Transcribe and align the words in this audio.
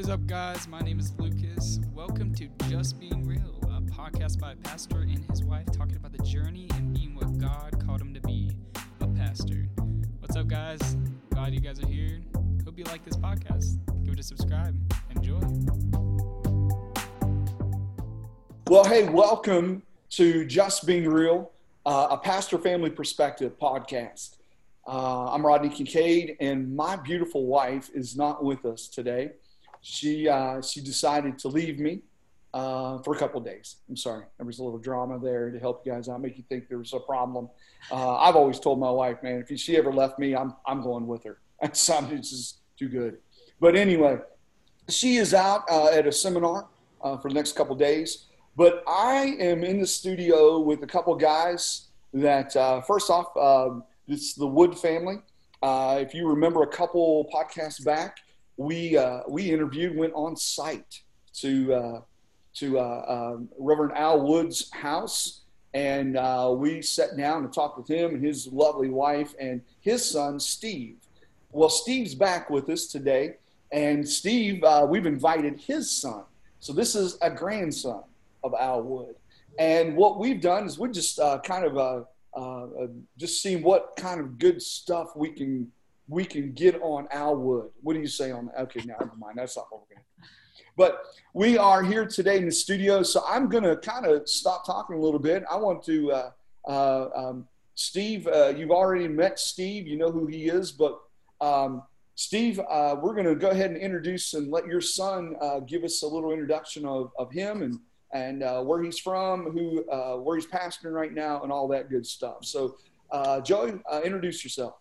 What 0.00 0.06
is 0.06 0.14
up, 0.14 0.26
guys? 0.26 0.66
My 0.66 0.80
name 0.80 0.98
is 0.98 1.12
Lucas. 1.18 1.78
Welcome 1.92 2.34
to 2.36 2.48
Just 2.70 2.98
Being 2.98 3.26
Real, 3.26 3.54
a 3.64 3.82
podcast 3.82 4.40
by 4.40 4.52
a 4.52 4.56
pastor 4.56 5.00
and 5.00 5.22
his 5.28 5.44
wife 5.44 5.66
talking 5.76 5.96
about 5.96 6.16
the 6.16 6.24
journey 6.24 6.68
and 6.74 6.94
being 6.94 7.14
what 7.14 7.36
God 7.36 7.84
called 7.84 8.00
him 8.00 8.14
to 8.14 8.20
be 8.22 8.50
a 9.02 9.06
pastor. 9.08 9.66
What's 10.20 10.36
up, 10.36 10.48
guys? 10.48 10.96
Glad 11.28 11.52
you 11.52 11.60
guys 11.60 11.84
are 11.84 11.86
here. 11.86 12.18
Hope 12.64 12.78
you 12.78 12.84
like 12.84 13.04
this 13.04 13.18
podcast. 13.18 13.76
Give 14.02 14.14
it 14.14 14.20
a 14.20 14.22
subscribe. 14.22 14.74
Enjoy. 15.14 15.38
Well, 18.68 18.84
hey, 18.84 19.06
welcome 19.06 19.82
to 20.12 20.46
Just 20.46 20.86
Being 20.86 21.10
Real, 21.10 21.50
uh, 21.84 22.06
a 22.12 22.16
pastor 22.16 22.56
family 22.56 22.88
perspective 22.88 23.58
podcast. 23.60 24.38
Uh, 24.86 25.30
I'm 25.30 25.44
Rodney 25.44 25.68
Kincaid, 25.68 26.38
and 26.40 26.74
my 26.74 26.96
beautiful 26.96 27.44
wife 27.44 27.90
is 27.92 28.16
not 28.16 28.42
with 28.42 28.64
us 28.64 28.88
today. 28.88 29.32
She 29.80 30.28
uh, 30.28 30.60
she 30.60 30.80
decided 30.80 31.38
to 31.40 31.48
leave 31.48 31.78
me 31.78 32.02
uh, 32.52 32.98
for 32.98 33.14
a 33.14 33.18
couple 33.18 33.40
days. 33.40 33.76
I'm 33.88 33.96
sorry, 33.96 34.24
there 34.36 34.46
was 34.46 34.58
a 34.58 34.64
little 34.64 34.78
drama 34.78 35.18
there 35.18 35.50
to 35.50 35.58
help 35.58 35.82
you 35.84 35.92
guys 35.92 36.08
out, 36.08 36.20
make 36.20 36.36
you 36.36 36.44
think 36.48 36.68
there 36.68 36.78
was 36.78 36.92
a 36.92 37.00
problem. 37.00 37.48
Uh, 37.90 38.16
I've 38.16 38.36
always 38.36 38.60
told 38.60 38.78
my 38.78 38.90
wife, 38.90 39.22
man, 39.22 39.44
if 39.48 39.58
she 39.58 39.76
ever 39.76 39.92
left 39.92 40.18
me, 40.18 40.34
I'm 40.34 40.54
I'm 40.66 40.82
going 40.82 41.06
with 41.06 41.24
her. 41.24 41.38
That's 41.60 41.86
just 41.86 42.58
too 42.78 42.88
good. 42.88 43.18
But 43.60 43.76
anyway, 43.76 44.18
she 44.88 45.16
is 45.16 45.34
out 45.34 45.64
uh, 45.70 45.88
at 45.88 46.06
a 46.06 46.12
seminar 46.12 46.66
uh, 47.02 47.16
for 47.18 47.28
the 47.28 47.34
next 47.34 47.52
couple 47.52 47.74
days. 47.76 48.26
But 48.56 48.82
I 48.86 49.36
am 49.38 49.62
in 49.62 49.80
the 49.80 49.86
studio 49.86 50.58
with 50.58 50.82
a 50.82 50.86
couple 50.86 51.14
guys 51.14 51.88
that, 52.12 52.54
uh, 52.56 52.80
first 52.80 53.08
off, 53.08 53.34
um, 53.36 53.84
it's 54.08 54.34
the 54.34 54.46
Wood 54.46 54.76
family. 54.76 55.18
If 55.62 56.14
you 56.14 56.26
remember 56.26 56.62
a 56.62 56.66
couple 56.66 57.30
podcasts 57.32 57.84
back, 57.84 58.16
we 58.60 58.94
uh, 58.94 59.20
we 59.26 59.50
interviewed, 59.50 59.96
went 59.96 60.12
on 60.12 60.36
site 60.36 61.00
to 61.32 61.72
uh, 61.72 62.00
to 62.56 62.78
uh, 62.78 63.04
um, 63.08 63.48
Reverend 63.58 63.92
Al 63.96 64.20
Wood's 64.20 64.70
house, 64.72 65.40
and 65.72 66.18
uh, 66.18 66.52
we 66.54 66.82
sat 66.82 67.16
down 67.16 67.42
and 67.44 67.52
talked 67.52 67.78
with 67.78 67.88
him 67.88 68.16
and 68.16 68.24
his 68.24 68.48
lovely 68.48 68.90
wife 68.90 69.34
and 69.40 69.62
his 69.80 70.04
son 70.04 70.38
Steve. 70.38 70.96
Well, 71.52 71.70
Steve's 71.70 72.14
back 72.14 72.50
with 72.50 72.68
us 72.68 72.86
today, 72.86 73.36
and 73.72 74.06
Steve, 74.06 74.62
uh, 74.62 74.86
we've 74.88 75.06
invited 75.06 75.58
his 75.58 75.90
son. 75.90 76.24
So 76.60 76.74
this 76.74 76.94
is 76.94 77.16
a 77.22 77.30
grandson 77.30 78.04
of 78.44 78.52
Al 78.60 78.82
Wood, 78.82 79.14
and 79.58 79.96
what 79.96 80.18
we've 80.18 80.40
done 80.40 80.66
is 80.66 80.78
we've 80.78 80.92
just 80.92 81.18
kind 81.44 81.64
of 81.64 82.06
just 83.16 83.40
seen 83.40 83.62
what 83.62 83.96
kind 83.96 84.20
of 84.20 84.38
good 84.38 84.60
stuff 84.60 85.16
we 85.16 85.30
can 85.30 85.72
we 86.10 86.24
can 86.24 86.52
get 86.52 86.74
on 86.82 87.06
Al 87.12 87.36
Wood. 87.36 87.70
What 87.82 87.94
do 87.94 88.00
you 88.00 88.08
say 88.08 88.32
on 88.32 88.46
that? 88.46 88.60
Okay, 88.62 88.82
now 88.84 88.96
never 89.00 89.16
mind. 89.16 89.38
That's 89.38 89.56
not 89.56 89.66
what 89.70 89.82
we're 89.82 89.94
going 89.94 90.04
to. 90.04 90.28
But 90.76 91.02
we 91.34 91.56
are 91.56 91.82
here 91.82 92.04
today 92.04 92.38
in 92.38 92.46
the 92.46 92.52
studio, 92.52 93.02
so 93.02 93.22
I'm 93.28 93.48
going 93.48 93.64
to 93.64 93.76
kind 93.76 94.06
of 94.06 94.28
stop 94.28 94.66
talking 94.66 94.96
a 94.96 95.00
little 95.00 95.20
bit. 95.20 95.44
I 95.50 95.56
want 95.56 95.84
to, 95.84 96.12
uh, 96.12 96.30
uh, 96.66 97.08
um, 97.14 97.46
Steve. 97.74 98.26
Uh, 98.26 98.48
you've 98.56 98.70
already 98.70 99.06
met 99.06 99.38
Steve. 99.38 99.86
You 99.86 99.98
know 99.98 100.10
who 100.10 100.26
he 100.26 100.48
is, 100.48 100.72
but 100.72 100.98
um, 101.40 101.82
Steve, 102.16 102.60
uh, 102.68 102.96
we're 103.00 103.14
going 103.14 103.26
to 103.26 103.36
go 103.36 103.50
ahead 103.50 103.70
and 103.70 103.80
introduce 103.80 104.34
and 104.34 104.50
let 104.50 104.66
your 104.66 104.80
son 104.80 105.36
uh, 105.40 105.60
give 105.60 105.84
us 105.84 106.02
a 106.02 106.06
little 106.06 106.32
introduction 106.32 106.84
of, 106.84 107.12
of 107.18 107.30
him 107.30 107.62
and 107.62 107.78
and 108.12 108.42
uh, 108.42 108.60
where 108.60 108.82
he's 108.82 108.98
from, 108.98 109.52
who, 109.52 109.88
uh, 109.88 110.16
where 110.16 110.36
he's 110.36 110.46
pastoring 110.46 110.92
right 110.92 111.14
now, 111.14 111.42
and 111.42 111.52
all 111.52 111.68
that 111.68 111.88
good 111.88 112.04
stuff. 112.04 112.44
So, 112.44 112.74
uh, 113.12 113.40
Joey, 113.40 113.74
uh, 113.90 114.00
introduce 114.04 114.42
yourself. 114.42 114.79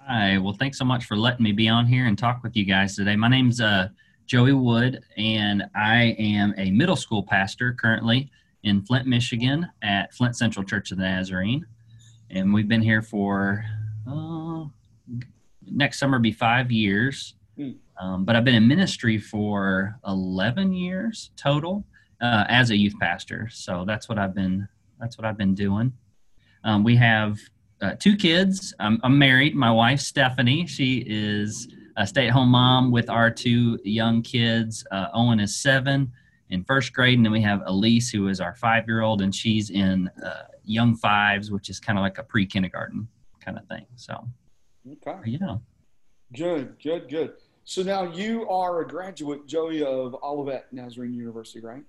Hi. 0.00 0.38
Well, 0.38 0.52
thanks 0.52 0.78
so 0.78 0.84
much 0.84 1.04
for 1.04 1.16
letting 1.16 1.42
me 1.42 1.52
be 1.52 1.68
on 1.68 1.86
here 1.86 2.06
and 2.06 2.16
talk 2.16 2.42
with 2.42 2.56
you 2.56 2.64
guys 2.64 2.96
today. 2.96 3.16
My 3.16 3.28
name's 3.28 3.60
uh, 3.60 3.88
Joey 4.26 4.52
Wood, 4.52 5.00
and 5.16 5.64
I 5.74 6.16
am 6.18 6.54
a 6.56 6.70
middle 6.70 6.96
school 6.96 7.22
pastor 7.22 7.72
currently 7.72 8.30
in 8.62 8.82
Flint, 8.82 9.06
Michigan, 9.06 9.68
at 9.82 10.12
Flint 10.14 10.36
Central 10.36 10.64
Church 10.64 10.90
of 10.92 10.98
the 10.98 11.04
Nazarene, 11.04 11.66
and 12.30 12.52
we've 12.52 12.68
been 12.68 12.82
here 12.82 13.02
for 13.02 13.64
uh, 14.08 14.64
next 15.62 15.98
summer 15.98 16.18
be 16.18 16.32
five 16.32 16.70
years. 16.70 17.34
Hmm. 17.56 17.70
Um, 17.98 18.24
but 18.24 18.36
I've 18.36 18.44
been 18.44 18.54
in 18.54 18.68
ministry 18.68 19.18
for 19.18 19.98
11 20.06 20.72
years 20.72 21.30
total 21.36 21.84
uh, 22.20 22.44
as 22.48 22.70
a 22.70 22.76
youth 22.76 22.94
pastor. 23.00 23.48
So 23.50 23.84
that's 23.86 24.08
what 24.08 24.18
I've 24.18 24.34
been 24.34 24.68
that's 25.00 25.18
what 25.18 25.24
I've 25.24 25.38
been 25.38 25.54
doing. 25.54 25.92
Um, 26.64 26.84
we 26.84 26.96
have 26.96 27.38
uh, 27.80 27.92
two 27.98 28.16
kids. 28.16 28.74
I'm, 28.80 29.00
I'm, 29.02 29.18
married. 29.18 29.54
My 29.54 29.70
wife 29.70 30.00
Stephanie. 30.00 30.66
She 30.66 31.04
is 31.06 31.68
a 31.96 32.06
stay-at-home 32.06 32.48
mom 32.48 32.90
with 32.90 33.08
our 33.10 33.30
two 33.30 33.78
young 33.84 34.22
kids. 34.22 34.86
Uh, 34.90 35.08
Owen 35.14 35.40
is 35.40 35.56
seven 35.56 36.12
in 36.50 36.64
first 36.64 36.92
grade, 36.92 37.18
and 37.18 37.24
then 37.24 37.32
we 37.32 37.42
have 37.42 37.62
Elise, 37.66 38.10
who 38.10 38.28
is 38.28 38.40
our 38.40 38.54
five-year-old, 38.54 39.22
and 39.22 39.34
she's 39.34 39.70
in 39.70 40.08
uh, 40.24 40.44
young 40.64 40.94
fives, 40.94 41.50
which 41.50 41.68
is 41.68 41.80
kind 41.80 41.98
of 41.98 42.02
like 42.02 42.18
a 42.18 42.22
pre-kindergarten 42.22 43.08
kind 43.40 43.58
of 43.58 43.66
thing. 43.66 43.86
So, 43.96 44.28
okay, 44.92 45.18
yeah, 45.24 45.56
good, 46.34 46.76
good, 46.82 47.08
good. 47.08 47.32
So 47.64 47.82
now 47.82 48.04
you 48.04 48.48
are 48.48 48.82
a 48.82 48.86
graduate, 48.86 49.46
Joey, 49.46 49.82
of 49.82 50.14
Olivet 50.22 50.72
Nazarene 50.72 51.12
University, 51.12 51.60
right? 51.60 51.82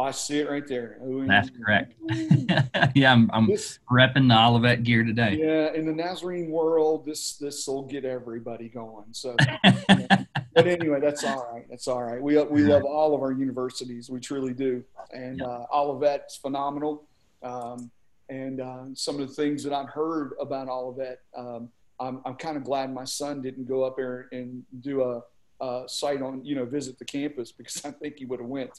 I 0.00 0.10
see 0.10 0.38
it 0.40 0.50
right 0.50 0.66
there. 0.66 0.98
That's 1.26 1.50
correct. 1.50 1.94
yeah, 2.94 3.12
I'm, 3.12 3.30
I'm 3.32 3.46
this, 3.46 3.78
repping 3.90 4.28
the 4.28 4.38
Olivet 4.38 4.82
gear 4.82 5.04
today. 5.04 5.38
Yeah, 5.40 5.72
in 5.72 5.86
the 5.86 5.92
Nazarene 5.92 6.50
world, 6.50 7.04
this 7.04 7.34
this 7.34 7.66
will 7.66 7.82
get 7.82 8.04
everybody 8.04 8.68
going. 8.68 9.06
So, 9.12 9.36
but 9.88 10.66
anyway, 10.66 11.00
that's 11.00 11.24
all 11.24 11.48
right. 11.52 11.66
That's 11.68 11.88
all 11.88 12.02
right. 12.02 12.20
We 12.20 12.42
we 12.44 12.62
love 12.62 12.84
all 12.84 13.14
of 13.14 13.22
our 13.22 13.32
universities. 13.32 14.10
We 14.10 14.20
truly 14.20 14.54
do. 14.54 14.84
And 15.12 15.42
uh, 15.42 15.66
Olivet's 15.72 16.36
phenomenal. 16.36 17.04
Um, 17.42 17.90
and 18.28 18.60
uh, 18.60 18.84
some 18.94 19.20
of 19.20 19.28
the 19.28 19.34
things 19.34 19.64
that 19.64 19.72
I've 19.72 19.90
heard 19.90 20.32
about 20.40 20.68
Olivet, 20.68 21.20
um, 21.36 21.68
I'm 21.98 22.20
I'm 22.24 22.36
kind 22.36 22.56
of 22.56 22.64
glad 22.64 22.92
my 22.94 23.04
son 23.04 23.42
didn't 23.42 23.66
go 23.66 23.82
up 23.82 23.96
there 23.96 24.28
and 24.32 24.62
do 24.80 25.02
a, 25.02 25.22
a 25.64 25.88
site 25.88 26.22
on 26.22 26.44
you 26.44 26.54
know 26.54 26.64
visit 26.64 26.98
the 26.98 27.04
campus 27.04 27.52
because 27.52 27.82
I 27.84 27.90
think 27.90 28.18
he 28.18 28.24
would 28.24 28.40
have 28.40 28.48
went. 28.48 28.70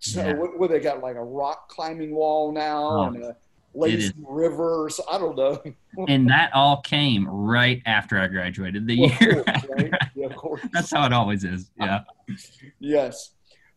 So 0.00 0.24
yeah. 0.24 0.32
what, 0.34 0.58
what, 0.58 0.70
they 0.70 0.80
got 0.80 1.02
like 1.02 1.16
a 1.16 1.22
rock 1.22 1.68
climbing 1.68 2.14
wall 2.14 2.52
now 2.52 2.88
oh, 2.88 3.02
and 3.04 3.22
a 3.22 3.36
lazy 3.74 4.12
river. 4.26 4.88
So 4.90 5.04
I 5.10 5.18
don't 5.18 5.36
know. 5.36 5.62
and 6.08 6.28
that 6.30 6.50
all 6.54 6.80
came 6.80 7.28
right 7.28 7.82
after 7.84 8.18
I 8.18 8.26
graduated 8.26 8.86
the 8.86 8.98
well, 8.98 9.10
year. 9.20 9.44
Course, 9.44 9.66
right? 9.68 9.92
yeah, 10.14 10.26
of 10.26 10.36
course. 10.36 10.60
That's 10.72 10.90
how 10.90 11.04
it 11.04 11.12
always 11.12 11.44
is. 11.44 11.70
Yeah. 11.78 12.00
yes. 12.80 13.32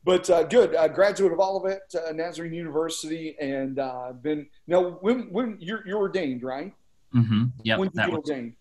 But 0.05 0.29
uh, 0.29 0.43
good, 0.43 0.75
uh, 0.75 0.87
graduate 0.89 1.31
of 1.31 1.39
Olivet 1.39 1.93
uh, 1.95 2.11
Nazarene 2.11 2.53
University, 2.53 3.37
and 3.39 3.79
uh, 3.79 4.11
been 4.21 4.47
now 4.67 4.97
when 5.01 5.31
when 5.31 5.57
you're 5.61 5.85
you're 5.87 5.99
ordained, 5.99 6.43
right? 6.43 6.73
Mm-hmm. 7.15 7.45
Yeah. 7.63 7.77
When 7.77 7.89
did 7.89 8.07
you 8.07 8.15
ordained? 8.15 8.53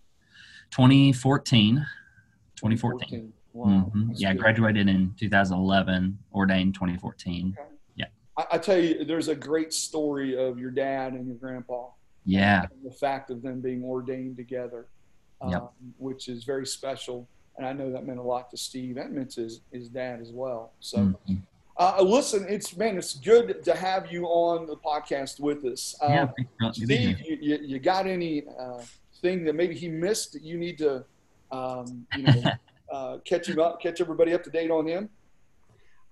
2014. 0.70 1.84
2014. 2.56 3.08
2014. 3.10 3.32
Wow. 3.52 3.90
Mm-hmm. 3.94 4.12
Yeah, 4.14 4.32
good. 4.32 4.40
graduated 4.40 4.88
in 4.88 5.14
2011, 5.18 6.18
ordained 6.32 6.74
2014. 6.74 7.56
Okay. 7.58 7.68
Yeah. 7.96 8.06
I, 8.36 8.46
I, 8.52 8.58
tell 8.58 8.78
you, 8.78 9.04
there's 9.04 9.28
a 9.28 9.34
great 9.34 9.72
story 9.72 10.36
of 10.36 10.58
your 10.58 10.70
dad 10.70 11.12
and 11.12 11.26
your 11.26 11.36
grandpa. 11.36 11.88
Yeah. 12.24 12.66
the 12.84 12.90
fact 12.90 13.30
of 13.30 13.42
them 13.42 13.60
being 13.60 13.84
ordained 13.84 14.36
together, 14.36 14.86
um, 15.40 15.50
yep. 15.50 15.72
which 15.98 16.28
is 16.28 16.44
very 16.44 16.66
special. 16.66 17.28
And 17.56 17.66
I 17.66 17.72
know 17.72 17.90
that 17.92 18.06
meant 18.06 18.18
a 18.18 18.22
lot 18.22 18.50
to 18.50 18.56
Steve. 18.56 18.94
That 18.94 19.12
meant 19.12 19.34
his, 19.34 19.60
his 19.72 19.88
dad 19.88 20.20
as 20.20 20.30
well. 20.30 20.72
So, 20.80 20.98
mm-hmm. 20.98 21.34
uh, 21.76 22.00
listen, 22.02 22.46
it's 22.48 22.76
man, 22.76 22.96
it's 22.96 23.14
good 23.14 23.62
to 23.64 23.74
have 23.74 24.10
you 24.10 24.24
on 24.26 24.66
the 24.66 24.76
podcast 24.76 25.40
with 25.40 25.64
us. 25.64 25.94
Uh, 26.00 26.26
yeah, 26.60 26.70
Steve, 26.72 27.20
you, 27.20 27.38
you, 27.40 27.58
you, 27.60 27.78
got 27.78 28.06
any 28.06 28.44
uh, 28.58 28.80
thing 29.20 29.44
that 29.44 29.54
maybe 29.54 29.74
he 29.74 29.88
missed 29.88 30.32
that 30.32 30.42
you 30.42 30.56
need 30.56 30.78
to, 30.78 31.04
um, 31.50 32.06
you 32.16 32.22
know, 32.22 32.42
uh, 32.92 33.18
catch 33.24 33.48
him 33.48 33.58
up, 33.58 33.80
catch 33.80 34.00
everybody 34.00 34.34
up 34.34 34.44
to 34.44 34.50
date 34.50 34.70
on 34.70 34.86
him? 34.86 35.08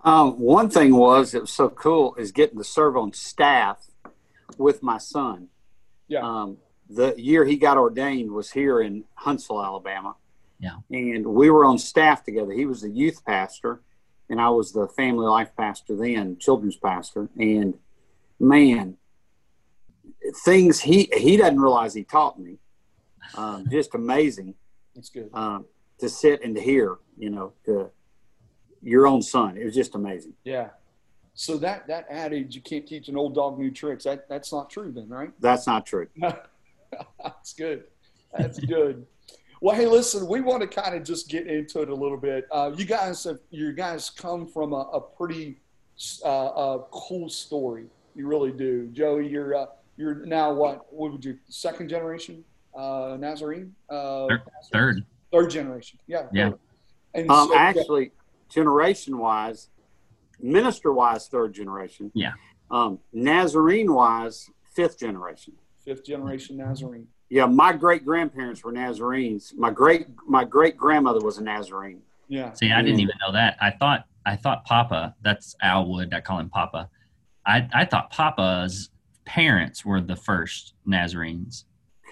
Um, 0.03 0.41
one 0.41 0.71
thing 0.71 0.97
was 0.97 1.35
it 1.35 1.43
was 1.43 1.53
so 1.53 1.69
cool 1.69 2.15
is 2.17 2.33
getting 2.33 2.59
to 2.59 2.65
serve 2.65 2.97
on 2.97 3.13
staff 3.13 3.87
with 4.57 4.83
my 4.83 4.99
son. 4.99 5.49
Yeah. 6.09 6.21
Um, 6.21 6.57
the 6.89 7.15
year 7.17 7.45
he 7.45 7.57
got 7.57 7.77
ordained 7.77 8.33
was 8.33 8.51
here 8.51 8.81
in 8.81 9.05
Huntsville, 9.15 9.63
Alabama. 9.63 10.17
Yeah. 10.59 10.77
And 10.91 11.27
we 11.27 11.51
were 11.51 11.65
on 11.65 11.79
staff 11.79 12.25
together. 12.25 12.53
He 12.53 12.67
was 12.67 12.81
the 12.81 12.91
youth 12.91 13.25
pastor, 13.25 13.81
and 14.29 14.41
I 14.41 14.49
was 14.49 14.73
the 14.73 14.89
family 14.89 15.27
life 15.27 15.51
pastor 15.57 15.97
then, 15.97 16.39
children's 16.39 16.77
pastor. 16.77 17.29
And 17.39 17.75
man, 18.39 18.97
things 20.45 20.81
he 20.81 21.11
he 21.15 21.37
doesn't 21.37 21.61
realize 21.61 21.95
he 21.95 22.05
taught 22.05 22.39
me. 22.39 22.59
Um, 23.37 23.67
just 23.71 23.95
amazing. 23.95 24.55
That's 24.95 25.11
good. 25.11 25.31
Um, 25.33 25.67
to 26.01 26.09
sit 26.09 26.43
and 26.45 26.55
to 26.55 26.61
hear, 26.61 26.97
you 27.19 27.31
know, 27.31 27.53
to 27.65 27.91
your 28.83 29.07
own 29.07 29.23
son. 29.23 29.57
It 29.57 29.65
was 29.65 29.75
just 29.75 29.95
amazing. 29.95 30.35
Yeah. 30.45 30.69
So 31.35 31.57
that 31.59 31.87
that 31.87 32.07
adage, 32.11 32.55
you 32.55 32.61
can't 32.61 32.87
teach 32.87 33.09
an 33.09 33.17
old 33.17 33.35
dog 33.35 33.59
new 33.59 33.71
tricks. 33.71 34.05
That 34.05 34.29
that's 34.29 34.53
not 34.53 34.69
true, 34.69 34.93
then, 34.93 35.09
right? 35.09 35.31
That's 35.41 35.67
not 35.67 35.87
true. 35.87 36.09
that's 37.23 37.53
good. 37.55 37.85
That's 38.37 38.59
good. 38.59 39.07
Well, 39.63 39.77
hey, 39.77 39.87
listen, 39.87 40.27
we 40.27 40.41
want 40.41 40.63
to 40.63 40.67
kind 40.67 40.95
of 40.97 41.05
just 41.05 41.29
get 41.29 41.47
into 41.47 41.83
it 41.83 41.91
a 41.91 41.95
little 41.95 42.17
bit. 42.17 42.47
Uh, 42.51 42.73
you 42.75 42.87
guys 42.87 43.25
have, 43.25 43.41
you 43.51 43.73
guys 43.73 44.09
come 44.09 44.47
from 44.47 44.73
a, 44.73 44.89
a 44.93 45.01
pretty 45.01 45.61
uh, 46.25 46.29
a 46.29 46.79
cool 46.91 47.29
story. 47.29 47.85
You 48.15 48.27
really 48.27 48.53
do, 48.53 48.89
Joey. 48.89 49.29
You're 49.29 49.55
uh, 49.55 49.67
you're 49.97 50.27
now 50.27 50.53
what? 50.53 50.93
What 50.93 51.13
would 51.13 51.25
you 51.25 51.39
second 51.49 51.89
generation 51.89 52.45
uh, 52.75 53.17
Nazarene? 53.19 53.75
Uh, 53.89 54.29
Third, 54.29 54.43
third, 54.73 55.07
third 55.33 55.51
generation. 55.51 55.99
Yeah. 56.07 56.27
Yeah. 56.33 56.53
And 57.15 57.31
Um, 57.31 57.49
so- 57.49 57.57
actually, 57.57 58.13
generation 58.49 59.19
wise, 59.19 59.69
minister 60.41 60.93
wise, 60.93 61.29
third 61.29 61.53
generation. 61.53 62.11
Yeah. 62.15 62.33
Um, 62.71 62.99
Nazarene 63.13 63.93
wise, 63.93 64.51
fifth 64.75 64.99
generation. 64.99 65.55
fifth 65.85 66.05
generation 66.05 66.57
Nazarene. 66.59 67.09
Yeah, 67.31 67.47
my 67.47 67.73
great 67.73 68.05
grandparents 68.05 68.63
were 68.63 68.71
Nazarenes. 68.73 69.55
My 69.57 69.71
great 69.71 70.07
my 70.29 70.45
great 70.45 70.77
grandmother 70.77 71.21
was 71.25 71.39
a 71.39 71.43
Nazarene. 71.43 72.03
Yeah. 72.29 72.53
See, 72.53 72.71
I 72.71 72.83
didn't 72.83 72.99
Mm. 72.99 73.03
even 73.05 73.15
know 73.27 73.33
that. 73.33 73.57
I 73.61 73.71
thought 73.71 74.05
I 74.27 74.37
thought 74.37 74.65
Papa. 74.67 75.15
That's 75.23 75.57
Al 75.63 75.89
Wood. 75.89 76.13
I 76.13 76.21
call 76.21 76.39
him 76.39 76.51
Papa. 76.51 76.91
I 77.47 77.67
I 77.73 77.85
thought 77.87 78.11
Papa's 78.11 78.91
parents 79.25 79.85
were 79.87 80.01
the 80.03 80.17
first 80.17 80.75
Nazarenes. 80.87 81.65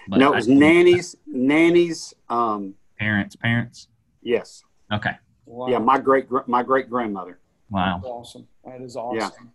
But 0.07 0.17
no, 0.19 0.33
it 0.33 0.35
was 0.37 0.47
didn't- 0.47 0.59
nannies, 0.61 1.15
nannies. 1.27 2.13
Um, 2.29 2.73
parents, 2.99 3.35
parents. 3.35 3.87
yes, 4.21 4.63
Okay. 4.91 5.11
Wow. 5.45 5.67
yeah, 5.67 5.79
my 5.79 5.97
great 5.99 6.27
my 6.47 6.61
great 6.61 6.89
grandmother. 6.89 7.39
Wow. 7.69 7.97
That's 7.97 8.07
awesome. 8.07 8.47
That 8.65 8.81
is 8.81 8.95
awesome. 8.95 9.51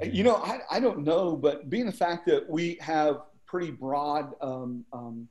Yeah. 0.00 0.08
You 0.08 0.24
know, 0.24 0.36
I, 0.36 0.60
I 0.70 0.80
don't 0.80 1.04
know, 1.04 1.36
but 1.36 1.70
being 1.70 1.86
the 1.86 1.92
fact 1.92 2.26
that 2.26 2.48
we 2.48 2.76
have 2.80 3.22
pretty 3.46 3.70
broad 3.70 4.32
um, 4.40 4.84
um, 4.92 5.28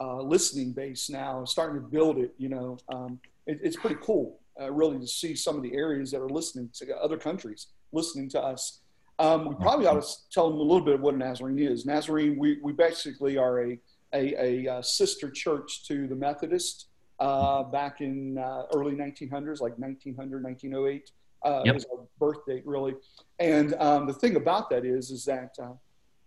uh, 0.00 0.20
listening 0.22 0.72
base 0.72 1.08
now, 1.08 1.44
starting 1.44 1.80
to 1.80 1.86
build 1.86 2.18
it, 2.18 2.34
you 2.38 2.48
know, 2.48 2.78
um, 2.88 3.20
it, 3.46 3.60
it's 3.62 3.76
pretty 3.76 3.96
cool, 4.02 4.40
uh, 4.60 4.72
really, 4.72 4.98
to 4.98 5.06
see 5.06 5.36
some 5.36 5.56
of 5.56 5.62
the 5.62 5.74
areas 5.74 6.10
that 6.10 6.20
are 6.20 6.28
listening 6.28 6.68
to 6.74 6.96
other 6.96 7.16
countries 7.16 7.68
listening 7.92 8.28
to 8.30 8.40
us. 8.40 8.80
Um, 9.20 9.48
we 9.48 9.54
probably 9.56 9.86
ought 9.86 10.02
to 10.02 10.08
tell 10.32 10.48
them 10.50 10.58
a 10.58 10.62
little 10.62 10.84
bit 10.84 10.94
of 10.94 11.00
what 11.00 11.14
a 11.14 11.18
Nazarene 11.18 11.58
is. 11.58 11.86
Nazarene, 11.86 12.38
we, 12.38 12.58
we 12.62 12.72
basically 12.72 13.36
are 13.36 13.62
a, 13.62 13.78
a, 14.14 14.66
a, 14.66 14.72
uh 14.72 14.82
sister 14.82 15.30
church 15.30 15.86
to 15.86 16.06
the 16.06 16.14
Methodist 16.14 16.87
uh, 17.20 17.64
back 17.64 18.00
in 18.00 18.38
uh, 18.38 18.64
early 18.74 18.94
1900s, 18.94 19.60
like 19.60 19.78
1900, 19.78 20.42
1908 20.42 21.10
uh, 21.44 21.62
Yep. 21.64 21.76
is 21.76 21.86
our 21.92 22.04
birth 22.18 22.44
date, 22.46 22.62
really. 22.66 22.94
And 23.38 23.74
um, 23.78 24.06
the 24.06 24.12
thing 24.12 24.36
about 24.36 24.70
that 24.70 24.84
is, 24.84 25.10
is 25.10 25.24
that 25.24 25.56
uh, 25.60 25.72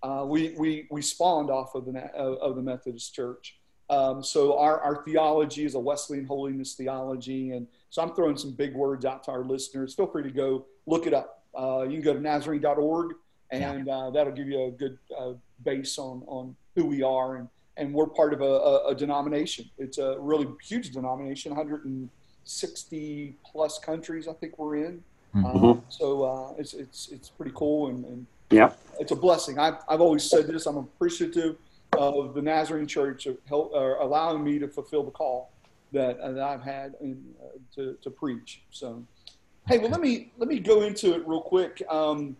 uh, 0.05 0.25
we, 0.25 0.55
we, 0.57 0.87
we 0.89 1.01
spawned 1.01 1.49
off 1.49 1.75
of 1.75 1.85
the, 1.85 1.99
of 2.15 2.55
the 2.55 2.61
Methodist 2.61 3.13
Church. 3.13 3.57
Um, 3.89 4.23
so 4.23 4.57
our, 4.57 4.79
our 4.79 5.03
theology 5.03 5.65
is 5.65 5.75
a 5.75 5.79
Wesleyan 5.79 6.25
holiness 6.25 6.75
theology. 6.75 7.51
And 7.51 7.67
so 7.89 8.01
I'm 8.01 8.15
throwing 8.15 8.37
some 8.37 8.51
big 8.51 8.73
words 8.73 9.03
out 9.03 9.23
to 9.25 9.31
our 9.31 9.43
listeners. 9.43 9.93
Feel 9.93 10.07
free 10.07 10.23
to 10.23 10.31
go 10.31 10.65
look 10.85 11.07
it 11.07 11.13
up. 11.13 11.43
Uh, 11.53 11.81
you 11.83 11.91
can 11.97 12.01
go 12.01 12.13
to 12.13 12.21
nazarene.org 12.21 13.15
and 13.51 13.89
uh, 13.89 14.09
that'll 14.09 14.31
give 14.31 14.47
you 14.47 14.63
a 14.63 14.71
good 14.71 14.97
uh, 15.17 15.33
base 15.65 15.97
on, 15.97 16.23
on 16.27 16.55
who 16.75 16.85
we 16.85 17.03
are. 17.03 17.35
And, 17.35 17.49
and 17.77 17.93
we're 17.93 18.07
part 18.07 18.33
of 18.33 18.41
a, 18.41 18.45
a, 18.45 18.87
a 18.89 18.95
denomination. 18.95 19.69
It's 19.77 19.97
a 19.97 20.17
really 20.19 20.47
huge 20.63 20.91
denomination, 20.91 21.51
160 21.51 23.35
plus 23.45 23.79
countries 23.79 24.27
I 24.27 24.33
think 24.33 24.57
we're 24.57 24.75
in. 24.77 25.03
Mhm. 25.35 25.77
Uh, 25.77 25.81
so 25.89 26.23
uh, 26.23 26.53
it's, 26.57 26.73
it's, 26.73 27.07
it's 27.09 27.29
pretty 27.29 27.51
cool 27.55 27.87
and, 27.87 28.03
and 28.05 28.25
Yep. 28.49 28.77
it's 28.99 29.11
a 29.13 29.15
blessing. 29.15 29.57
I've, 29.57 29.75
I've 29.87 30.01
always 30.01 30.29
said 30.29 30.45
this. 30.47 30.65
I'm 30.65 30.75
appreciative 30.75 31.55
of 31.97 32.33
the 32.33 32.41
Nazarene 32.41 32.85
Church 32.85 33.25
of 33.25 33.37
help, 33.47 33.73
uh, 33.73 33.95
allowing 34.03 34.43
me 34.43 34.59
to 34.59 34.67
fulfill 34.67 35.03
the 35.03 35.11
call 35.11 35.51
that, 35.93 36.19
uh, 36.19 36.31
that 36.33 36.43
I've 36.43 36.61
had 36.61 36.95
in, 36.99 37.23
uh, 37.41 37.57
to, 37.75 37.97
to 38.01 38.09
preach. 38.09 38.61
So, 38.69 39.01
hey, 39.67 39.77
well, 39.77 39.89
let 39.89 40.01
me 40.01 40.33
let 40.37 40.49
me 40.49 40.59
go 40.59 40.81
into 40.81 41.13
it 41.15 41.25
real 41.25 41.39
quick. 41.41 41.81
Um, 41.89 42.35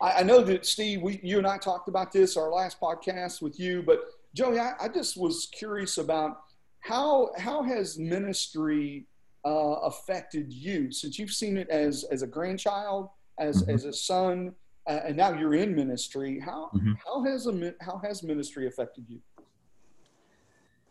I, 0.00 0.12
I 0.18 0.22
know 0.22 0.40
that 0.42 0.64
Steve, 0.64 1.02
we, 1.02 1.18
you 1.24 1.38
and 1.38 1.46
I 1.48 1.58
talked 1.58 1.88
about 1.88 2.12
this 2.12 2.36
our 2.36 2.50
last 2.50 2.80
podcast 2.80 3.42
with 3.42 3.58
you, 3.58 3.82
but 3.82 4.02
Joey, 4.38 4.60
I, 4.60 4.74
I 4.80 4.86
just 4.86 5.16
was 5.16 5.48
curious 5.52 5.98
about 5.98 6.42
how 6.78 7.30
how 7.36 7.60
has 7.64 7.98
ministry 7.98 9.04
uh, 9.44 9.80
affected 9.90 10.52
you 10.52 10.92
since 10.92 11.18
you've 11.18 11.32
seen 11.32 11.56
it 11.56 11.68
as 11.70 12.04
as 12.12 12.22
a 12.22 12.26
grandchild, 12.28 13.08
as 13.40 13.64
Mhm. 13.64 13.74
as 13.74 13.84
a 13.84 13.92
son, 13.92 14.54
uh, 14.86 15.00
and 15.06 15.16
now 15.16 15.32
you're 15.36 15.54
in 15.54 15.74
ministry. 15.74 16.38
How 16.38 16.70
Mhm. 16.72 16.96
how 17.04 17.24
has 17.24 17.48
a 17.48 17.74
how 17.80 17.98
has 17.98 18.22
ministry 18.22 18.68
affected 18.68 19.06
you? 19.08 19.20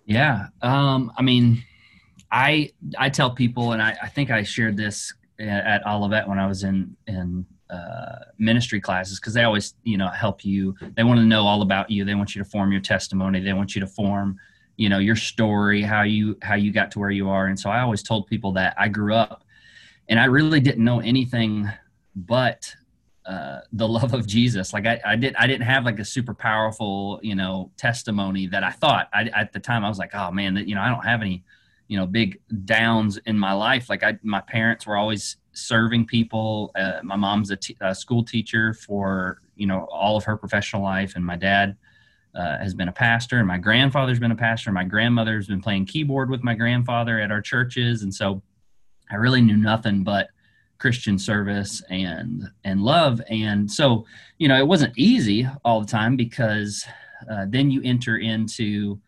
Yeah. 0.06 0.48
Um, 0.62 1.14
I 1.18 1.22
mean, 1.22 1.64
I 2.30 2.74
I 2.98 3.10
tell 3.10 3.32
people, 3.32 3.72
and 3.72 3.82
I, 3.82 3.98
I 4.04 4.10
think 4.10 4.30
I 4.30 4.44
shared 4.44 4.76
this 4.76 5.14
at 5.40 5.88
Olivet 5.88 6.28
when 6.28 6.38
I 6.38 6.48
was 6.48 6.64
in 6.66 6.98
in 7.08 7.46
uh, 7.70 8.20
ministry 8.38 8.80
classes 8.80 9.20
because 9.20 9.34
they 9.34 9.44
always 9.44 9.76
you 9.84 9.98
know 9.98 10.08
help 10.10 10.46
you. 10.46 10.76
They 10.96 11.04
want 11.04 11.20
to 11.20 11.26
know 11.26 11.46
all 11.46 11.62
about 11.62 11.90
you. 11.90 12.06
They 12.06 12.16
want 12.16 12.36
you 12.36 12.44
to 12.44 12.50
form 12.50 12.72
your 12.72 12.82
testimony. 12.82 13.40
They 13.40 13.54
want 13.54 13.76
you 13.76 13.82
to 13.82 13.88
form 13.88 14.38
you 14.78 14.90
know 14.90 15.00
your 15.00 15.16
story, 15.16 15.82
how 15.82 16.04
you 16.04 16.38
how 16.42 16.56
you 16.56 16.72
got 16.72 16.92
to 16.92 17.00
where 17.00 17.12
you 17.12 17.30
are. 17.30 17.48
And 17.48 17.60
so 17.60 17.70
I 17.70 17.82
always 17.82 18.04
told 18.04 18.28
people 18.28 18.52
that 18.54 18.76
I 18.78 18.88
grew 18.88 19.14
up, 19.14 19.44
and 20.08 20.20
I 20.20 20.26
really 20.26 20.60
didn't 20.60 20.84
know 20.84 21.00
anything 21.00 21.70
but 22.16 22.74
uh, 23.28 23.60
the 23.74 23.88
love 23.98 24.14
of 24.14 24.26
Jesus. 24.26 24.74
Like 24.74 24.88
I, 24.88 25.00
I 25.06 25.16
did, 25.16 25.36
I 25.36 25.46
didn't 25.46 25.66
have 25.66 25.86
like 25.86 26.00
a 26.00 26.06
super 26.06 26.34
powerful, 26.34 27.20
you 27.22 27.36
know, 27.36 27.72
testimony 27.78 28.48
that 28.48 28.64
I 28.64 28.72
thought 28.72 29.10
I, 29.14 29.26
at 29.36 29.54
the 29.54 29.60
time 29.60 29.84
I 29.86 29.90
was 29.90 30.00
like, 30.00 30.16
oh 30.16 30.32
man, 30.32 30.56
you 30.56 30.76
know, 30.76 30.82
I 30.82 30.90
don't 30.90 31.06
have 31.06 31.22
any, 31.22 31.44
you 31.88 31.98
know, 31.98 32.06
big 32.06 32.40
downs 32.66 33.18
in 33.26 33.38
my 33.38 33.54
life. 33.54 33.90
Like 33.90 34.04
I, 34.04 34.18
my 34.24 34.42
parents 34.42 34.88
were 34.88 34.96
always 34.96 35.38
serving 35.58 36.06
people. 36.06 36.72
Uh, 36.76 37.00
my 37.04 37.16
mom's 37.16 37.52
a, 37.52 37.56
t- 37.56 37.78
a 37.82 37.94
school 37.94 38.24
teacher 38.24 38.74
for, 38.74 39.42
you 39.56 39.68
know, 39.68 39.88
all 39.92 40.18
of 40.18 40.24
her 40.24 40.38
professional 40.38 40.84
life. 40.84 41.16
And 41.16 41.26
my 41.26 41.36
dad 41.36 41.76
uh, 42.36 42.58
has 42.60 42.74
been 42.74 42.88
a 42.88 42.94
pastor 42.94 43.40
and 43.40 43.48
my 43.48 43.58
grandfather's 43.58 44.20
been 44.20 44.32
a 44.32 44.36
pastor. 44.36 44.72
My 44.72 44.84
grandmother's 44.84 45.48
been 45.48 45.62
playing 45.62 45.86
keyboard 45.86 46.30
with 46.30 46.44
my 46.44 46.54
grandfather 46.54 47.20
at 47.20 47.32
our 47.32 47.42
churches. 47.42 48.04
And 48.04 48.14
so 48.14 48.42
I 49.10 49.16
really 49.16 49.42
knew 49.42 49.58
nothing 49.58 50.04
but 50.04 50.30
Christian 50.78 51.18
service 51.18 51.82
and 51.90 52.44
and 52.64 52.82
love. 52.82 53.22
And 53.30 53.70
so, 53.72 54.06
you 54.38 54.48
know, 54.48 54.58
it 54.58 54.68
wasn't 54.68 54.98
easy 54.98 55.48
all 55.66 55.82
the 55.82 55.88
time 55.88 56.16
because 56.16 56.86
uh, 57.32 57.46
then 57.50 57.72
you 57.72 57.82
enter 57.84 58.18
into 58.18 59.00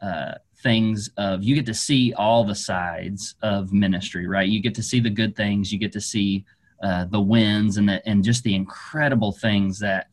uh, 0.00 0.34
things 0.62 1.10
of 1.16 1.42
you 1.42 1.54
get 1.54 1.66
to 1.66 1.74
see 1.74 2.12
all 2.14 2.44
the 2.44 2.54
sides 2.54 3.34
of 3.42 3.72
ministry, 3.72 4.26
right? 4.26 4.48
You 4.48 4.60
get 4.60 4.74
to 4.76 4.82
see 4.82 5.00
the 5.00 5.10
good 5.10 5.36
things, 5.36 5.72
you 5.72 5.78
get 5.78 5.92
to 5.92 6.00
see 6.00 6.44
uh, 6.82 7.04
the 7.06 7.20
wins, 7.20 7.76
and 7.76 7.88
the, 7.88 8.06
and 8.08 8.22
just 8.22 8.44
the 8.44 8.54
incredible 8.54 9.32
things 9.32 9.78
that 9.80 10.08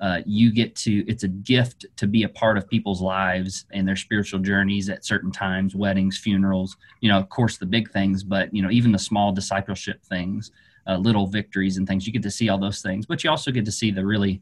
uh, 0.00 0.20
you 0.24 0.52
get 0.52 0.74
to. 0.74 1.04
It's 1.06 1.24
a 1.24 1.28
gift 1.28 1.86
to 1.96 2.06
be 2.06 2.22
a 2.22 2.28
part 2.28 2.56
of 2.56 2.68
people's 2.68 3.02
lives 3.02 3.66
and 3.70 3.86
their 3.86 3.96
spiritual 3.96 4.40
journeys 4.40 4.88
at 4.88 5.04
certain 5.04 5.30
times, 5.30 5.74
weddings, 5.74 6.18
funerals. 6.18 6.76
You 7.00 7.10
know, 7.10 7.18
of 7.18 7.28
course, 7.28 7.58
the 7.58 7.66
big 7.66 7.90
things, 7.90 8.22
but 8.22 8.54
you 8.54 8.62
know, 8.62 8.70
even 8.70 8.92
the 8.92 8.98
small 8.98 9.32
discipleship 9.32 10.02
things 10.04 10.50
uh, 10.86 10.96
little 10.96 11.26
victories 11.26 11.76
and 11.76 11.86
things. 11.86 12.06
You 12.06 12.12
get 12.12 12.22
to 12.22 12.30
see 12.30 12.48
all 12.48 12.58
those 12.58 12.82
things, 12.82 13.06
but 13.06 13.22
you 13.22 13.30
also 13.30 13.50
get 13.50 13.64
to 13.64 13.72
see 13.72 13.90
the 13.90 14.04
really, 14.04 14.40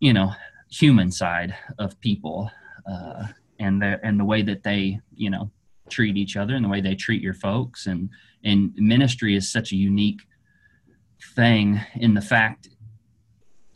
you 0.00 0.12
know, 0.12 0.32
human 0.70 1.10
side 1.10 1.54
of 1.78 2.00
people 2.00 2.50
uh, 2.90 3.26
and 3.60 3.80
the 3.82 4.00
and 4.02 4.18
the 4.18 4.24
way 4.24 4.42
that 4.42 4.62
they, 4.64 4.98
you 5.14 5.30
know, 5.30 5.50
treat 5.88 6.16
each 6.16 6.36
other 6.36 6.54
and 6.56 6.64
the 6.64 6.68
way 6.68 6.80
they 6.80 6.94
treat 6.96 7.22
your 7.22 7.34
folks. 7.34 7.86
And 7.86 8.10
and 8.42 8.72
ministry 8.76 9.36
is 9.36 9.52
such 9.52 9.70
a 9.72 9.76
unique 9.76 10.22
thing 11.36 11.80
in 11.96 12.14
the 12.14 12.20
fact 12.20 12.68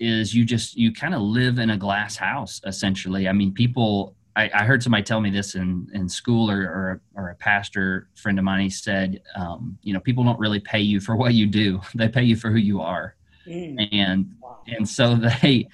is 0.00 0.34
you 0.34 0.44
just 0.44 0.76
you 0.76 0.92
kind 0.92 1.14
of 1.14 1.20
live 1.22 1.58
in 1.58 1.70
a 1.70 1.76
glass 1.76 2.16
house 2.16 2.60
essentially. 2.64 3.28
I 3.28 3.32
mean, 3.32 3.52
people. 3.52 4.16
I, 4.36 4.50
I 4.52 4.64
heard 4.64 4.82
somebody 4.82 5.04
tell 5.04 5.20
me 5.20 5.30
this 5.30 5.54
in, 5.54 5.86
in 5.94 6.08
school 6.08 6.50
or, 6.50 6.62
or, 6.62 7.00
or 7.14 7.28
a 7.30 7.36
pastor 7.36 8.08
friend 8.16 8.36
of 8.36 8.44
mine. 8.44 8.62
He 8.62 8.68
said, 8.68 9.22
um, 9.36 9.78
you 9.82 9.94
know, 9.94 10.00
people 10.00 10.24
don't 10.24 10.40
really 10.40 10.58
pay 10.58 10.80
you 10.80 10.98
for 10.98 11.14
what 11.14 11.34
you 11.34 11.46
do. 11.46 11.80
They 11.94 12.08
pay 12.08 12.24
you 12.24 12.34
for 12.34 12.50
who 12.50 12.58
you 12.58 12.80
are. 12.80 13.14
Mm, 13.46 13.88
And, 13.92 14.34
wow. 14.42 14.58
and 14.66 14.88
so 14.88 15.14
they, 15.42 15.68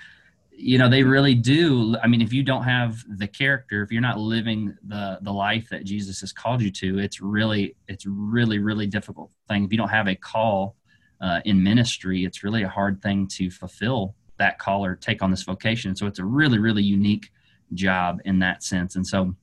you 0.63 0.77
know, 0.77 0.91
they 0.91 1.03
really 1.03 1.35
do. 1.35 1.97
I 2.03 2.07
mean, 2.07 2.21
if 2.21 2.33
you 2.33 2.43
don't 2.43 2.65
have 2.65 3.03
the 3.17 3.27
character, 3.27 3.83
if 3.83 3.91
you're 3.91 4.03
not 4.03 4.19
living 4.19 4.77
the, 4.87 5.19
the 5.23 5.33
life 5.33 5.69
that 5.71 5.85
Jesus 5.85 6.21
has 6.21 6.33
called 6.33 6.61
you 6.61 6.71
to, 6.73 6.99
it's 6.99 7.21
really, 7.21 7.77
it's 7.89 8.05
really, 8.07 8.59
really 8.59 8.87
difficult 8.87 9.31
thing. 9.49 9.65
If 9.65 9.73
you 9.73 9.79
don't 9.79 9.89
have 9.89 10.07
a 10.07 10.15
call 10.15 10.77
uh, 11.21 11.41
in 11.47 11.63
ministry, 11.63 12.25
it's 12.27 12.45
really 12.45 12.63
a 12.63 12.69
hard 12.69 13.01
thing 13.01 13.27
to 13.29 13.51
fulfill 13.51 14.15
that 14.39 14.59
call 14.59 14.85
or 14.85 14.97
take 14.97 15.23
on 15.23 15.31
this 15.31 15.45
vocation. 15.45 15.97
So 15.97 16.07
it's 16.07 16.19
a 16.19 16.25
really, 16.25 16.59
really 16.59 16.83
unique 16.83 17.31
job 17.73 18.21
in 18.27 18.39
that 18.41 18.63
sense. 18.63 18.97
And 18.97 19.07
so, 19.07 19.35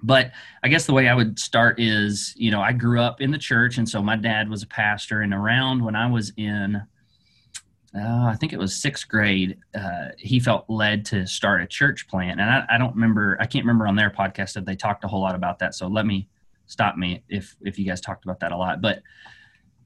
but 0.00 0.30
I 0.62 0.68
guess 0.68 0.86
the 0.86 0.92
way 0.92 1.08
I 1.08 1.14
would 1.14 1.40
start 1.40 1.80
is, 1.80 2.34
you 2.36 2.52
know, 2.52 2.60
I 2.60 2.72
grew 2.72 3.00
up 3.00 3.20
in 3.20 3.30
the 3.30 3.38
church, 3.38 3.78
and 3.78 3.88
so 3.88 4.02
my 4.02 4.16
dad 4.16 4.48
was 4.48 4.62
a 4.62 4.66
pastor. 4.66 5.22
And 5.22 5.32
around 5.32 5.84
when 5.84 5.96
I 5.96 6.10
was 6.10 6.32
in, 6.36 6.82
uh, 7.94 8.24
I 8.26 8.36
think 8.40 8.52
it 8.52 8.58
was 8.58 8.74
sixth 8.74 9.06
grade, 9.08 9.58
uh, 9.74 10.08
he 10.18 10.40
felt 10.40 10.64
led 10.68 11.04
to 11.06 11.26
start 11.26 11.60
a 11.60 11.66
church 11.66 12.08
plant. 12.08 12.40
And 12.40 12.48
I, 12.48 12.64
I 12.70 12.78
don't 12.78 12.94
remember, 12.94 13.36
I 13.38 13.46
can't 13.46 13.64
remember 13.64 13.86
on 13.86 13.96
their 13.96 14.10
podcast 14.10 14.56
if 14.56 14.64
they 14.64 14.76
talked 14.76 15.04
a 15.04 15.08
whole 15.08 15.20
lot 15.20 15.34
about 15.34 15.58
that. 15.58 15.74
So 15.74 15.88
let 15.88 16.06
me 16.06 16.28
stop 16.66 16.96
me 16.96 17.22
if 17.28 17.54
if 17.60 17.78
you 17.78 17.84
guys 17.84 18.00
talked 18.00 18.24
about 18.24 18.40
that 18.40 18.52
a 18.52 18.56
lot. 18.56 18.80
But 18.80 19.02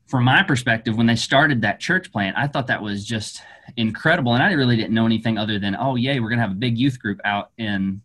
from 0.06 0.22
my 0.24 0.42
perspective, 0.44 0.96
when 0.96 1.06
they 1.06 1.16
started 1.16 1.62
that 1.62 1.80
church 1.80 2.12
plant, 2.12 2.36
I 2.38 2.46
thought 2.46 2.68
that 2.68 2.80
was 2.80 3.04
just 3.04 3.42
incredible. 3.76 4.34
And 4.34 4.42
I 4.42 4.52
really 4.52 4.76
didn't 4.76 4.94
know 4.94 5.04
anything 5.04 5.36
other 5.36 5.58
than, 5.58 5.76
oh, 5.76 5.96
yay, 5.96 6.20
we're 6.20 6.28
going 6.28 6.38
to 6.38 6.46
have 6.46 6.52
a 6.52 6.54
big 6.54 6.78
youth 6.78 7.00
group 7.00 7.20
out 7.24 7.50
in 7.58 8.00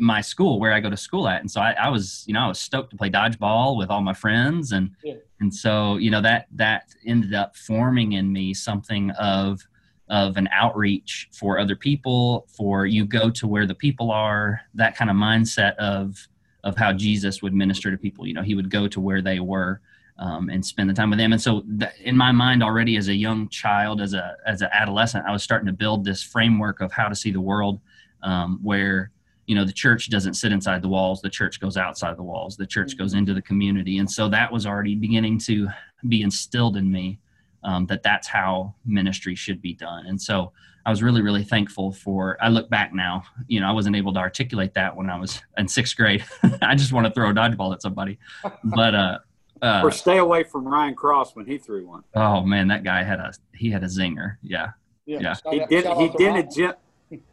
my 0.00 0.20
school 0.20 0.60
where 0.60 0.72
I 0.72 0.80
go 0.80 0.90
to 0.90 0.96
school 0.96 1.28
at. 1.28 1.40
And 1.40 1.50
so 1.50 1.60
I, 1.60 1.72
I 1.72 1.88
was, 1.88 2.24
you 2.26 2.34
know, 2.34 2.40
I 2.40 2.48
was 2.48 2.60
stoked 2.60 2.90
to 2.90 2.96
play 2.96 3.10
dodgeball 3.10 3.76
with 3.76 3.90
all 3.90 4.00
my 4.00 4.14
friends. 4.14 4.72
And, 4.72 4.90
yeah. 5.02 5.14
and 5.40 5.52
so, 5.54 5.96
you 5.96 6.10
know, 6.10 6.20
that, 6.20 6.46
that 6.52 6.94
ended 7.06 7.34
up 7.34 7.56
forming 7.56 8.12
in 8.12 8.32
me 8.32 8.54
something 8.54 9.10
of, 9.12 9.66
of 10.08 10.36
an 10.36 10.48
outreach 10.52 11.28
for 11.32 11.58
other 11.58 11.76
people, 11.76 12.46
for 12.48 12.86
you 12.86 13.04
go 13.04 13.30
to 13.30 13.46
where 13.46 13.66
the 13.66 13.74
people 13.74 14.10
are, 14.10 14.60
that 14.74 14.96
kind 14.96 15.10
of 15.10 15.16
mindset 15.16 15.74
of, 15.76 16.28
of 16.64 16.76
how 16.76 16.92
Jesus 16.92 17.42
would 17.42 17.54
minister 17.54 17.90
to 17.90 17.96
people. 17.96 18.26
You 18.26 18.34
know, 18.34 18.42
he 18.42 18.54
would 18.54 18.70
go 18.70 18.88
to 18.88 19.00
where 19.00 19.22
they 19.22 19.40
were 19.40 19.80
um, 20.18 20.48
and 20.50 20.64
spend 20.64 20.88
the 20.88 20.94
time 20.94 21.10
with 21.10 21.18
them. 21.18 21.32
And 21.32 21.40
so, 21.40 21.62
th- 21.62 21.92
in 22.00 22.16
my 22.16 22.32
mind, 22.32 22.62
already 22.62 22.96
as 22.96 23.08
a 23.08 23.14
young 23.14 23.48
child, 23.48 24.00
as 24.00 24.14
a 24.14 24.36
as 24.46 24.62
an 24.62 24.68
adolescent, 24.72 25.24
I 25.26 25.32
was 25.32 25.42
starting 25.42 25.66
to 25.66 25.72
build 25.72 26.04
this 26.04 26.22
framework 26.22 26.80
of 26.80 26.92
how 26.92 27.08
to 27.08 27.14
see 27.14 27.30
the 27.30 27.40
world, 27.40 27.80
um, 28.22 28.58
where 28.62 29.10
you 29.46 29.54
know 29.54 29.64
the 29.64 29.72
church 29.72 30.10
doesn't 30.10 30.34
sit 30.34 30.52
inside 30.52 30.82
the 30.82 30.88
walls, 30.88 31.20
the 31.20 31.30
church 31.30 31.60
goes 31.60 31.76
outside 31.76 32.16
the 32.16 32.22
walls, 32.22 32.56
the 32.56 32.66
church 32.66 32.96
goes 32.96 33.14
into 33.14 33.34
the 33.34 33.42
community, 33.42 33.98
and 33.98 34.10
so 34.10 34.28
that 34.28 34.52
was 34.52 34.66
already 34.66 34.94
beginning 34.94 35.38
to 35.40 35.68
be 36.08 36.22
instilled 36.22 36.76
in 36.76 36.90
me 36.90 37.18
um, 37.64 37.86
that 37.86 38.02
that's 38.02 38.28
how 38.28 38.74
ministry 38.84 39.34
should 39.34 39.60
be 39.60 39.74
done. 39.74 40.06
And 40.06 40.20
so. 40.20 40.52
I 40.84 40.90
was 40.90 41.00
really, 41.00 41.22
really 41.22 41.44
thankful 41.44 41.92
for. 41.92 42.36
I 42.40 42.48
look 42.48 42.68
back 42.68 42.92
now, 42.92 43.22
you 43.46 43.60
know, 43.60 43.68
I 43.68 43.70
wasn't 43.70 43.94
able 43.94 44.12
to 44.14 44.18
articulate 44.18 44.74
that 44.74 44.96
when 44.96 45.10
I 45.10 45.16
was 45.16 45.40
in 45.56 45.68
sixth 45.68 45.96
grade. 45.96 46.24
I 46.60 46.74
just 46.74 46.92
want 46.92 47.06
to 47.06 47.12
throw 47.12 47.30
a 47.30 47.32
dodgeball 47.32 47.72
at 47.72 47.80
somebody, 47.80 48.18
but 48.64 48.92
uh, 48.92 49.18
uh, 49.62 49.80
or 49.84 49.92
stay 49.92 50.18
away 50.18 50.42
from 50.42 50.66
Ryan 50.66 50.94
Cross 50.94 51.36
when 51.36 51.46
he 51.46 51.56
threw 51.56 51.86
one. 51.86 52.02
Oh 52.14 52.42
man, 52.42 52.66
that 52.68 52.82
guy 52.82 53.04
had 53.04 53.20
a 53.20 53.32
he 53.54 53.70
had 53.70 53.84
a 53.84 53.86
zinger. 53.86 54.36
Yeah, 54.42 54.70
yeah. 55.06 55.18
yeah. 55.20 55.34
He 55.50 55.66
did. 55.66 55.86
He 55.96 56.08
dented 56.18 56.48
Jim. 56.54 56.74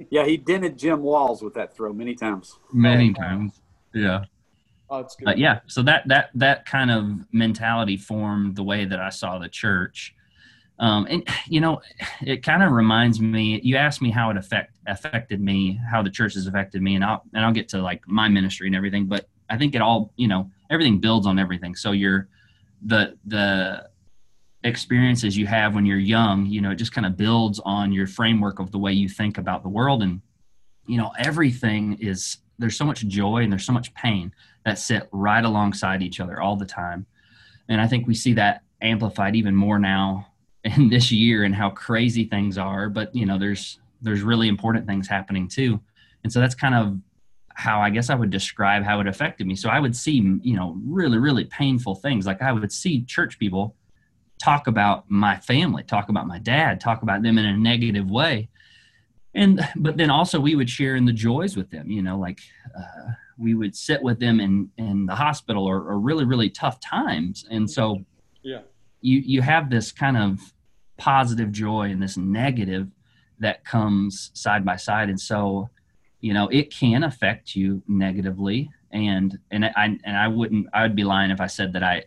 Yeah, 0.09 0.25
he 0.25 0.38
dented 0.38 0.77
Jim 0.77 1.01
Walls 1.01 1.41
with 1.41 1.53
that 1.55 1.75
throw 1.75 1.93
many 1.93 2.15
times. 2.15 2.57
Many 2.74 3.13
times. 3.13 3.59
Yeah. 3.93 4.25
Oh, 4.89 5.03
good. 5.03 5.25
But 5.25 5.38
yeah, 5.38 5.59
so 5.67 5.83
that 5.83 6.07
that 6.07 6.31
that 6.36 6.65
kind 6.65 6.91
of 6.91 7.25
mentality 7.31 7.98
formed 7.98 8.55
the 8.55 8.63
way 8.63 8.86
that 8.86 9.00
I 9.00 9.09
saw 9.09 9.38
the 9.38 9.50
church. 9.50 10.15
Um, 10.79 11.07
and 11.09 11.27
you 11.48 11.62
know, 11.62 11.81
it 12.21 12.43
kind 12.43 12.63
of 12.63 12.71
reminds 12.71 13.19
me. 13.19 13.59
You 13.63 13.75
asked 13.75 14.01
me 14.01 14.09
how 14.09 14.29
it 14.31 14.38
affect 14.38 14.74
affected 14.88 15.41
me, 15.41 15.79
how 15.89 16.01
the 16.01 16.09
church 16.09 16.33
has 16.33 16.48
affected 16.48 16.81
me, 16.81 16.95
and 16.95 17.03
I'll 17.03 17.24
and 17.33 17.45
I'll 17.45 17.53
get 17.53 17.69
to 17.69 17.81
like 17.81 18.07
my 18.07 18.29
ministry 18.29 18.67
and 18.67 18.75
everything. 18.75 19.05
But 19.05 19.27
I 19.50 19.57
think 19.57 19.75
it 19.75 19.81
all, 19.81 20.13
you 20.15 20.27
know, 20.27 20.50
everything 20.69 21.00
builds 21.00 21.27
on 21.27 21.38
everything. 21.38 21.75
So 21.75 21.91
you're 21.91 22.27
the 22.81 23.17
the 23.25 23.89
experiences 24.63 25.38
you 25.38 25.48
have 25.48 25.74
when 25.74 25.86
you're 25.86 25.98
young, 25.98 26.46
you 26.46 26.62
know, 26.62 26.72
it 26.72 26.75
just 26.75 26.92
kind 26.92 27.08
of 27.08 27.16
builds 27.16 27.60
on 27.63 27.92
your 27.92 28.08
framework 28.08 28.60
of 28.60 28.72
the 28.72 28.78
way 28.78 28.92
you 28.92 29.08
think 29.08 29.38
about 29.38 29.63
the 29.63 29.70
world. 29.70 30.04
And, 30.04 30.22
you 30.86 30.98
know, 30.98 31.12
everything 31.18 31.98
is 32.00 32.38
there's 32.58 32.75
so 32.75 32.86
much 32.86 33.08
joy 33.08 33.38
and 33.38 33.51
there's 33.51 33.66
so 33.66 33.74
much 33.74 33.94
pain 33.94 34.34
that 34.66 34.78
sit 34.78 35.08
right 35.12 35.44
alongside 35.44 36.01
each 36.01 36.20
other 36.20 36.42
all 36.42 36.58
the 36.58 36.66
time. 36.66 37.06
And 37.70 37.80
I 37.80 37.88
think 37.88 38.06
we 38.06 38.16
see 38.16 38.34
that 38.34 38.63
amplified 38.82 39.36
even 39.36 39.56
more 39.56 39.80
now 39.80 40.28
in 40.63 40.89
this 40.89 41.12
year 41.12 41.44
and 41.44 41.56
how 41.56 41.70
crazy 41.70 42.25
things 42.25 42.58
are. 42.58 42.89
But, 42.89 43.16
you 43.16 43.25
know, 43.25 43.38
there's 43.38 43.80
there's 44.01 44.22
really 44.22 44.48
important 44.48 44.88
things 44.88 45.08
happening 45.08 45.48
too. 45.48 45.80
And 46.24 46.32
so 46.32 46.39
that's 46.39 46.56
kind 46.56 46.75
of 46.75 46.98
how 47.54 47.82
I 47.82 47.89
guess 47.89 48.10
I 48.10 48.16
would 48.16 48.30
describe 48.30 48.84
how 48.84 49.01
it 49.01 49.08
affected 49.08 49.46
me. 49.46 49.56
So 49.56 49.68
I 49.70 49.80
would 49.80 49.96
see, 49.96 50.13
you 50.42 50.56
know, 50.56 50.78
really, 50.86 51.18
really 51.18 51.44
painful 51.46 51.96
things. 51.96 52.25
Like 52.25 52.42
I 52.42 52.54
would 52.54 52.72
see 52.72 53.04
church 53.04 53.38
people 53.38 53.75
talk 54.39 54.67
about 54.67 55.10
my 55.10 55.38
family, 55.38 55.84
talk 55.84 56.10
about 56.10 56.27
my 56.27 56.39
dad, 56.39 56.79
talk 56.79 57.01
about 57.01 57.22
them 57.22 57.38
in 57.38 57.46
a 57.46 57.58
negative 57.58 58.10
way. 58.10 58.50
And, 59.36 59.62
but 59.75 59.98
then 59.98 60.10
also 60.10 60.39
we 60.39 60.55
would 60.55 60.69
share 60.69 60.96
in 60.96 61.05
the 61.05 61.13
joys 61.13 61.55
with 61.55 61.69
them, 61.69 61.91
you 61.91 62.01
know, 62.01 62.17
like 62.17 62.39
uh, 62.77 63.12
we 63.38 63.53
would 63.53 63.75
sit 63.75 64.01
with 64.01 64.19
them 64.19 64.39
in, 64.39 64.69
in 64.77 65.05
the 65.05 65.15
hospital 65.15 65.65
or, 65.65 65.77
or 65.77 66.00
really, 66.00 66.25
really 66.25 66.50
tough 66.50 66.79
times. 66.79 67.46
And 67.51 67.69
so, 67.69 68.03
yeah, 68.41 68.62
you, 69.01 69.19
you 69.19 69.41
have 69.41 69.69
this 69.69 69.91
kind 69.91 70.17
of 70.17 70.39
positive 70.98 71.51
joy 71.51 71.89
and 71.89 72.01
this 72.01 72.17
negative 72.17 72.88
that 73.39 73.63
comes 73.63 74.31
side 74.34 74.65
by 74.65 74.75
side. 74.75 75.10
And 75.10 75.19
so, 75.19 75.69
you 76.22 76.34
know 76.34 76.48
it 76.50 76.74
can 76.74 77.03
affect 77.03 77.55
you 77.55 77.81
negatively 77.88 78.69
and 78.91 79.38
and 79.51 79.65
i 79.65 79.98
and 80.03 80.17
i 80.17 80.27
wouldn't 80.27 80.67
i 80.74 80.81
would 80.84 80.96
be 80.96 81.03
lying 81.03 81.31
if 81.31 81.41
i 81.41 81.48
said 81.48 81.74
that 81.74 81.84
i 81.84 82.03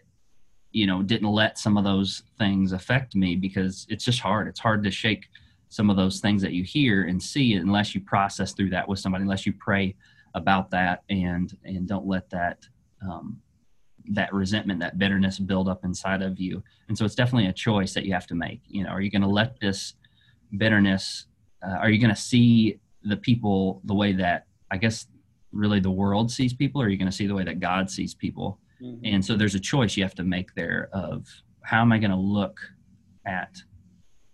you 0.73 0.87
know 0.87 1.03
didn't 1.03 1.29
let 1.29 1.59
some 1.59 1.77
of 1.77 1.85
those 1.85 2.23
things 2.39 2.73
affect 2.73 3.15
me 3.15 3.37
because 3.37 3.87
it's 3.89 4.05
just 4.05 4.21
hard. 4.21 4.49
It's 4.49 4.61
hard 4.61 4.83
to 4.85 4.91
shake 4.91 5.27
some 5.69 5.89
of 5.89 5.97
those 5.97 6.21
things 6.21 6.43
that 6.43 6.53
you 6.53 6.65
hear 6.65 7.05
and 7.05 7.23
see 7.23 7.55
unless 7.55 7.95
you 7.95 8.01
process 8.01 8.53
through 8.53 8.71
that 8.71 8.87
with 8.87 8.99
somebody 8.99 9.23
unless 9.23 9.47
you 9.47 9.55
pray 9.55 9.95
about 10.35 10.71
that 10.71 11.03
and 11.09 11.57
and 11.65 11.87
don't 11.89 12.07
let 12.07 12.29
that 12.31 12.59
um, 13.03 13.41
that 14.11 14.33
resentment 14.33 14.81
that 14.81 14.99
bitterness 14.99 15.39
build 15.39 15.69
up 15.69 15.85
inside 15.85 16.23
of 16.23 16.39
you. 16.41 16.63
And 16.89 16.99
so 16.99 17.05
it's 17.05 17.15
definitely 17.15 17.49
a 17.49 17.53
choice 17.53 17.95
that 17.95 18.05
you 18.05 18.13
have 18.13 18.27
to 18.29 18.35
make. 18.35 18.61
You 18.67 18.85
know 18.85 18.91
are 18.91 19.01
you 19.01 19.11
going 19.11 19.23
to 19.23 19.29
let 19.29 19.61
this 19.61 19.95
bitterness 20.57 21.27
uh, 21.67 21.77
are 21.77 21.91
you 21.91 21.99
going 21.99 22.15
to 22.15 22.21
see 22.21 22.81
the 23.05 23.17
people 23.17 23.81
the 23.85 23.95
way 23.95 24.13
that 24.13 24.47
I 24.71 24.77
guess 24.77 25.07
really 25.53 25.81
the 25.81 25.91
world 25.91 26.31
sees 26.31 26.53
people, 26.53 26.83
or 26.83 26.87
are 26.87 26.89
you 26.89 26.97
going 26.97 27.11
to 27.11 27.17
see 27.17 27.27
the 27.27 27.35
way 27.35 27.45
that 27.45 27.61
God 27.61 27.91
sees 27.91 28.15
people? 28.15 28.59
Mm-hmm. 28.83 29.05
And 29.05 29.25
so 29.25 29.37
there's 29.37 29.55
a 29.55 29.61
choice 29.61 29.97
you 29.97 30.03
have 30.03 30.15
to 30.17 30.25
make 30.25 30.55
there 30.55 30.89
of 30.93 31.29
how 31.63 31.81
am 31.81 31.93
I 31.93 31.99
going 31.99 32.11
to 32.11 32.17
look 32.17 32.59
at 33.27 33.57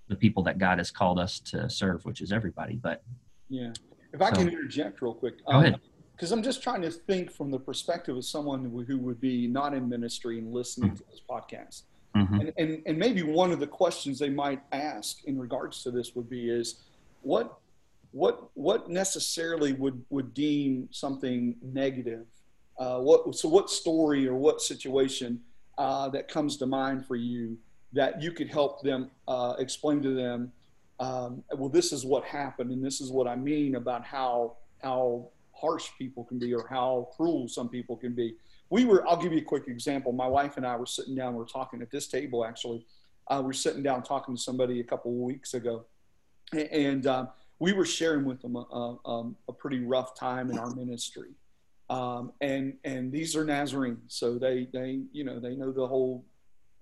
the 0.08 0.16
people 0.16 0.42
that 0.44 0.58
God 0.58 0.78
has 0.78 0.90
called 0.90 1.18
us 1.18 1.38
to 1.40 1.68
serve, 1.68 2.04
which 2.04 2.20
is 2.20 2.32
everybody. 2.32 2.76
But 2.76 3.02
yeah, 3.48 3.72
if 4.12 4.22
I 4.22 4.30
so, 4.30 4.36
can 4.36 4.48
interject 4.48 5.02
real 5.02 5.14
quick, 5.14 5.44
go 5.44 5.52
um, 5.52 5.64
ahead. 5.64 5.80
Because 6.12 6.32
I'm 6.32 6.42
just 6.42 6.62
trying 6.62 6.82
to 6.82 6.90
think 6.90 7.30
from 7.30 7.50
the 7.50 7.60
perspective 7.60 8.16
of 8.16 8.24
someone 8.24 8.64
who 8.86 8.98
would 8.98 9.20
be 9.20 9.46
not 9.46 9.74
in 9.74 9.88
ministry 9.88 10.38
and 10.38 10.52
listening 10.52 10.90
mm-hmm. 10.90 10.96
to 10.96 11.04
this 11.10 11.20
podcast. 11.28 11.82
Mm-hmm. 12.16 12.40
And, 12.40 12.52
and, 12.56 12.82
and 12.86 12.98
maybe 12.98 13.22
one 13.22 13.52
of 13.52 13.60
the 13.60 13.66
questions 13.66 14.18
they 14.18 14.30
might 14.30 14.60
ask 14.72 15.24
in 15.24 15.38
regards 15.38 15.82
to 15.82 15.90
this 15.90 16.14
would 16.16 16.28
be 16.28 16.50
is 16.50 16.80
what 17.22 17.58
what 18.12 18.48
what 18.54 18.88
necessarily 18.88 19.74
would 19.74 20.02
would 20.08 20.32
deem 20.32 20.88
something 20.90 21.56
negative? 21.62 22.26
Uh, 22.78 22.98
what 22.98 23.34
so 23.34 23.48
what 23.48 23.70
story 23.70 24.26
or 24.28 24.34
what 24.34 24.60
situation 24.62 25.40
uh, 25.78 26.08
that 26.08 26.28
comes 26.28 26.56
to 26.56 26.66
mind 26.66 27.04
for 27.04 27.16
you 27.16 27.58
that 27.92 28.22
you 28.22 28.30
could 28.30 28.48
help 28.48 28.82
them 28.82 29.10
uh, 29.26 29.54
explain 29.58 30.00
to 30.02 30.14
them? 30.14 30.52
Um, 31.00 31.42
well, 31.56 31.68
this 31.68 31.92
is 31.92 32.04
what 32.04 32.24
happened, 32.24 32.70
and 32.70 32.84
this 32.84 33.00
is 33.00 33.10
what 33.10 33.26
I 33.26 33.36
mean 33.36 33.76
about 33.76 34.04
how 34.04 34.56
how 34.82 35.28
harsh 35.52 35.88
people 35.98 36.24
can 36.24 36.38
be 36.38 36.54
or 36.54 36.66
how 36.68 37.08
cruel 37.16 37.48
some 37.48 37.68
people 37.68 37.96
can 37.96 38.12
be. 38.12 38.36
We 38.70 38.84
were. 38.84 39.06
I'll 39.08 39.20
give 39.20 39.32
you 39.32 39.38
a 39.38 39.44
quick 39.44 39.66
example. 39.66 40.12
My 40.12 40.28
wife 40.28 40.56
and 40.56 40.66
I 40.66 40.76
were 40.76 40.86
sitting 40.86 41.14
down. 41.14 41.34
We 41.34 41.42
are 41.42 41.46
talking 41.46 41.82
at 41.82 41.90
this 41.90 42.06
table 42.06 42.44
actually. 42.44 42.84
Uh, 43.26 43.42
we 43.44 43.50
are 43.50 43.54
sitting 43.54 43.82
down 43.82 44.02
talking 44.02 44.36
to 44.36 44.40
somebody 44.40 44.80
a 44.80 44.84
couple 44.84 45.10
of 45.10 45.18
weeks 45.18 45.54
ago, 45.54 45.84
and 46.52 47.06
um, 47.06 47.28
we 47.58 47.72
were 47.72 47.84
sharing 47.84 48.24
with 48.24 48.40
them 48.40 48.56
a, 48.56 48.60
a, 48.60 48.98
um, 49.04 49.36
a 49.48 49.52
pretty 49.52 49.80
rough 49.80 50.14
time 50.14 50.50
in 50.50 50.58
our 50.58 50.74
ministry. 50.74 51.30
Um, 51.90 52.32
and 52.40 52.74
and 52.84 53.10
these 53.10 53.34
are 53.34 53.44
Nazarenes, 53.44 53.98
so 54.08 54.38
they 54.38 54.68
they 54.72 55.00
you 55.12 55.24
know 55.24 55.40
they 55.40 55.56
know 55.56 55.72
the 55.72 55.86
whole 55.86 56.24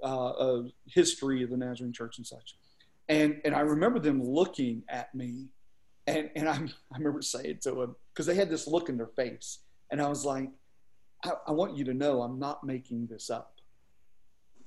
uh, 0.03 0.63
history 0.87 1.43
of 1.43 1.51
the 1.51 1.57
Nazarene 1.57 1.93
Church 1.93 2.19
and 2.19 2.27
such. 2.27 2.57
And 3.09 3.41
and 3.45 3.55
I 3.55 3.61
remember 3.61 4.01
them 4.01 4.23
looking 4.23 4.83
at 4.89 5.15
me, 5.15 5.47
and 6.07 6.31
and 6.35 6.49
I 6.49 6.55
I 6.93 6.99
remember 6.99 7.23
saying 7.23 7.59
to 7.63 7.71
them 7.73 7.97
because 8.13 8.27
they 8.27 8.35
had 8.35 8.51
this 8.51 8.67
look 8.67 8.89
in 8.89 8.97
their 8.97 9.07
face, 9.07 9.61
and 9.91 10.03
I 10.03 10.09
was 10.09 10.25
like, 10.25 10.51
I, 11.25 11.33
I 11.49 11.53
want 11.53 11.77
you 11.77 11.85
to 11.85 11.95
know 11.95 12.23
I'm 12.23 12.39
not 12.39 12.65
making 12.65 13.07
this 13.07 13.31
up. 13.31 13.53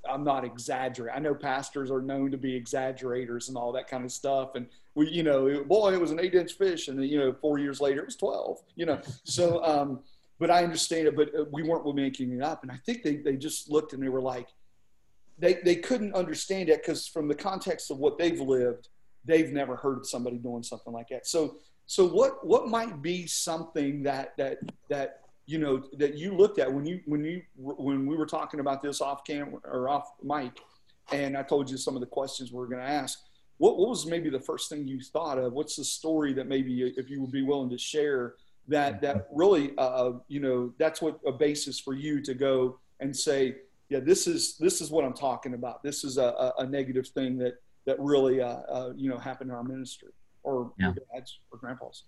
I'm 0.09 0.23
not 0.23 0.45
exaggerating. 0.45 1.17
I 1.17 1.19
know 1.19 1.35
pastors 1.35 1.91
are 1.91 2.01
known 2.01 2.31
to 2.31 2.37
be 2.37 2.55
exaggerators 2.55 3.49
and 3.49 3.57
all 3.57 3.73
that 3.73 3.89
kind 3.89 4.05
of 4.05 4.11
stuff. 4.13 4.55
And 4.55 4.67
we, 4.95 5.09
you 5.09 5.23
know, 5.23 5.63
boy, 5.65 5.93
it 5.93 5.99
was 5.99 6.11
an 6.11 6.21
eight 6.21 6.35
inch 6.35 6.53
fish. 6.53 6.87
And, 6.87 7.03
you 7.05 7.19
know, 7.19 7.35
four 7.41 7.59
years 7.59 7.81
later, 7.81 7.99
it 7.99 8.05
was 8.05 8.15
12, 8.15 8.59
you 8.75 8.85
know. 8.85 9.01
So, 9.25 9.63
um, 9.63 9.99
but 10.39 10.49
I 10.49 10.63
understand 10.63 11.07
it, 11.07 11.15
but 11.15 11.35
uh, 11.37 11.45
we 11.51 11.63
weren't 11.63 11.93
making 11.95 12.31
it 12.31 12.41
up. 12.41 12.63
And 12.63 12.71
I 12.71 12.77
think 12.85 13.03
they, 13.03 13.17
they 13.17 13.35
just 13.35 13.69
looked 13.69 13.93
and 13.93 14.01
they 14.01 14.09
were 14.09 14.21
like, 14.21 14.47
they, 15.37 15.55
they 15.63 15.75
couldn't 15.75 16.15
understand 16.15 16.69
it 16.69 16.81
because 16.81 17.07
from 17.07 17.27
the 17.27 17.35
context 17.35 17.91
of 17.91 17.97
what 17.97 18.17
they've 18.17 18.39
lived, 18.39 18.87
they've 19.25 19.51
never 19.51 19.75
heard 19.75 20.05
somebody 20.05 20.37
doing 20.37 20.63
something 20.63 20.93
like 20.93 21.09
that. 21.09 21.27
So, 21.27 21.57
so 21.85 22.07
what, 22.07 22.45
what 22.45 22.67
might 22.67 23.01
be 23.01 23.27
something 23.27 24.03
that, 24.03 24.35
that, 24.37 24.59
that 24.89 25.21
you 25.45 25.57
know 25.57 25.83
that 25.93 26.13
you 26.13 26.35
looked 26.35 26.59
at 26.59 26.71
when 26.71 26.85
you 26.85 27.01
when 27.07 27.23
you 27.23 27.41
when 27.55 28.05
we 28.05 28.15
were 28.15 28.27
talking 28.27 28.59
about 28.59 28.83
this 28.83 29.01
off 29.01 29.23
camera 29.23 29.59
or 29.63 29.89
off 29.89 30.11
mic 30.21 30.59
and 31.11 31.35
i 31.35 31.41
told 31.41 31.67
you 31.67 31.75
some 31.75 31.95
of 31.95 32.01
the 32.01 32.05
questions 32.05 32.51
we 32.51 32.61
are 32.61 32.67
going 32.67 32.77
to 32.79 32.87
ask 32.87 33.21
what, 33.57 33.79
what 33.79 33.89
was 33.89 34.05
maybe 34.05 34.29
the 34.29 34.39
first 34.39 34.69
thing 34.69 34.87
you 34.87 35.01
thought 35.01 35.39
of 35.39 35.51
what's 35.53 35.75
the 35.75 35.83
story 35.83 36.33
that 36.33 36.47
maybe 36.47 36.83
if 36.95 37.09
you 37.09 37.19
would 37.19 37.31
be 37.31 37.41
willing 37.41 37.67
to 37.67 37.79
share 37.79 38.35
that 38.69 39.01
that 39.01 39.27
really 39.31 39.73
uh, 39.77 40.11
you 40.27 40.39
know 40.39 40.73
that's 40.77 41.01
what 41.01 41.19
a 41.25 41.31
basis 41.31 41.79
for 41.79 41.93
you 41.93 42.21
to 42.21 42.33
go 42.33 42.79
and 42.99 43.15
say, 43.15 43.55
yeah, 43.89 43.99
this 43.99 44.27
is 44.27 44.57
this 44.57 44.81
is 44.81 44.91
what 44.91 45.03
I'm 45.03 45.13
talking 45.13 45.53
about. 45.53 45.83
This 45.83 46.03
is 46.03 46.17
a, 46.17 46.53
a, 46.57 46.65
negative 46.65 47.07
thing 47.07 47.37
that 47.39 47.55
that 47.85 47.99
really 47.99 48.41
uh, 48.41 48.59
uh, 48.69 48.93
you 48.95 49.09
know 49.09 49.17
happened 49.17 49.49
in 49.49 49.55
our 49.55 49.63
ministry 49.63 50.09
or 50.43 50.71
yeah. 50.79 50.93
dad's 51.13 51.39
or 51.51 51.59
grandpa's. 51.59 52.03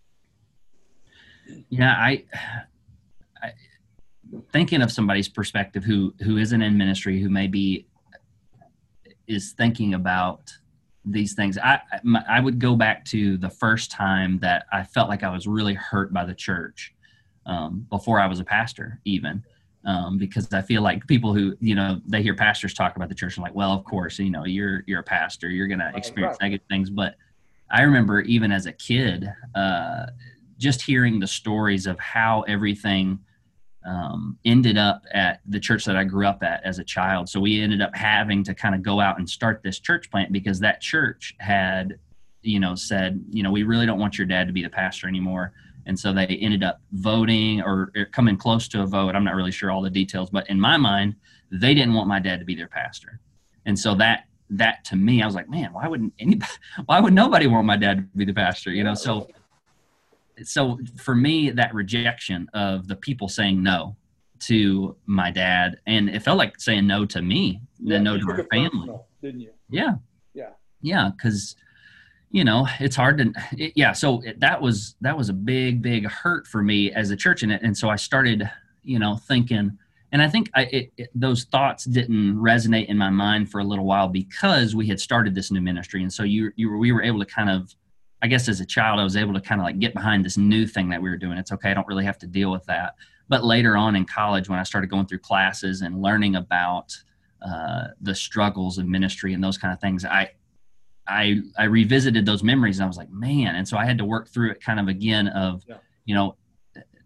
Yeah, 1.70 1.94
I, 1.94 2.24
I 3.42 3.52
thinking 4.52 4.82
of 4.82 4.92
somebody's 4.92 5.28
perspective 5.28 5.84
who 5.84 6.14
who 6.24 6.38
isn't 6.38 6.62
in 6.62 6.78
ministry 6.78 7.20
who 7.20 7.30
maybe 7.30 7.88
is 9.28 9.54
thinking 9.54 9.94
about 9.94 10.52
these 11.06 11.34
things 11.34 11.58
I, 11.58 11.80
I 12.30 12.40
would 12.40 12.60
go 12.60 12.76
back 12.76 13.06
to 13.06 13.38
the 13.38 13.50
first 13.50 13.90
time 13.92 14.38
that 14.40 14.66
i 14.72 14.84
felt 14.84 15.10
like 15.10 15.24
i 15.24 15.30
was 15.30 15.48
really 15.48 15.74
hurt 15.74 16.14
by 16.14 16.26
the 16.26 16.36
church 16.36 16.94
um, 17.46 17.88
before 17.90 18.20
i 18.20 18.28
was 18.28 18.40
a 18.40 18.44
pastor 18.44 19.00
even 19.06 19.44
um, 19.84 20.18
because 20.20 20.54
i 20.54 20.62
feel 20.62 20.84
like 20.84 21.06
people 21.08 21.34
who 21.34 21.56
you 21.60 21.74
know 21.74 22.00
they 22.06 22.22
hear 22.22 22.36
pastors 22.36 22.74
talk 22.74 22.96
about 22.96 23.10
the 23.10 23.16
church 23.16 23.38
and 23.38 23.44
like 23.44 23.56
well 23.56 23.72
of 23.72 23.84
course 23.84 24.20
you 24.20 24.30
know 24.30 24.46
you're 24.46 24.84
you're 24.86 25.00
a 25.00 25.04
pastor 25.04 25.50
you're 25.50 25.68
going 25.68 25.80
to 25.80 25.92
experience 25.96 26.38
right. 26.40 26.46
negative 26.46 26.68
things 26.70 26.90
but 26.90 27.16
i 27.72 27.82
remember 27.82 28.22
even 28.22 28.52
as 28.52 28.68
a 28.68 28.74
kid 28.74 29.32
uh, 29.56 30.06
just 30.60 30.84
hearing 30.84 31.20
the 31.20 31.28
stories 31.28 31.88
of 31.88 32.00
how 32.00 32.42
everything 32.44 33.20
um, 33.86 34.38
ended 34.46 34.78
up 34.78 35.04
at 35.14 35.42
the 35.48 35.60
church 35.60 35.86
that 35.86 35.96
I 35.96 36.04
grew 36.04 36.28
up 36.28 36.44
at 36.44 36.64
as 36.64 36.80
a 36.80 36.84
child. 36.84 37.30
So 37.30 37.40
we 37.40 37.62
ended 37.62 37.82
up 37.82 37.96
having 37.96 38.44
to 38.44 38.54
kind 38.54 38.76
of 38.76 38.84
go 38.84 39.00
out 39.00 39.18
and 39.18 39.30
start 39.30 39.62
this 39.64 39.80
church 39.80 40.10
plant 40.12 40.32
because 40.32 40.60
that 40.60 40.82
church 40.82 41.36
had, 41.40 41.98
you 42.42 42.60
know, 42.60 42.76
said, 42.76 43.24
you 43.30 43.44
know, 43.44 43.52
we 43.52 43.64
really 43.64 43.86
don't 43.86 44.00
want 44.00 44.18
your 44.18 44.28
dad 44.28 44.48
to 44.48 44.54
be 44.54 44.62
the 44.62 44.70
pastor 44.70 45.08
anymore. 45.08 45.54
And 45.86 45.98
so 45.98 46.14
they 46.14 46.26
ended 46.28 46.64
up 46.64 46.80
voting 46.92 47.62
or 47.62 47.92
coming 48.12 48.38
close 48.38 48.68
to 48.70 48.84
a 48.84 48.86
vote. 48.86 49.16
I'm 49.16 49.24
not 49.24 49.36
really 49.36 49.52
sure 49.52 49.72
all 49.72 49.82
the 49.82 49.90
details, 49.90 50.30
but 50.30 50.48
in 50.50 50.60
my 50.60 50.78
mind, 50.78 51.16
they 51.52 51.74
didn't 51.74 51.94
want 51.94 52.08
my 52.08 52.20
dad 52.20 52.40
to 52.40 52.46
be 52.46 52.56
their 52.56 52.68
pastor. 52.68 53.20
And 53.66 53.78
so 53.78 53.96
that 53.96 54.26
that 54.52 54.84
to 54.86 54.96
me, 54.96 55.22
I 55.22 55.26
was 55.26 55.34
like, 55.34 55.50
man, 55.50 55.72
why 55.74 55.88
wouldn't 55.88 56.14
anybody? 56.20 56.52
Why 56.86 57.00
would 57.00 57.14
nobody 57.14 57.48
want 57.48 57.66
my 57.66 57.78
dad 57.78 57.98
to 57.98 58.18
be 58.18 58.26
the 58.26 58.34
pastor? 58.34 58.72
You 58.72 58.84
know, 58.84 58.94
so 58.94 59.30
so 60.44 60.80
for 60.98 61.16
me 61.16 61.50
that 61.50 61.74
rejection 61.74 62.48
of 62.54 62.88
the 62.88 62.96
people 62.96 63.28
saying 63.28 63.62
no 63.62 63.96
to 64.40 64.96
my 65.06 65.30
dad 65.32 65.80
and 65.86 66.10
it 66.10 66.22
felt 66.22 66.38
like 66.38 66.60
saying 66.60 66.88
no 66.88 67.06
to 67.06 67.22
me 67.22 67.62
yeah, 67.80 67.94
then 67.94 68.04
no 68.04 68.18
to 68.18 68.26
my 68.26 68.44
family. 68.52 68.90
didn't 69.22 69.42
you? 69.42 69.52
Yeah. 69.70 69.96
Yeah. 70.34 70.50
Yeah 70.82 71.12
because 71.16 71.56
you 72.32 72.44
know 72.44 72.68
it's 72.80 72.96
hard 72.96 73.18
to 73.18 73.34
it, 73.58 73.74
yeah 73.76 73.92
so 73.92 74.22
it, 74.22 74.40
that 74.40 74.62
was 74.62 74.96
that 75.02 75.16
was 75.16 75.30
a 75.30 75.34
big 75.34 75.82
big 75.82 76.08
hurt 76.08 76.48
for 76.48 76.64
me 76.64 76.92
as 76.92 77.12
a 77.12 77.16
church 77.16 77.44
and, 77.44 77.52
and 77.52 77.78
so 77.78 77.90
i 77.90 77.96
started 77.96 78.50
you 78.84 78.98
know 78.98 79.18
thinking 79.18 79.78
and 80.14 80.22
i 80.22 80.30
think 80.30 80.50
I, 80.56 80.64
it, 80.64 80.92
it, 80.98 81.10
those 81.14 81.44
thoughts 81.44 81.84
didn't 81.84 82.38
resonate 82.38 82.88
in 82.88 82.98
my 82.98 83.10
mind 83.10 83.52
for 83.52 83.60
a 83.60 83.64
little 83.64 83.86
while 83.86 84.08
because 84.08 84.74
we 84.76 84.88
had 84.88 85.00
started 85.00 85.36
this 85.36 85.52
new 85.52 85.62
ministry 85.62 86.02
and 86.02 86.12
so 86.12 86.24
you 86.24 86.52
you 86.56 86.70
were, 86.70 86.78
we 86.78 86.92
were 86.94 87.04
able 87.04 87.20
to 87.20 87.26
kind 87.26 87.50
of 87.50 87.76
I 88.22 88.28
guess 88.28 88.48
as 88.48 88.60
a 88.60 88.66
child, 88.66 89.00
I 89.00 89.04
was 89.04 89.16
able 89.16 89.34
to 89.34 89.42
kind 89.42 89.60
of 89.60 89.66
like 89.66 89.80
get 89.80 89.94
behind 89.94 90.24
this 90.24 90.38
new 90.38 90.68
thing 90.68 90.90
that 90.90 91.02
we 91.02 91.10
were 91.10 91.18
doing. 91.18 91.38
It's 91.38 91.52
okay. 91.52 91.72
I 91.72 91.74
don't 91.74 91.88
really 91.88 92.06
have 92.06 92.20
to 92.20 92.28
deal 92.28 92.52
with 92.52 92.66
that. 92.66 92.96
But 93.30 93.44
later 93.44 93.76
on 93.78 93.96
in 93.96 94.06
college, 94.06 94.50
when 94.50 94.60
I 94.60 94.64
started 94.64 94.90
going 94.90 95.06
through 95.08 95.20
classes 95.20 95.82
and 95.82 96.02
learning 96.02 96.36
about 96.36 96.96
uh, 97.42 97.88
the 98.02 98.14
struggles 98.14 98.78
of 98.78 98.88
ministry 98.88 99.34
and 99.34 99.44
those 99.44 99.58
kind 99.58 99.74
of 99.74 99.80
things, 99.80 100.06
I, 100.06 100.32
I, 101.08 101.42
I 101.58 101.64
revisited 101.64 102.26
those 102.26 102.44
memories 102.44 102.78
and 102.78 102.84
I 102.84 102.88
was 102.88 102.98
like, 102.98 103.10
man. 103.10 103.56
And 103.56 103.68
so 103.68 103.78
I 103.78 103.86
had 103.86 103.98
to 103.98 104.06
work 104.06 104.30
through 104.30 104.52
it 104.52 104.62
kind 104.62 104.80
of 104.80 104.88
again 104.88 105.28
of, 105.30 105.64
yeah. 105.68 105.78
you 106.06 106.14
know, 106.14 106.36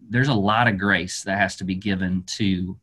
there's 0.09 0.27
a 0.27 0.33
lot 0.33 0.67
of 0.67 0.77
grace 0.77 1.23
that 1.23 1.37
has 1.37 1.55
to 1.57 1.63
be 1.63 1.75
given 1.75 2.23
to, 2.37 2.77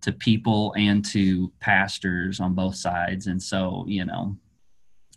to 0.00 0.12
people 0.12 0.74
and 0.76 1.04
to 1.06 1.52
pastors 1.60 2.40
on 2.40 2.54
both 2.54 2.74
sides. 2.74 3.26
And 3.26 3.42
so, 3.42 3.84
you 3.86 4.04
know, 4.04 4.36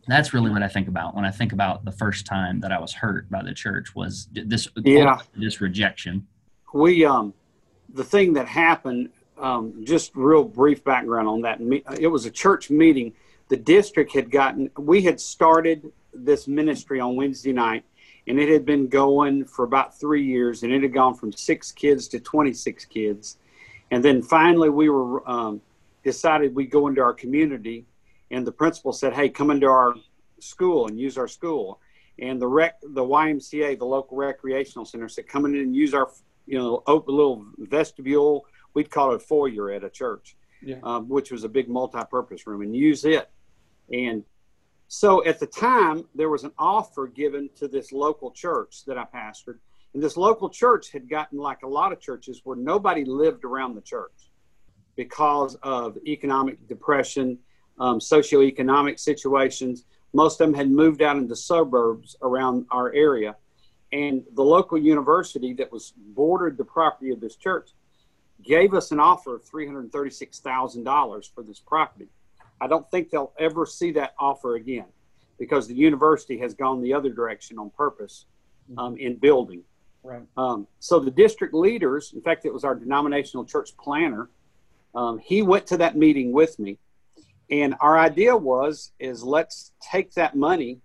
that's 0.08 0.34
really 0.34 0.50
what 0.50 0.63
I 0.63 0.67
think 0.67 0.88
about 0.88 1.15
when 1.15 1.25
I 1.25 1.31
think 1.31 1.53
about 1.53 1.86
the 1.86 1.91
first 1.91 2.25
time 2.25 2.60
that 2.62 2.71
I 2.71 2.80
was 2.80 2.93
hurt 2.93 3.30
by 3.30 3.43
the 3.43 3.54
church 3.54 3.95
was 3.95 4.28
this 4.32 4.67
yeah. 4.78 5.19
this 5.36 5.62
rejection. 5.62 6.28
We 6.73 7.06
um 7.06 7.34
the 7.93 8.04
thing 8.04 8.34
that 8.34 8.47
happened 8.47 9.10
um, 9.38 9.84
just 9.84 10.15
real 10.15 10.43
brief 10.43 10.84
background 10.84 11.28
on 11.28 11.41
that 11.41 11.60
it 11.99 12.08
was 12.08 12.25
a 12.25 12.32
church 12.32 12.69
meeting 12.69 13.13
the 13.49 13.58
district 13.58 14.13
had 14.13 14.30
gotten 14.30 14.69
we 14.78 15.02
had 15.02 15.19
started 15.19 15.91
this 16.13 16.47
ministry 16.47 16.99
on 16.99 17.15
Wednesday 17.15 17.52
night 17.52 17.84
and 18.28 18.39
it 18.39 18.49
had 18.49 18.65
been 18.65 18.88
going 18.88 19.43
for 19.45 19.65
about 19.65 19.99
3 19.99 20.23
years 20.23 20.63
and 20.63 20.71
it 20.71 20.84
had 20.84 20.93
gone 20.93 21.15
from 21.15 21.32
6 21.32 21.71
kids 21.71 22.08
to 22.10 22.19
26 22.19 22.86
kids 22.86 23.38
and 23.89 24.06
then 24.06 24.21
finally 24.21 24.69
we 24.69 24.89
were 24.89 25.28
um, 25.30 25.60
decided 26.04 26.54
we'd 26.54 26.69
go 26.69 26.88
into 26.88 27.02
our 27.02 27.13
community 27.13 27.86
and 28.32 28.48
the 28.48 28.52
principal 28.52 28.94
said, 28.94 29.13
"Hey, 29.13 29.30
come 29.30 29.52
into 29.52 29.67
our 29.67 29.94
school 30.39 30.88
and 30.88 31.00
use 31.00 31.17
our 31.17 31.28
school." 31.28 31.80
And 32.17 32.41
the 32.41 32.48
rec, 32.48 32.80
the 32.82 33.04
YMCA, 33.04 33.78
the 33.78 33.86
local 33.86 34.17
recreational 34.17 34.86
center, 34.86 35.08
said, 35.10 35.28
"Come 35.28 35.46
in 35.46 35.56
and 35.56 35.76
use 35.76 35.94
our, 35.94 36.10
you 36.46 36.58
know, 36.58 36.82
open 36.88 37.15
little 37.15 37.46
vestibule. 37.58 38.46
We'd 38.74 38.89
call 38.89 39.12
it 39.12 39.15
a 39.15 39.20
foyer 39.20 39.72
at 39.72 39.84
a 39.84 39.89
church, 39.89 40.38
yeah. 40.62 40.78
um, 40.84 41.10
which 41.10 41.32
was 41.32 41.44
a 41.44 41.50
big 41.50 41.67
multi-purpose 41.70 42.48
room, 42.48 42.62
and 42.62 42.76
use 42.76 43.06
it." 43.06 43.30
And 43.91 44.24
so 44.88 45.24
at 45.26 45.39
the 45.39 45.48
time, 45.48 46.06
there 46.15 46.30
was 46.30 46.44
an 46.44 46.52
offer 46.58 47.08
given 47.08 47.50
to 47.56 47.67
this 47.67 47.91
local 47.91 48.32
church 48.32 48.86
that 48.86 48.98
I 48.98 49.06
pastored, 49.06 49.60
and 49.94 50.02
this 50.02 50.15
local 50.15 50.50
church 50.50 50.91
had 50.91 51.10
gotten 51.10 51.38
like 51.38 51.63
a 51.63 51.67
lot 51.67 51.91
of 51.91 52.00
churches 52.00 52.41
where 52.46 52.58
nobody 52.58 53.04
lived 53.04 53.44
around 53.44 53.76
the 53.76 53.82
church 53.82 54.32
because 54.96 55.56
of 55.63 55.98
economic 56.06 56.67
depression 56.67 57.39
um, 57.82 58.00
socioeconomic 58.00 59.00
situations. 59.00 59.86
Most 60.13 60.39
of 60.39 60.48
them 60.48 60.54
had 60.54 60.70
moved 60.70 61.02
out 61.02 61.17
into 61.17 61.36
suburbs 61.36 62.15
around 62.22 62.65
our 62.70 62.94
area. 62.94 63.36
And 63.91 64.24
the 64.36 64.44
local 64.44 64.78
university 64.78 65.54
that 65.56 65.70
was 65.72 65.94
bordered 65.98 66.58
the 66.58 66.63
property 66.63 67.12
of 67.12 67.20
this 67.20 67.36
church 67.36 67.72
gave 68.44 68.74
us 68.74 68.91
an 68.91 69.00
offer 69.00 69.36
of 69.36 69.44
$336,000 69.44 71.34
for 71.34 71.44
this 71.44 71.60
property. 71.60 72.08
I 72.62 72.67
don't 72.67 72.89
think 72.91 73.10
they'll 73.10 73.34
ever 73.39 73.65
see 73.65 73.91
that 73.94 74.13
offer 74.20 74.56
again 74.56 74.86
because 75.39 75.67
the 75.67 75.74
university 75.74 76.38
has 76.38 76.54
gone 76.54 76.82
the 76.82 76.94
other 76.94 77.10
direction 77.10 77.58
on 77.58 77.72
purpose 77.72 78.26
um, 78.78 78.96
in 78.98 79.15
building. 79.15 79.63
Right. 80.04 80.22
Um, 80.38 80.67
so 80.80 81.00
the 81.00 81.12
district 81.12 81.54
leaders, 81.56 82.13
in 82.13 82.22
fact, 82.22 82.46
it 82.46 82.54
was 82.54 82.63
our 82.63 82.76
denominational 82.76 83.44
church 83.46 83.76
planner, 83.78 84.30
um, 84.94 85.17
he 85.17 85.41
went 85.41 85.65
to 85.67 85.78
that 85.78 85.96
meeting 85.96 86.32
with 86.32 86.60
me 86.60 86.78
and 87.51 87.75
our 87.81 87.99
idea 87.99 88.35
was 88.35 88.93
is 88.97 89.23
let's 89.23 89.73
take 89.81 90.13
that 90.13 90.35
money, 90.35 90.79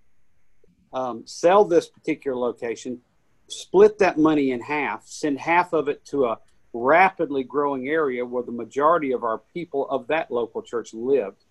um, 0.93 1.23
sell 1.25 1.65
this 1.65 1.89
particular 1.89 2.37
location, 2.37 3.01
split 3.47 3.99
that 3.99 4.19
money 4.19 4.51
in 4.51 4.61
half, 4.61 5.07
send 5.07 5.39
half 5.39 5.73
of 5.73 5.89
it 5.89 6.05
to 6.07 6.27
a 6.27 6.39
rapidly 6.73 7.45
growing 7.45 7.89
area 7.89 8.27
where 8.27 8.43
the 8.43 8.53
majority 8.53 9.13
of 9.13 9.23
our 9.23 9.39
people 9.55 9.89
of 9.89 10.09
that 10.09 10.31
local 10.31 10.61
church 10.61 10.93
lived, 10.93 11.45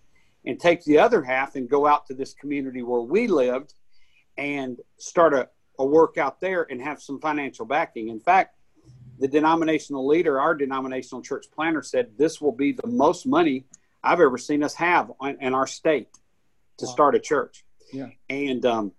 and 0.44 0.60
take 0.60 0.84
the 0.84 0.98
other 0.98 1.22
half 1.22 1.56
and 1.56 1.68
go 1.68 1.86
out 1.86 2.06
to 2.06 2.14
this 2.14 2.34
community 2.34 2.82
where 2.82 3.00
we 3.00 3.26
lived 3.26 3.72
and 4.36 4.78
start 4.98 5.32
a, 5.32 5.48
a 5.78 5.84
work 5.84 6.18
out 6.18 6.40
there 6.40 6.66
and 6.70 6.80
have 6.80 7.00
some 7.02 7.18
financial 7.18 7.64
backing. 7.64 8.08
In 8.08 8.20
fact, 8.20 8.54
the 9.18 9.26
denominational 9.26 10.06
leader, 10.06 10.38
our 10.38 10.54
denominational 10.54 11.22
church 11.22 11.46
planner, 11.52 11.82
said 11.82 12.10
this 12.18 12.38
will 12.38 12.52
be 12.52 12.72
the 12.72 12.86
most 12.86 13.26
money 13.26 13.64
I've 14.06 14.20
ever 14.20 14.38
seen 14.38 14.62
us 14.62 14.74
have 14.74 15.10
in 15.40 15.54
our 15.54 15.66
state 15.66 16.08
to 16.78 16.86
wow. 16.86 16.92
start 16.92 17.14
a 17.14 17.20
church. 17.20 17.64
Yeah. 17.92 18.08
And 18.28 18.64
um, 18.64 18.92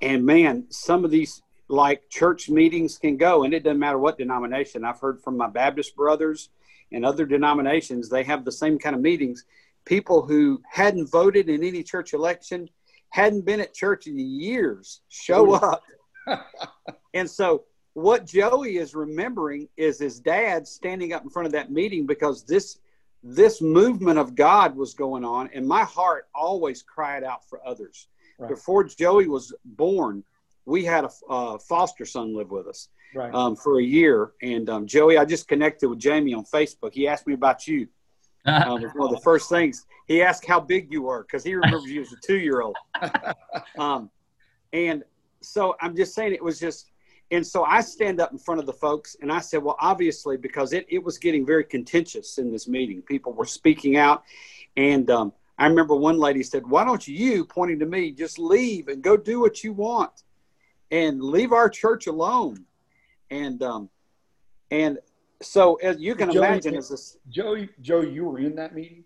and 0.00 0.24
man, 0.24 0.66
some 0.70 1.04
of 1.04 1.10
these 1.10 1.42
like 1.68 2.08
church 2.10 2.48
meetings 2.48 2.98
can 2.98 3.16
go, 3.16 3.44
and 3.44 3.52
it 3.52 3.64
doesn't 3.64 3.78
matter 3.78 3.98
what 3.98 4.18
denomination. 4.18 4.84
I've 4.84 5.00
heard 5.00 5.20
from 5.22 5.36
my 5.36 5.48
Baptist 5.48 5.94
brothers 5.96 6.50
and 6.92 7.04
other 7.04 7.24
denominations, 7.24 8.08
they 8.08 8.24
have 8.24 8.44
the 8.44 8.52
same 8.52 8.78
kind 8.78 8.96
of 8.96 9.02
meetings. 9.02 9.44
People 9.84 10.22
who 10.22 10.60
hadn't 10.68 11.10
voted 11.10 11.48
in 11.48 11.62
any 11.62 11.82
church 11.82 12.12
election, 12.12 12.68
hadn't 13.10 13.44
been 13.44 13.60
at 13.60 13.74
church 13.74 14.06
in 14.06 14.18
years, 14.18 15.02
show 15.08 15.52
up. 15.52 15.82
and 17.14 17.30
so 17.30 17.64
what 17.94 18.26
Joey 18.26 18.78
is 18.78 18.94
remembering 18.94 19.68
is 19.76 19.98
his 19.98 20.20
dad 20.20 20.66
standing 20.66 21.12
up 21.12 21.22
in 21.22 21.30
front 21.30 21.46
of 21.46 21.52
that 21.52 21.70
meeting 21.70 22.06
because 22.06 22.44
this 22.44 22.78
this 23.22 23.60
movement 23.60 24.18
of 24.18 24.34
God 24.34 24.76
was 24.76 24.94
going 24.94 25.24
on, 25.24 25.50
and 25.52 25.66
my 25.66 25.84
heart 25.84 26.28
always 26.34 26.82
cried 26.82 27.22
out 27.22 27.48
for 27.48 27.66
others. 27.66 28.08
Right. 28.38 28.48
Before 28.48 28.84
Joey 28.84 29.28
was 29.28 29.52
born, 29.64 30.24
we 30.64 30.84
had 30.84 31.04
a 31.28 31.58
foster 31.58 32.04
son 32.04 32.34
live 32.34 32.50
with 32.50 32.66
us 32.66 32.88
right. 33.14 33.34
um, 33.34 33.56
for 33.56 33.80
a 33.80 33.82
year. 33.82 34.32
And 34.42 34.68
um, 34.70 34.86
Joey, 34.86 35.18
I 35.18 35.24
just 35.24 35.48
connected 35.48 35.88
with 35.88 35.98
Jamie 35.98 36.34
on 36.34 36.44
Facebook. 36.44 36.92
He 36.92 37.06
asked 37.08 37.26
me 37.26 37.34
about 37.34 37.66
you. 37.66 37.88
um, 38.46 38.82
one 38.94 39.08
of 39.08 39.14
the 39.14 39.20
first 39.24 39.50
things 39.50 39.86
he 40.06 40.22
asked 40.22 40.46
how 40.46 40.58
big 40.58 40.92
you 40.92 41.02
were 41.02 41.22
because 41.22 41.44
he 41.44 41.54
remembers 41.54 41.84
you 41.84 42.00
as 42.00 42.12
a 42.12 42.16
two 42.26 42.38
year 42.38 42.62
old. 42.62 42.76
Um, 43.78 44.10
and 44.72 45.04
so 45.40 45.76
I'm 45.80 45.96
just 45.96 46.14
saying 46.14 46.34
it 46.34 46.42
was 46.42 46.60
just, 46.60 46.90
and 47.30 47.46
so 47.46 47.64
I 47.64 47.80
stand 47.80 48.20
up 48.20 48.32
in 48.32 48.38
front 48.38 48.60
of 48.60 48.66
the 48.66 48.72
folks 48.72 49.16
and 49.20 49.30
I 49.30 49.40
said, 49.40 49.62
well, 49.62 49.76
obviously, 49.80 50.36
because 50.36 50.72
it, 50.72 50.86
it 50.88 51.02
was 51.02 51.16
getting 51.18 51.46
very 51.46 51.64
contentious 51.64 52.38
in 52.38 52.50
this 52.50 52.66
meeting. 52.66 53.02
People 53.02 53.32
were 53.32 53.44
speaking 53.44 53.96
out. 53.96 54.24
And 54.76 55.08
um, 55.10 55.32
I 55.56 55.66
remember 55.66 55.94
one 55.94 56.18
lady 56.18 56.42
said, 56.42 56.66
why 56.66 56.84
don't 56.84 57.06
you, 57.06 57.44
pointing 57.44 57.78
to 57.80 57.86
me, 57.86 58.10
just 58.10 58.38
leave 58.38 58.88
and 58.88 59.00
go 59.02 59.16
do 59.16 59.40
what 59.40 59.62
you 59.62 59.72
want 59.72 60.24
and 60.90 61.22
leave 61.22 61.52
our 61.52 61.68
church 61.68 62.08
alone. 62.08 62.64
And, 63.30 63.62
um, 63.62 63.90
and 64.72 64.98
so 65.40 65.76
as 65.76 65.98
you 65.98 66.16
can 66.16 66.32
Joey, 66.32 66.46
imagine, 66.46 66.74
as 66.76 66.88
this, 66.88 67.16
Joey, 67.28 67.68
Joe, 67.80 68.00
you 68.00 68.24
were 68.24 68.40
in 68.40 68.56
that 68.56 68.74
meeting. 68.74 69.04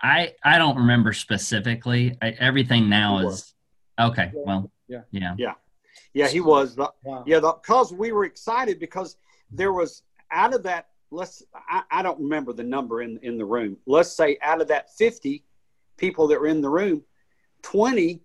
I 0.00 0.32
I 0.42 0.56
don't 0.56 0.76
remember 0.76 1.12
specifically. 1.12 2.16
I, 2.22 2.30
everything 2.38 2.88
now 2.88 3.18
is 3.18 3.52
okay. 4.00 4.30
Well, 4.32 4.70
Yeah. 4.88 5.00
yeah, 5.10 5.34
yeah, 5.36 5.54
he 6.14 6.40
was. 6.40 6.74
The, 6.76 6.90
Wow. 7.04 7.24
Yeah, 7.26 7.40
because 7.40 7.92
we 7.92 8.12
were 8.12 8.24
excited 8.24 8.78
because 8.78 9.16
there 9.50 9.72
was 9.72 10.02
out 10.30 10.54
of 10.54 10.62
that. 10.64 10.88
Let's 11.10 11.42
I, 11.54 11.82
I 11.90 12.02
don't 12.02 12.18
remember 12.20 12.52
the 12.52 12.64
number 12.64 13.02
in 13.02 13.18
in 13.22 13.36
the 13.36 13.44
room. 13.44 13.76
Let's 13.86 14.12
say 14.12 14.38
out 14.42 14.60
of 14.60 14.68
that 14.68 14.94
fifty 14.96 15.44
people 15.98 16.26
that 16.28 16.40
were 16.40 16.46
in 16.46 16.60
the 16.60 16.70
room, 16.70 17.02
twenty 17.62 18.22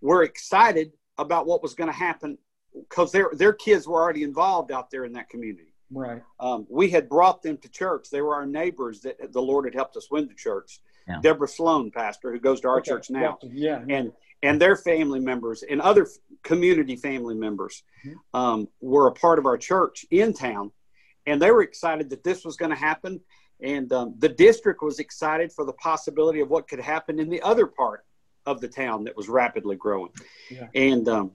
were 0.00 0.22
excited 0.22 0.92
about 1.18 1.46
what 1.46 1.62
was 1.62 1.74
going 1.74 1.88
to 1.90 1.96
happen 1.96 2.38
because 2.88 3.10
their 3.12 3.30
their 3.32 3.52
kids 3.52 3.86
were 3.88 4.00
already 4.00 4.22
involved 4.22 4.70
out 4.70 4.90
there 4.90 5.04
in 5.04 5.12
that 5.14 5.28
community. 5.28 5.74
Right. 5.92 6.22
Um, 6.38 6.66
we 6.70 6.88
had 6.88 7.08
brought 7.08 7.42
them 7.42 7.56
to 7.58 7.68
church. 7.68 8.10
They 8.10 8.20
were 8.22 8.34
our 8.36 8.46
neighbors 8.46 9.00
that 9.00 9.32
the 9.32 9.42
Lord 9.42 9.64
had 9.64 9.74
helped 9.74 9.96
us 9.96 10.08
win 10.08 10.28
to 10.28 10.34
church. 10.34 10.80
Yeah. 11.08 11.18
Deborah 11.20 11.48
Sloan, 11.48 11.90
pastor, 11.90 12.30
who 12.30 12.38
goes 12.38 12.60
to 12.60 12.68
our 12.68 12.78
Okay. 12.78 12.90
church 12.92 13.10
now 13.10 13.38
Yeah. 13.42 13.82
and 13.88 14.12
and 14.42 14.60
their 14.60 14.76
family 14.76 15.20
members 15.20 15.62
and 15.62 15.80
other 15.80 16.06
community 16.42 16.96
family 16.96 17.34
members 17.34 17.82
Mhm. 18.04 18.14
um, 18.34 18.68
were 18.80 19.06
a 19.08 19.12
part 19.12 19.38
of 19.38 19.46
our 19.46 19.58
church 19.58 20.06
in 20.10 20.32
town, 20.32 20.72
and 21.26 21.40
they 21.40 21.50
were 21.50 21.62
excited 21.62 22.10
that 22.10 22.24
this 22.24 22.44
was 22.44 22.56
going 22.56 22.70
to 22.70 22.76
happen. 22.76 23.20
And 23.62 23.92
um, 23.92 24.14
the 24.18 24.28
district 24.30 24.82
was 24.82 24.98
excited 25.00 25.52
for 25.52 25.66
the 25.66 25.74
possibility 25.74 26.40
of 26.40 26.48
what 26.48 26.66
could 26.66 26.80
happen 26.80 27.18
in 27.20 27.28
the 27.28 27.42
other 27.42 27.66
part 27.66 28.06
of 28.46 28.60
the 28.62 28.68
town 28.68 29.04
that 29.04 29.14
was 29.14 29.28
rapidly 29.28 29.76
growing. 29.76 30.12
Yeah. 30.50 30.68
And 30.74 31.06
um, 31.08 31.32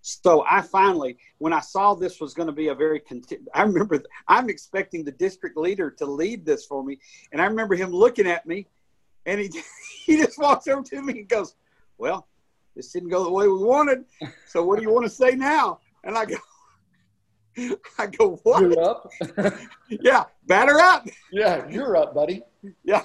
so 0.00 0.44
I 0.50 0.60
finally, 0.60 1.18
when 1.38 1.52
I 1.52 1.60
saw 1.60 1.94
this 1.94 2.20
was 2.20 2.34
going 2.34 2.48
to 2.48 2.52
be 2.52 2.68
a 2.68 2.74
very, 2.74 2.98
conti- 2.98 3.38
I 3.54 3.62
remember 3.62 4.02
I'm 4.26 4.48
expecting 4.48 5.04
the 5.04 5.12
district 5.12 5.56
leader 5.56 5.88
to 5.92 6.06
lead 6.06 6.44
this 6.44 6.66
for 6.66 6.82
me, 6.82 6.98
and 7.30 7.40
I 7.40 7.46
remember 7.46 7.76
him 7.76 7.90
looking 7.92 8.26
at 8.26 8.44
me, 8.44 8.66
and 9.24 9.40
he 9.40 9.48
he 10.04 10.16
just 10.16 10.36
walks 10.38 10.66
over 10.66 10.82
to 10.82 11.00
me 11.02 11.20
and 11.20 11.28
goes, 11.28 11.54
"Well, 11.96 12.26
this 12.78 12.92
didn't 12.92 13.08
go 13.10 13.24
the 13.24 13.30
way 13.32 13.48
we 13.48 13.58
wanted. 13.58 14.04
So 14.46 14.64
what 14.64 14.76
do 14.78 14.82
you 14.82 14.90
want 14.90 15.04
to 15.04 15.10
say 15.10 15.32
now?" 15.32 15.80
And 16.04 16.16
I 16.16 16.24
go, 16.24 16.36
I 17.98 18.06
go, 18.06 18.36
"What? 18.44 18.62
You're 18.62 18.80
up. 18.82 19.10
Yeah, 19.90 20.24
batter 20.46 20.78
up." 20.78 21.06
yeah, 21.32 21.66
you're 21.68 21.96
up, 21.96 22.14
buddy. 22.14 22.42
Yeah. 22.84 23.02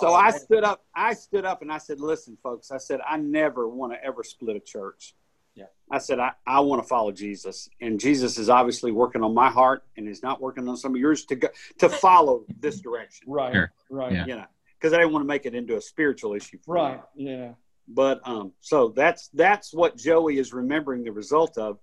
So 0.00 0.08
Oh, 0.08 0.14
I 0.14 0.30
man. 0.30 0.40
stood 0.40 0.64
up. 0.64 0.84
I 0.94 1.14
stood 1.14 1.44
up 1.44 1.62
and 1.62 1.72
I 1.72 1.78
said, 1.78 2.00
"Listen, 2.00 2.36
folks. 2.42 2.70
I 2.70 2.78
said 2.78 3.00
I 3.08 3.16
never 3.16 3.68
want 3.68 3.92
to 3.94 4.04
ever 4.04 4.22
split 4.22 4.56
a 4.56 4.60
church. 4.60 5.14
Yeah. 5.54 5.66
I 5.90 5.98
said 5.98 6.18
I, 6.18 6.32
I 6.46 6.60
want 6.60 6.82
to 6.82 6.88
follow 6.88 7.12
Jesus, 7.12 7.68
and 7.80 8.00
Jesus 8.00 8.38
is 8.38 8.50
obviously 8.50 8.92
working 8.92 9.22
on 9.22 9.32
my 9.34 9.48
heart, 9.50 9.84
and 9.96 10.06
He's 10.06 10.22
not 10.22 10.40
working 10.40 10.68
on 10.68 10.76
some 10.76 10.94
of 10.94 11.00
yours 11.00 11.24
to 11.26 11.36
go 11.36 11.48
to 11.78 11.88
follow 11.88 12.44
this 12.60 12.80
direction. 12.80 13.26
Right. 13.30 13.52
Sure. 13.54 13.72
Right. 13.88 14.12
Yeah. 14.12 14.26
You 14.26 14.36
know, 14.36 14.44
because 14.78 14.92
I 14.92 14.98
didn't 14.98 15.12
want 15.12 15.22
to 15.22 15.28
make 15.28 15.46
it 15.46 15.54
into 15.54 15.76
a 15.76 15.80
spiritual 15.80 16.34
issue. 16.34 16.58
For 16.64 16.74
me. 16.74 16.80
Right. 16.80 17.00
Yeah. 17.14 17.52
But 17.86 18.20
um, 18.26 18.52
so 18.60 18.88
that's 18.88 19.28
that's 19.28 19.74
what 19.74 19.96
Joey 19.96 20.38
is 20.38 20.52
remembering 20.52 21.04
the 21.04 21.12
result 21.12 21.58
of, 21.58 21.78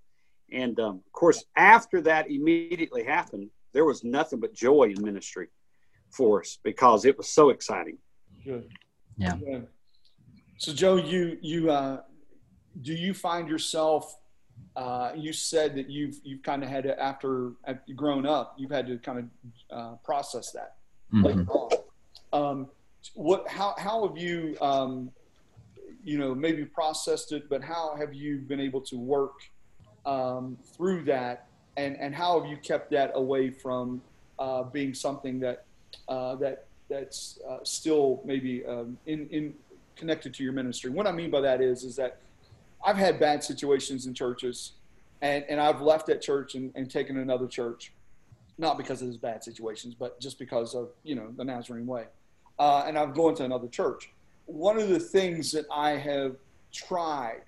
and 0.51 0.79
um, 0.79 1.01
of 1.05 1.11
course 1.11 1.43
after 1.55 2.01
that 2.01 2.29
immediately 2.29 3.03
happened, 3.03 3.49
there 3.73 3.85
was 3.85 4.03
nothing 4.03 4.39
but 4.39 4.53
joy 4.53 4.93
in 4.95 5.03
ministry 5.03 5.49
for 6.09 6.41
us 6.41 6.57
because 6.63 7.05
it 7.05 7.17
was 7.17 7.29
so 7.29 7.49
exciting. 7.51 7.97
Good. 8.43 8.69
Yeah. 9.17 9.35
Good. 9.37 9.67
So, 10.57 10.73
Joe, 10.73 10.95
you 10.95 11.37
you 11.41 11.71
uh, 11.71 12.01
do 12.81 12.93
you 12.93 13.13
find 13.13 13.47
yourself? 13.47 14.17
Uh, 14.75 15.11
you 15.15 15.33
said 15.33 15.75
that 15.75 15.89
you've 15.89 16.19
you've 16.23 16.43
kind 16.43 16.63
of 16.63 16.69
had 16.69 16.83
to 16.83 16.99
after 16.99 17.53
after 17.65 17.81
you've 17.85 17.97
grown 17.97 18.25
up, 18.25 18.55
you've 18.57 18.71
had 18.71 18.87
to 18.87 18.97
kind 18.97 19.19
of 19.19 19.77
uh, 19.77 19.95
process 20.03 20.51
that. 20.51 20.75
Mhm. 21.13 21.23
later. 21.25 21.83
Um, 22.33 22.69
what? 23.13 23.47
How 23.47 23.75
how 23.77 24.07
have 24.07 24.17
you? 24.17 24.57
Um, 24.61 25.11
you 26.03 26.17
know, 26.17 26.33
maybe 26.33 26.65
processed 26.65 27.31
it, 27.31 27.49
but 27.49 27.63
how 27.63 27.95
have 27.97 28.13
you 28.13 28.37
been 28.39 28.59
able 28.59 28.81
to 28.81 28.97
work 28.97 29.33
um, 30.05 30.57
through 30.75 31.03
that, 31.03 31.47
and 31.77 31.95
and 31.97 32.15
how 32.15 32.39
have 32.39 32.49
you 32.49 32.57
kept 32.57 32.91
that 32.91 33.11
away 33.15 33.49
from 33.49 34.01
uh, 34.39 34.63
being 34.63 34.93
something 34.93 35.39
that 35.39 35.65
uh, 36.07 36.35
that 36.35 36.65
that's 36.89 37.39
uh, 37.47 37.57
still 37.63 38.21
maybe 38.25 38.65
um, 38.65 38.97
in 39.05 39.27
in 39.29 39.53
connected 39.95 40.33
to 40.35 40.43
your 40.43 40.53
ministry? 40.53 40.89
What 40.89 41.07
I 41.07 41.11
mean 41.11 41.29
by 41.29 41.41
that 41.41 41.61
is 41.61 41.83
is 41.83 41.95
that 41.97 42.17
I've 42.83 42.97
had 42.97 43.19
bad 43.19 43.43
situations 43.43 44.07
in 44.07 44.13
churches, 44.13 44.73
and 45.21 45.45
and 45.49 45.59
I've 45.59 45.81
left 45.81 46.07
that 46.07 46.21
church 46.21 46.55
and, 46.55 46.71
and 46.75 46.89
taken 46.89 47.17
another 47.17 47.47
church, 47.47 47.93
not 48.57 48.77
because 48.77 49.01
of 49.01 49.07
those 49.07 49.17
bad 49.17 49.43
situations, 49.43 49.93
but 49.93 50.19
just 50.19 50.39
because 50.39 50.73
of 50.73 50.89
you 51.03 51.15
know 51.15 51.31
the 51.37 51.43
Nazarene 51.43 51.85
way, 51.85 52.05
uh, 52.57 52.85
and 52.87 52.97
I've 52.97 53.13
gone 53.13 53.35
to 53.35 53.43
another 53.43 53.67
church. 53.67 54.09
One 54.51 54.77
of 54.77 54.89
the 54.89 54.99
things 54.99 55.51
that 55.53 55.65
I 55.71 55.91
have 55.91 56.35
tried 56.73 57.43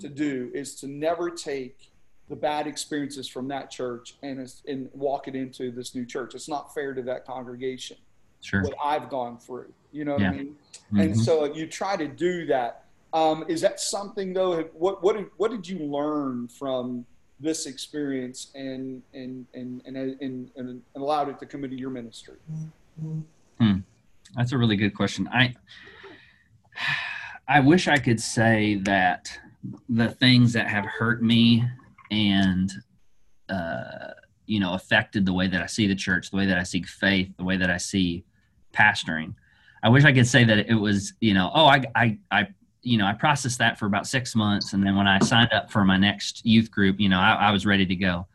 to 0.00 0.08
do 0.08 0.50
is 0.52 0.74
to 0.76 0.88
never 0.88 1.30
take 1.30 1.90
the 2.28 2.34
bad 2.36 2.66
experiences 2.66 3.28
from 3.28 3.46
that 3.48 3.70
church 3.70 4.16
and 4.22 4.52
and 4.66 4.90
walk 4.92 5.28
it 5.28 5.36
into 5.36 5.70
this 5.70 5.94
new 5.94 6.04
church. 6.04 6.34
It's 6.34 6.48
not 6.48 6.74
fair 6.74 6.94
to 6.94 7.02
that 7.02 7.24
congregation 7.24 7.96
Sure. 8.40 8.62
what 8.62 8.74
I've 8.84 9.08
gone 9.08 9.38
through. 9.38 9.72
You 9.92 10.04
know 10.04 10.12
what 10.14 10.20
Yeah. 10.22 10.30
I 10.30 10.36
mean? 10.36 10.56
And 10.90 11.14
Mhm. 11.14 11.24
so 11.24 11.44
you 11.54 11.66
try 11.66 11.96
to 11.96 12.06
do 12.08 12.44
that. 12.46 12.84
Um, 13.12 13.44
is 13.48 13.60
that 13.62 13.80
something 13.80 14.32
though? 14.32 14.62
What 14.74 15.02
what 15.02 15.16
did, 15.16 15.30
what 15.36 15.50
did 15.52 15.66
you 15.68 15.78
learn 15.78 16.48
from 16.48 17.06
this 17.40 17.66
experience 17.66 18.50
and 18.56 19.02
and 19.14 19.46
and 19.54 19.80
and, 19.86 19.96
and, 20.20 20.50
and 20.56 20.82
allowed 20.96 21.28
it 21.28 21.38
to 21.38 21.46
come 21.46 21.62
into 21.64 21.76
your 21.76 21.90
ministry? 21.90 22.36
Hmm. 23.58 23.78
That's 24.34 24.52
a 24.52 24.58
really 24.58 24.76
good 24.76 24.94
question. 24.94 25.26
I 25.28 25.54
I 27.48 27.60
wish 27.60 27.88
I 27.88 27.96
could 27.96 28.20
say 28.20 28.76
that 28.82 29.30
the 29.88 30.10
things 30.10 30.52
that 30.52 30.68
have 30.68 30.84
hurt 30.84 31.22
me 31.22 31.64
and 32.10 32.70
uh, 33.48 34.12
you 34.46 34.60
know 34.60 34.74
affected 34.74 35.24
the 35.24 35.32
way 35.32 35.46
that 35.48 35.62
I 35.62 35.66
see 35.66 35.86
the 35.86 35.94
church, 35.94 36.30
the 36.30 36.36
way 36.36 36.46
that 36.46 36.58
I 36.58 36.62
see 36.62 36.82
faith, 36.82 37.30
the 37.36 37.44
way 37.44 37.56
that 37.56 37.70
I 37.70 37.76
see 37.76 38.24
pastoring. 38.72 39.34
I 39.82 39.88
wish 39.88 40.04
I 40.04 40.12
could 40.12 40.26
say 40.26 40.44
that 40.44 40.68
it 40.68 40.74
was 40.74 41.14
you 41.20 41.34
know 41.34 41.50
oh 41.54 41.66
I 41.66 41.84
I 41.94 42.18
I 42.30 42.48
you 42.82 42.98
know 42.98 43.06
I 43.06 43.12
processed 43.12 43.58
that 43.58 43.78
for 43.78 43.86
about 43.86 44.06
six 44.06 44.34
months 44.34 44.72
and 44.72 44.84
then 44.84 44.96
when 44.96 45.06
I 45.06 45.18
signed 45.20 45.52
up 45.52 45.70
for 45.70 45.84
my 45.84 45.96
next 45.96 46.44
youth 46.44 46.70
group 46.70 47.00
you 47.00 47.08
know 47.08 47.18
I, 47.18 47.34
I 47.34 47.50
was 47.50 47.66
ready 47.66 47.86
to 47.86 47.96
go. 47.96 48.26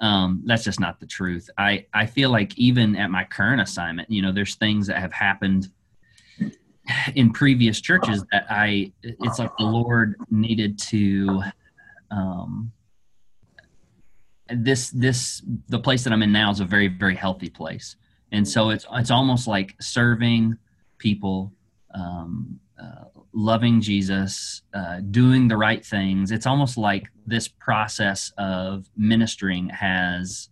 Um, 0.00 0.42
that's 0.44 0.64
just 0.64 0.80
not 0.80 1.00
the 1.00 1.06
truth. 1.06 1.48
I 1.56 1.86
I 1.94 2.06
feel 2.06 2.30
like 2.30 2.58
even 2.58 2.96
at 2.96 3.10
my 3.10 3.24
current 3.24 3.60
assignment, 3.60 4.10
you 4.10 4.22
know, 4.22 4.32
there's 4.32 4.56
things 4.56 4.86
that 4.88 4.98
have 4.98 5.12
happened 5.12 5.68
in 7.14 7.32
previous 7.32 7.80
churches 7.80 8.24
that 8.32 8.46
I 8.50 8.92
it's 9.02 9.38
like 9.38 9.56
the 9.58 9.64
Lord 9.64 10.16
needed 10.30 10.78
to 10.80 11.42
um 12.10 12.72
this 14.48 14.90
this 14.90 15.42
the 15.68 15.78
place 15.78 16.04
that 16.04 16.12
I'm 16.12 16.22
in 16.22 16.32
now 16.32 16.50
is 16.50 16.60
a 16.60 16.64
very 16.64 16.88
very 16.88 17.16
healthy 17.16 17.48
place. 17.48 17.96
And 18.32 18.46
so 18.46 18.70
it's 18.70 18.86
it's 18.92 19.10
almost 19.10 19.46
like 19.46 19.74
serving 19.80 20.58
people 20.98 21.52
um 21.94 22.60
uh, 22.80 23.04
loving 23.32 23.80
Jesus, 23.80 24.62
uh, 24.74 25.00
doing 25.10 25.48
the 25.48 25.56
right 25.56 25.84
things. 25.84 26.30
It's 26.30 26.46
almost 26.46 26.76
like 26.76 27.04
this 27.26 27.48
process 27.48 28.32
of 28.38 28.88
ministering 28.96 29.68
has 29.70 30.48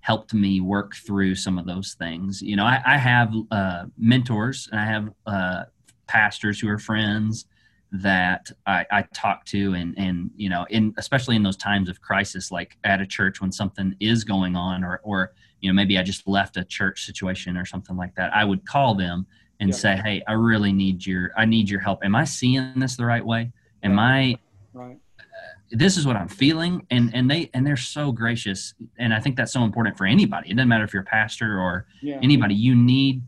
helped 0.00 0.34
me 0.34 0.60
work 0.60 0.94
through 0.94 1.34
some 1.34 1.58
of 1.58 1.66
those 1.66 1.94
things. 1.94 2.42
You 2.42 2.56
know, 2.56 2.64
I, 2.64 2.82
I 2.84 2.98
have 2.98 3.32
uh, 3.50 3.84
mentors 3.96 4.68
and 4.70 4.80
I 4.80 4.84
have 4.84 5.10
uh, 5.26 5.64
pastors 6.06 6.58
who 6.60 6.68
are 6.68 6.78
friends 6.78 7.46
that 7.92 8.50
I, 8.66 8.84
I 8.90 9.02
talk 9.14 9.44
to 9.46 9.74
and 9.74 9.94
and 9.96 10.30
you 10.34 10.48
know 10.48 10.66
in 10.70 10.92
especially 10.96 11.36
in 11.36 11.42
those 11.44 11.56
times 11.56 11.88
of 11.88 12.00
crisis 12.00 12.50
like 12.50 12.76
at 12.82 13.00
a 13.00 13.06
church 13.06 13.40
when 13.40 13.52
something 13.52 13.94
is 14.00 14.24
going 14.24 14.56
on 14.56 14.82
or 14.82 15.00
or 15.04 15.32
you 15.60 15.70
know 15.70 15.74
maybe 15.74 15.96
I 15.96 16.02
just 16.02 16.26
left 16.26 16.56
a 16.56 16.64
church 16.64 17.04
situation 17.06 17.56
or 17.56 17.64
something 17.64 17.96
like 17.96 18.14
that 18.16 18.34
I 18.34 18.44
would 18.44 18.66
call 18.66 18.96
them 18.96 19.26
and 19.60 19.68
Yeah. 19.70 19.76
say 19.76 19.96
hey 19.96 20.22
I 20.26 20.32
really 20.32 20.72
need 20.72 21.06
your 21.06 21.30
I 21.36 21.44
need 21.44 21.70
your 21.70 21.78
help. 21.80 22.04
Am 22.04 22.16
I 22.16 22.24
seeing 22.24 22.72
this 22.80 22.96
the 22.96 23.06
right 23.06 23.24
way? 23.24 23.52
Am 23.84 23.98
I 23.98 24.38
Right. 24.72 24.98
Uh, 25.20 25.22
this 25.70 25.96
is 25.96 26.04
what 26.04 26.16
I'm 26.16 26.26
feeling. 26.26 26.84
And 26.90 27.14
and 27.14 27.30
they 27.30 27.48
and 27.54 27.64
they're 27.64 27.76
so 27.76 28.10
gracious. 28.10 28.74
And 28.98 29.14
I 29.14 29.20
think 29.20 29.36
that's 29.36 29.52
so 29.52 29.62
important 29.62 29.96
for 29.96 30.04
anybody. 30.04 30.50
It 30.50 30.54
doesn't 30.56 30.68
matter 30.68 30.82
if 30.82 30.92
you're 30.92 31.02
a 31.02 31.06
pastor 31.06 31.60
or 31.60 31.86
Yeah. 32.02 32.18
anybody. 32.22 32.56
You 32.56 32.74
need 32.74 33.22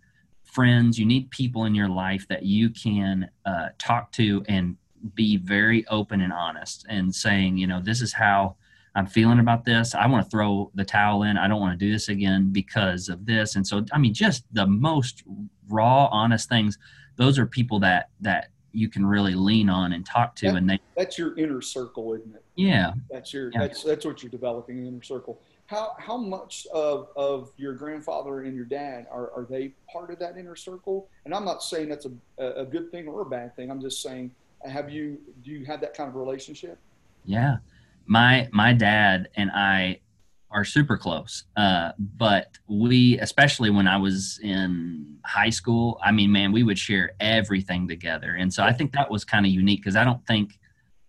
friends 0.60 0.98
you 0.98 1.04
need 1.04 1.30
people 1.30 1.66
in 1.66 1.74
your 1.74 1.88
life 1.88 2.26
that 2.28 2.42
you 2.42 2.70
can 2.70 3.28
uh, 3.44 3.68
talk 3.78 4.10
to 4.10 4.42
and 4.48 4.74
be 5.14 5.36
very 5.36 5.86
open 5.88 6.22
and 6.22 6.32
honest 6.32 6.86
and 6.88 7.14
saying 7.14 7.58
you 7.58 7.66
know 7.66 7.78
this 7.80 8.00
is 8.00 8.14
how 8.14 8.56
I'm 8.94 9.06
feeling 9.06 9.40
about 9.40 9.66
this. 9.66 9.94
I 9.94 10.06
want 10.06 10.24
to 10.24 10.30
throw 10.30 10.70
the 10.74 10.82
towel 10.82 11.24
in. 11.24 11.36
I 11.36 11.46
don't 11.48 11.60
want 11.60 11.78
to 11.78 11.84
do 11.86 11.92
this 11.92 12.08
again 12.08 12.48
because 12.50 13.10
of 13.10 13.26
this. 13.26 13.54
And 13.56 13.66
so, 13.66 13.84
I 13.92 13.98
mean, 13.98 14.14
just 14.14 14.46
the 14.54 14.66
most 14.66 15.22
raw, 15.68 16.06
honest 16.10 16.48
things. 16.48 16.78
Those 17.16 17.38
are 17.38 17.44
people 17.44 17.78
that 17.80 18.08
that 18.22 18.48
you 18.72 18.88
can 18.88 19.04
really 19.04 19.34
lean 19.34 19.68
on 19.68 19.92
and 19.92 20.06
talk 20.06 20.34
to, 20.36 20.46
That- 20.46 20.56
and 20.56 20.70
they, 20.70 20.78
That's 20.96 21.18
your 21.18 21.36
inner 21.38 21.60
circle, 21.60 22.14
isn't 22.14 22.34
it? 22.34 22.42
yeah, 22.56 22.94
That's 23.10 23.34
your 23.34 23.50
Yeah. 23.52 23.60
that's 23.66 23.82
that's 23.82 24.06
what 24.06 24.22
you're 24.22 24.30
developing 24.30 24.86
inner 24.86 25.02
circle. 25.02 25.42
How 25.66 25.96
how 25.98 26.16
much 26.16 26.66
of 26.72 27.08
of 27.16 27.52
your 27.56 27.74
grandfather 27.74 28.42
and 28.42 28.54
your 28.54 28.64
dad 28.64 29.06
are 29.10 29.32
are 29.32 29.46
they 29.48 29.72
part 29.92 30.10
of 30.10 30.18
that 30.20 30.36
inner 30.36 30.56
circle? 30.56 31.08
And 31.24 31.34
I'm 31.34 31.44
not 31.44 31.62
saying 31.62 31.88
that's 31.88 32.06
a 32.38 32.62
a 32.62 32.64
good 32.64 32.90
thing 32.90 33.08
or 33.08 33.22
a 33.22 33.26
bad 33.26 33.56
thing. 33.56 33.70
I'm 33.70 33.80
just 33.80 34.00
saying, 34.02 34.30
have 34.64 34.90
you 34.90 35.18
do 35.42 35.50
you 35.50 35.64
have 35.66 35.80
that 35.80 35.94
kind 35.94 36.08
of 36.08 36.14
relationship? 36.14 36.78
Yeah, 37.24 37.56
my 38.06 38.48
my 38.52 38.72
dad 38.72 39.28
and 39.34 39.50
I 39.50 40.00
are 40.50 40.64
super 40.64 40.96
close. 40.96 41.44
Uh, 41.56 41.90
but 41.98 42.58
we, 42.68 43.18
especially 43.18 43.68
when 43.70 43.88
I 43.88 43.96
was 43.96 44.38
in 44.42 45.18
high 45.24 45.50
school, 45.50 46.00
I 46.02 46.12
mean, 46.12 46.30
man, 46.30 46.52
we 46.52 46.62
would 46.62 46.78
share 46.78 47.12
everything 47.18 47.88
together, 47.88 48.36
and 48.38 48.52
so 48.52 48.62
I 48.62 48.72
think 48.72 48.92
that 48.92 49.10
was 49.10 49.24
kind 49.24 49.44
of 49.44 49.52
unique 49.52 49.80
because 49.80 49.96
I 49.96 50.04
don't 50.04 50.24
think, 50.26 50.58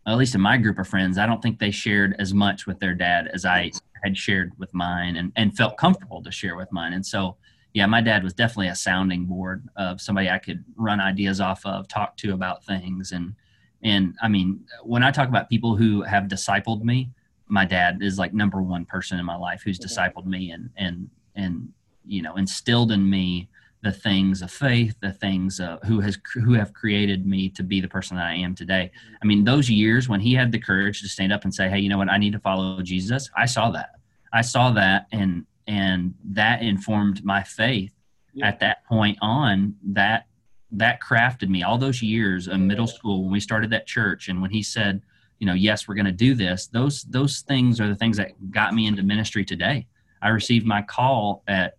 at 0.07 0.17
least 0.17 0.33
in 0.33 0.41
my 0.41 0.57
group 0.57 0.79
of 0.79 0.87
friends, 0.87 1.17
I 1.17 1.27
don't 1.27 1.41
think 1.41 1.59
they 1.59 1.71
shared 1.71 2.15
as 2.17 2.33
much 2.33 2.65
with 2.65 2.79
their 2.79 2.95
dad 2.95 3.29
as 3.31 3.45
I 3.45 3.71
had 4.03 4.17
shared 4.17 4.51
with 4.57 4.73
mine, 4.73 5.15
and 5.17 5.31
and 5.35 5.55
felt 5.55 5.77
comfortable 5.77 6.21
to 6.23 6.31
share 6.31 6.55
with 6.55 6.71
mine, 6.71 6.93
and 6.93 7.05
so. 7.05 7.37
Yeah, 7.73 7.85
my 7.85 8.01
dad 8.01 8.23
was 8.23 8.33
definitely 8.33 8.69
a 8.69 8.75
sounding 8.75 9.25
board 9.25 9.69
of 9.75 10.01
somebody 10.01 10.31
I 10.31 10.39
could 10.39 10.63
run 10.77 10.99
ideas 10.99 11.39
off 11.39 11.63
of, 11.63 11.87
talk 11.87 12.17
to 12.17 12.33
about 12.33 12.63
things, 12.65 13.11
and 13.11 13.35
and 13.83 14.15
I 14.19 14.29
mean, 14.29 14.65
when 14.83 15.03
I 15.03 15.11
talk 15.11 15.27
about 15.29 15.47
people 15.47 15.75
who 15.75 16.01
have 16.01 16.23
discipled 16.23 16.81
me, 16.81 17.11
my 17.47 17.65
dad 17.65 17.99
is 18.01 18.17
like 18.17 18.33
number 18.33 18.63
one 18.63 18.85
person 18.85 19.19
in 19.19 19.25
my 19.25 19.35
life 19.35 19.61
who's 19.63 19.79
Okay. 19.79 19.87
discipled 19.87 20.25
me 20.25 20.49
and 20.51 20.71
and 20.75 21.09
and 21.35 21.69
you 22.05 22.23
know 22.23 22.35
instilled 22.37 22.91
in 22.91 23.07
me 23.07 23.47
the 23.83 23.91
things 23.91 24.41
of 24.41 24.51
faith, 24.51 24.95
the 25.01 25.13
things 25.13 25.59
uh, 25.59 25.77
who 25.85 25.99
has 25.99 26.17
who 26.33 26.53
have 26.53 26.73
created 26.73 27.27
me 27.27 27.49
to 27.49 27.63
be 27.63 27.79
the 27.79 27.87
person 27.87 28.17
that 28.17 28.25
I 28.25 28.33
am 28.35 28.55
today. 28.55 28.91
I 29.21 29.25
mean, 29.25 29.43
those 29.43 29.69
years 29.69 30.09
when 30.09 30.19
he 30.19 30.33
had 30.33 30.51
the 30.51 30.59
courage 30.59 31.01
to 31.01 31.09
stand 31.09 31.31
up 31.31 31.43
and 31.43 31.53
say, 31.53 31.69
"Hey, 31.69 31.79
you 31.79 31.89
know 31.89 31.97
what? 31.97 32.09
I 32.09 32.17
need 32.17 32.33
to 32.33 32.39
follow 32.39 32.81
Jesus." 32.81 33.29
I 33.37 33.45
saw 33.45 33.69
that. 33.71 33.91
I 34.33 34.41
saw 34.41 34.71
that, 34.71 35.07
and 35.11 35.45
and 35.67 36.15
that 36.25 36.61
informed 36.61 37.23
my 37.23 37.43
faith. 37.43 37.93
Yeah. 38.33 38.47
At 38.47 38.59
that 38.59 38.85
point 38.85 39.17
on, 39.21 39.75
that 39.83 40.27
that 40.71 40.99
crafted 41.01 41.49
me 41.49 41.63
all 41.63 41.77
those 41.77 42.01
years 42.01 42.47
of 42.47 42.59
middle 42.59 42.87
school 42.87 43.23
when 43.23 43.31
we 43.31 43.39
started 43.39 43.69
that 43.69 43.87
church 43.87 44.27
and 44.27 44.41
when 44.41 44.51
he 44.51 44.61
said 44.61 45.01
you 45.39 45.47
know 45.47 45.53
yes 45.53 45.87
we're 45.87 45.95
going 45.95 46.05
to 46.05 46.11
do 46.11 46.35
this 46.35 46.67
those 46.67 47.03
those 47.03 47.39
things 47.41 47.79
are 47.79 47.87
the 47.87 47.95
things 47.95 48.17
that 48.17 48.31
got 48.51 48.73
me 48.73 48.85
into 48.85 49.01
ministry 49.01 49.45
today 49.45 49.87
i 50.21 50.27
received 50.27 50.65
my 50.65 50.81
call 50.81 51.41
at 51.47 51.77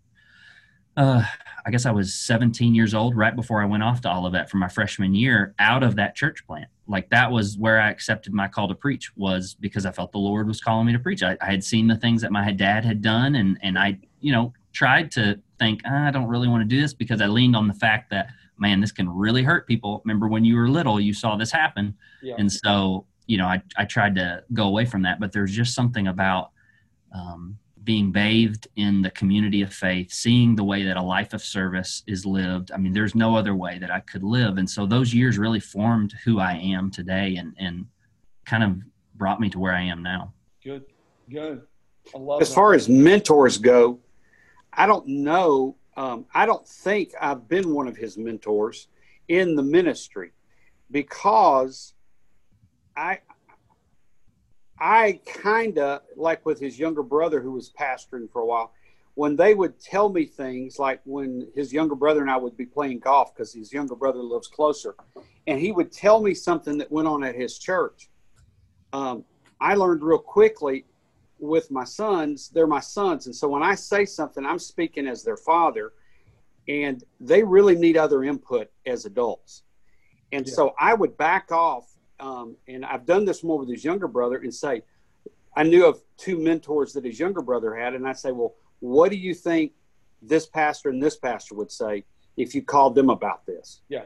uh, 0.96 1.22
i 1.68 1.70
guess 1.70 1.87
i 1.87 1.90
was 1.90 2.14
17 2.14 2.74
years 2.74 2.94
old 2.94 3.14
right 3.14 3.37
before 3.37 3.62
i 3.62 3.66
went 3.66 3.83
off 3.83 4.00
to 4.00 4.11
olivet 4.11 4.50
for 4.50 4.57
my 4.57 4.68
freshman 4.68 5.14
year 5.14 5.54
out 5.59 5.83
of 5.83 5.94
that 5.96 6.16
church 6.16 6.44
plant. 6.46 6.68
Like 6.88 7.11
that 7.11 7.31
was 7.31 7.59
where 7.59 7.78
i 7.78 7.90
accepted 7.90 8.33
my 8.33 8.48
call 8.48 8.66
to 8.68 8.74
preach 8.74 9.12
was 9.16 9.54
because 9.61 9.85
i 9.85 9.92
felt 9.92 10.11
the 10.11 10.18
lord 10.18 10.48
was 10.48 10.61
calling 10.61 10.87
me 10.87 10.94
to 10.94 10.98
preach. 10.98 11.22
I, 11.22 11.37
I 11.42 11.50
had 11.50 11.62
seen 11.62 11.87
the 11.87 11.96
things 11.96 12.22
that 12.22 12.33
my 12.33 12.50
dad 12.50 12.85
had 12.85 13.02
done 13.02 13.35
and 13.35 13.59
and 13.62 13.78
i 13.78 13.98
you 14.20 14.33
know 14.33 14.52
tried 14.72 15.11
to 15.12 15.38
think 15.59 15.83
"Ah, 15.85 16.09
i 16.09 16.11
don't 16.11 16.26
really 16.26 16.48
want 16.48 16.62
to 16.62 16.76
do 16.76 16.81
this 16.81 16.94
because 16.94 17.20
i 17.20 17.26
leaned 17.26 17.54
on 17.54 17.68
the 17.68 17.74
fact 17.74 18.11
that 18.11 18.28
man 18.59 18.81
this 18.81 18.90
can 18.92 19.09
really 19.09 19.42
hurt 19.42 19.66
people. 19.66 20.02
Remember 20.04 20.26
when 20.26 20.44
you 20.44 20.57
were 20.57 20.68
little 20.68 20.98
you 20.98 21.12
saw 21.14 21.37
this 21.37 21.52
happen. 21.52 21.94
Yeah. 22.22 22.37
and 22.38 22.50
so 22.50 23.04
you 23.26 23.37
know 23.37 23.46
I, 23.46 23.62
I 23.76 23.85
tried 23.85 24.14
to 24.14 24.42
go 24.54 24.64
away 24.64 24.87
from 24.87 25.02
that 25.02 25.20
but 25.20 25.33
there's 25.33 25.54
just 25.54 25.74
something 25.74 26.07
about 26.09 26.50
um, 27.14 27.59
being 27.88 28.12
bathed 28.12 28.68
in 28.77 29.01
the 29.01 29.11
community 29.12 29.62
of 29.62 29.72
faith 29.72 30.12
seeing 30.12 30.55
the 30.55 30.62
way 30.72 30.81
that 30.85 30.98
a 30.98 31.03
life 31.03 31.33
of 31.33 31.42
service 31.42 32.03
is 32.07 32.27
lived 32.27 32.70
i 32.72 32.77
mean 32.77 32.92
there's 32.92 33.14
no 33.14 33.35
other 33.35 33.55
way 33.55 33.79
that 33.79 33.90
i 33.90 34.01
could 34.01 34.22
live 34.22 34.59
and 34.59 34.68
so 34.68 34.85
those 34.85 35.14
years 35.14 35.38
really 35.38 35.61
formed 35.61 36.12
who 36.24 36.38
i 36.38 36.53
am 36.53 36.90
today 36.90 37.37
and 37.37 37.55
and 37.59 37.87
kind 38.44 38.62
of 38.62 38.77
brought 39.14 39.40
me 39.40 39.48
to 39.48 39.59
where 39.59 39.72
i 39.72 39.83
am 39.83 40.03
now 40.03 40.33
Good, 40.62 40.85
good. 41.31 41.62
I 42.14 42.18
love 42.18 42.42
as 42.42 42.48
that. 42.48 42.55
far 42.55 42.74
as 42.74 42.88
mentors 42.88 43.57
go, 43.59 44.01
I 44.72 44.87
don't 44.87 45.07
know. 45.07 45.77
Um, 45.96 46.27
I 46.35 46.44
don't 46.46 46.66
think 46.66 47.12
I've 47.20 47.48
been 47.48 47.72
one 47.74 47.88
of 47.88 47.96
his 47.96 48.18
mentors 48.18 48.88
in 49.29 49.55
the 49.55 49.62
ministry 49.62 50.33
because 50.90 51.94
I 52.96 53.20
I 54.80 55.20
kind 55.26 55.78
of 55.78 56.02
like 56.16 56.44
with 56.46 56.60
his 56.60 56.78
younger 56.78 57.02
brother 57.02 57.40
who 57.40 57.52
was 57.52 57.70
pastoring 57.70 58.30
for 58.30 58.42
a 58.42 58.46
while. 58.46 58.72
When 59.14 59.34
they 59.34 59.54
would 59.54 59.80
tell 59.80 60.10
me 60.10 60.26
things 60.26 60.78
like 60.78 61.00
when 61.04 61.48
his 61.56 61.72
younger 61.72 61.96
brother 61.96 62.20
and 62.20 62.30
I 62.30 62.36
would 62.36 62.56
be 62.56 62.66
playing 62.66 63.00
golf 63.00 63.34
because 63.34 63.52
his 63.52 63.72
younger 63.72 63.96
brother 63.96 64.20
lives 64.20 64.46
closer, 64.46 64.94
and 65.48 65.58
he 65.58 65.72
would 65.72 65.90
tell 65.90 66.22
me 66.22 66.34
something 66.34 66.78
that 66.78 66.92
went 66.92 67.08
on 67.08 67.24
at 67.24 67.34
his 67.34 67.58
church. 67.58 68.10
Um, 68.92 69.24
I 69.60 69.74
learned 69.74 70.02
real 70.02 70.18
quickly 70.20 70.84
with 71.40 71.70
my 71.70 71.84
sons, 71.84 72.48
they're 72.50 72.66
my 72.66 72.80
sons. 72.80 73.26
And 73.26 73.34
so 73.34 73.48
when 73.48 73.62
I 73.62 73.74
say 73.74 74.04
something, 74.04 74.46
I'm 74.46 74.58
speaking 74.58 75.08
as 75.08 75.24
their 75.24 75.36
father, 75.36 75.92
and 76.68 77.02
they 77.18 77.42
really 77.42 77.74
need 77.74 77.96
other 77.96 78.22
input 78.22 78.68
as 78.86 79.04
adults. 79.04 79.62
And 80.32 80.46
Yeah. 80.46 80.54
so 80.54 80.74
I 80.78 80.94
would 80.94 81.16
back 81.16 81.50
off. 81.50 81.86
Um, 82.20 82.57
and 82.66 82.85
I've 82.85 83.07
done 83.07 83.24
this 83.24 83.42
more 83.44 83.59
with 83.59 83.68
his 83.68 83.85
younger 83.85 84.09
brother 84.09 84.37
and 84.38 84.52
say, 84.54 84.83
I 85.57 85.62
knew 85.62 85.87
of 85.87 86.00
two 86.16 86.38
mentors 86.38 86.92
that 86.94 87.04
his 87.04 87.18
younger 87.18 87.42
brother 87.42 87.74
had. 87.74 87.94
And 87.94 88.07
I'd 88.07 88.18
say, 88.18 88.33
Well, 88.33 88.54
what 88.81 89.11
do 89.11 89.16
you 89.16 89.35
think 89.35 89.72
this 90.22 90.46
pastor 90.46 90.88
and 90.88 91.02
this 91.02 91.16
pastor 91.16 91.54
would 91.54 91.70
say 91.70 92.04
if 92.37 92.54
you 92.54 92.62
called 92.62 92.94
them 92.94 93.11
about 93.11 93.46
this? 93.46 93.83
Yeah. 93.88 94.04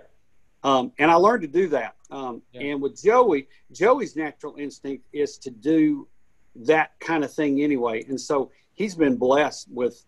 Um, 0.64 0.92
and 0.98 1.10
I 1.10 1.14
learned 1.14 1.42
to 1.42 1.48
do 1.48 1.68
that. 1.68 1.96
Um, 2.10 2.42
Yeah. 2.52 2.62
And 2.72 2.82
with 2.82 3.00
Joey, 3.02 3.48
Joey's 3.72 4.14
natural 4.16 4.56
instinct 4.56 5.04
is 5.12 5.38
to 5.38 5.50
do 5.50 6.06
that 6.54 6.92
kind 7.00 7.24
of 7.24 7.32
thing 7.32 7.62
anyway. 7.62 8.04
And 8.08 8.20
so 8.20 8.50
he's 8.74 8.94
been 8.94 9.16
blessed 9.16 9.68
with 9.70 10.04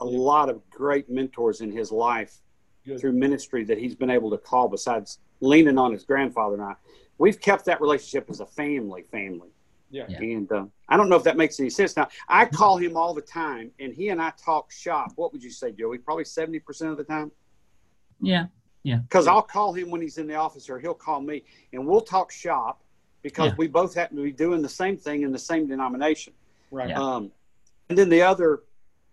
a 0.00 0.06
Yeah. 0.06 0.18
lot 0.18 0.48
of 0.48 0.68
great 0.70 1.10
mentors 1.10 1.60
in 1.60 1.70
his 1.72 1.90
life 1.92 2.40
Good. 2.84 3.00
through 3.00 3.12
ministry 3.12 3.64
that 3.64 3.78
he's 3.78 3.94
been 3.96 4.10
able 4.10 4.30
to 4.30 4.38
call 4.38 4.68
besides 4.68 5.18
leaning 5.40 5.76
on 5.78 5.92
his 5.92 6.04
grandfather 6.04 6.54
and 6.54 6.62
I. 6.64 6.74
We've 7.18 7.40
kept 7.40 7.64
that 7.66 7.80
relationship 7.80 8.30
as 8.30 8.40
a 8.40 8.46
family, 8.46 9.02
family. 9.02 9.48
Yeah. 9.90 10.04
Yeah. 10.08 10.18
And 10.18 10.52
uh, 10.52 10.66
I 10.88 10.96
don't 10.96 11.08
know 11.08 11.16
if 11.16 11.24
that 11.24 11.36
makes 11.36 11.58
any 11.58 11.70
sense. 11.70 11.96
Now, 11.96 12.08
I 12.28 12.44
call 12.46 12.76
him 12.76 12.96
all 12.96 13.14
the 13.14 13.22
time, 13.22 13.70
and 13.80 13.92
he 13.92 14.10
and 14.10 14.20
I 14.20 14.32
talk 14.42 14.70
shop. 14.70 15.12
What 15.16 15.32
would 15.32 15.42
you 15.42 15.50
say, 15.50 15.72
Joey? 15.72 15.98
Probably 15.98 16.24
70% 16.24 16.90
of 16.90 16.96
the 16.96 17.04
time? 17.04 17.30
yeah 18.20 18.46
Yeah. 18.82 18.96
Because 18.98 19.26
I'll 19.26 19.42
call 19.42 19.72
him 19.72 19.90
when 19.90 20.00
he's 20.00 20.18
in 20.18 20.26
the 20.26 20.34
office, 20.34 20.68
or 20.68 20.78
he'll 20.78 20.94
call 20.94 21.20
me, 21.20 21.44
and 21.72 21.86
we'll 21.86 22.00
talk 22.02 22.30
shop 22.30 22.82
because 23.22 23.48
Yeah. 23.48 23.56
we 23.58 23.66
both 23.66 23.94
happen 23.94 24.16
to 24.16 24.22
be 24.22 24.32
doing 24.32 24.62
the 24.62 24.68
same 24.68 24.96
thing 24.96 25.22
in 25.22 25.32
the 25.32 25.38
same 25.38 25.66
denomination. 25.66 26.32
Right. 26.70 26.90
Yeah. 26.90 27.00
Um, 27.00 27.32
and 27.88 27.96
then 27.96 28.08
the 28.10 28.22
other 28.22 28.62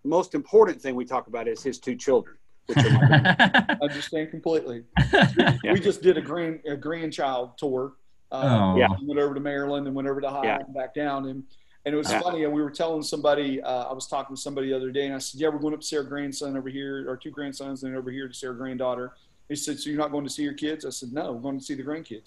most 0.04 0.34
important 0.34 0.80
thing 0.80 0.94
we 0.94 1.04
talk 1.04 1.26
about 1.26 1.48
is 1.48 1.62
his 1.62 1.78
two 1.78 1.96
children, 1.96 2.36
which 2.66 2.78
are 2.78 2.90
my 2.90 3.78
Understand 3.82 4.30
completely. 4.30 4.84
Yeah. 5.12 5.72
We 5.72 5.80
just 5.80 6.02
did 6.02 6.16
a 6.16 6.20
grand 6.22 6.60
a 6.66 6.76
grandchild 6.76 7.56
tour. 7.58 7.94
Uh, 8.32 8.72
Oh. 8.74 8.76
Yeah. 8.76 8.88
Went 9.02 9.20
over 9.20 9.34
to 9.34 9.40
Maryland 9.40 9.86
and 9.86 9.94
went 9.94 10.08
over 10.08 10.20
to 10.20 10.26
Ohio 10.28 10.44
Yeah. 10.44 10.58
and 10.64 10.74
back 10.74 10.94
down. 10.94 11.26
And 11.28 11.44
and 11.84 11.94
it 11.94 11.98
was 11.98 12.10
Yeah. 12.10 12.20
funny. 12.20 12.42
And 12.42 12.52
we 12.52 12.60
were 12.62 12.70
telling 12.70 13.02
somebody. 13.02 13.62
Uh, 13.62 13.84
I 13.84 13.92
was 13.92 14.08
talking 14.08 14.34
to 14.34 14.42
somebody 14.42 14.70
the 14.70 14.76
other 14.76 14.90
day, 14.90 15.06
and 15.06 15.14
I 15.14 15.18
said, 15.18 15.40
"Yeah, 15.40 15.48
we're 15.50 15.60
going 15.60 15.72
up 15.74 15.80
to 15.82 15.86
see 15.86 15.96
our 15.96 16.02
grandson 16.02 16.56
over 16.56 16.68
here, 16.68 17.08
our 17.08 17.16
two 17.16 17.30
grandsons, 17.30 17.84
and 17.84 17.94
over 17.96 18.10
here 18.10 18.26
to 18.26 18.34
see 18.34 18.48
our 18.48 18.54
granddaughter." 18.54 19.12
He 19.48 19.54
said, 19.54 19.78
"So 19.78 19.90
you're 19.90 19.98
not 20.00 20.10
going 20.10 20.24
to 20.24 20.30
see 20.30 20.42
your 20.42 20.54
kids?" 20.54 20.84
I 20.84 20.90
said, 20.90 21.12
"No, 21.12 21.30
we're 21.32 21.40
going 21.40 21.60
to 21.60 21.64
see 21.64 21.74
the 21.74 21.84
grandkids." 21.84 22.26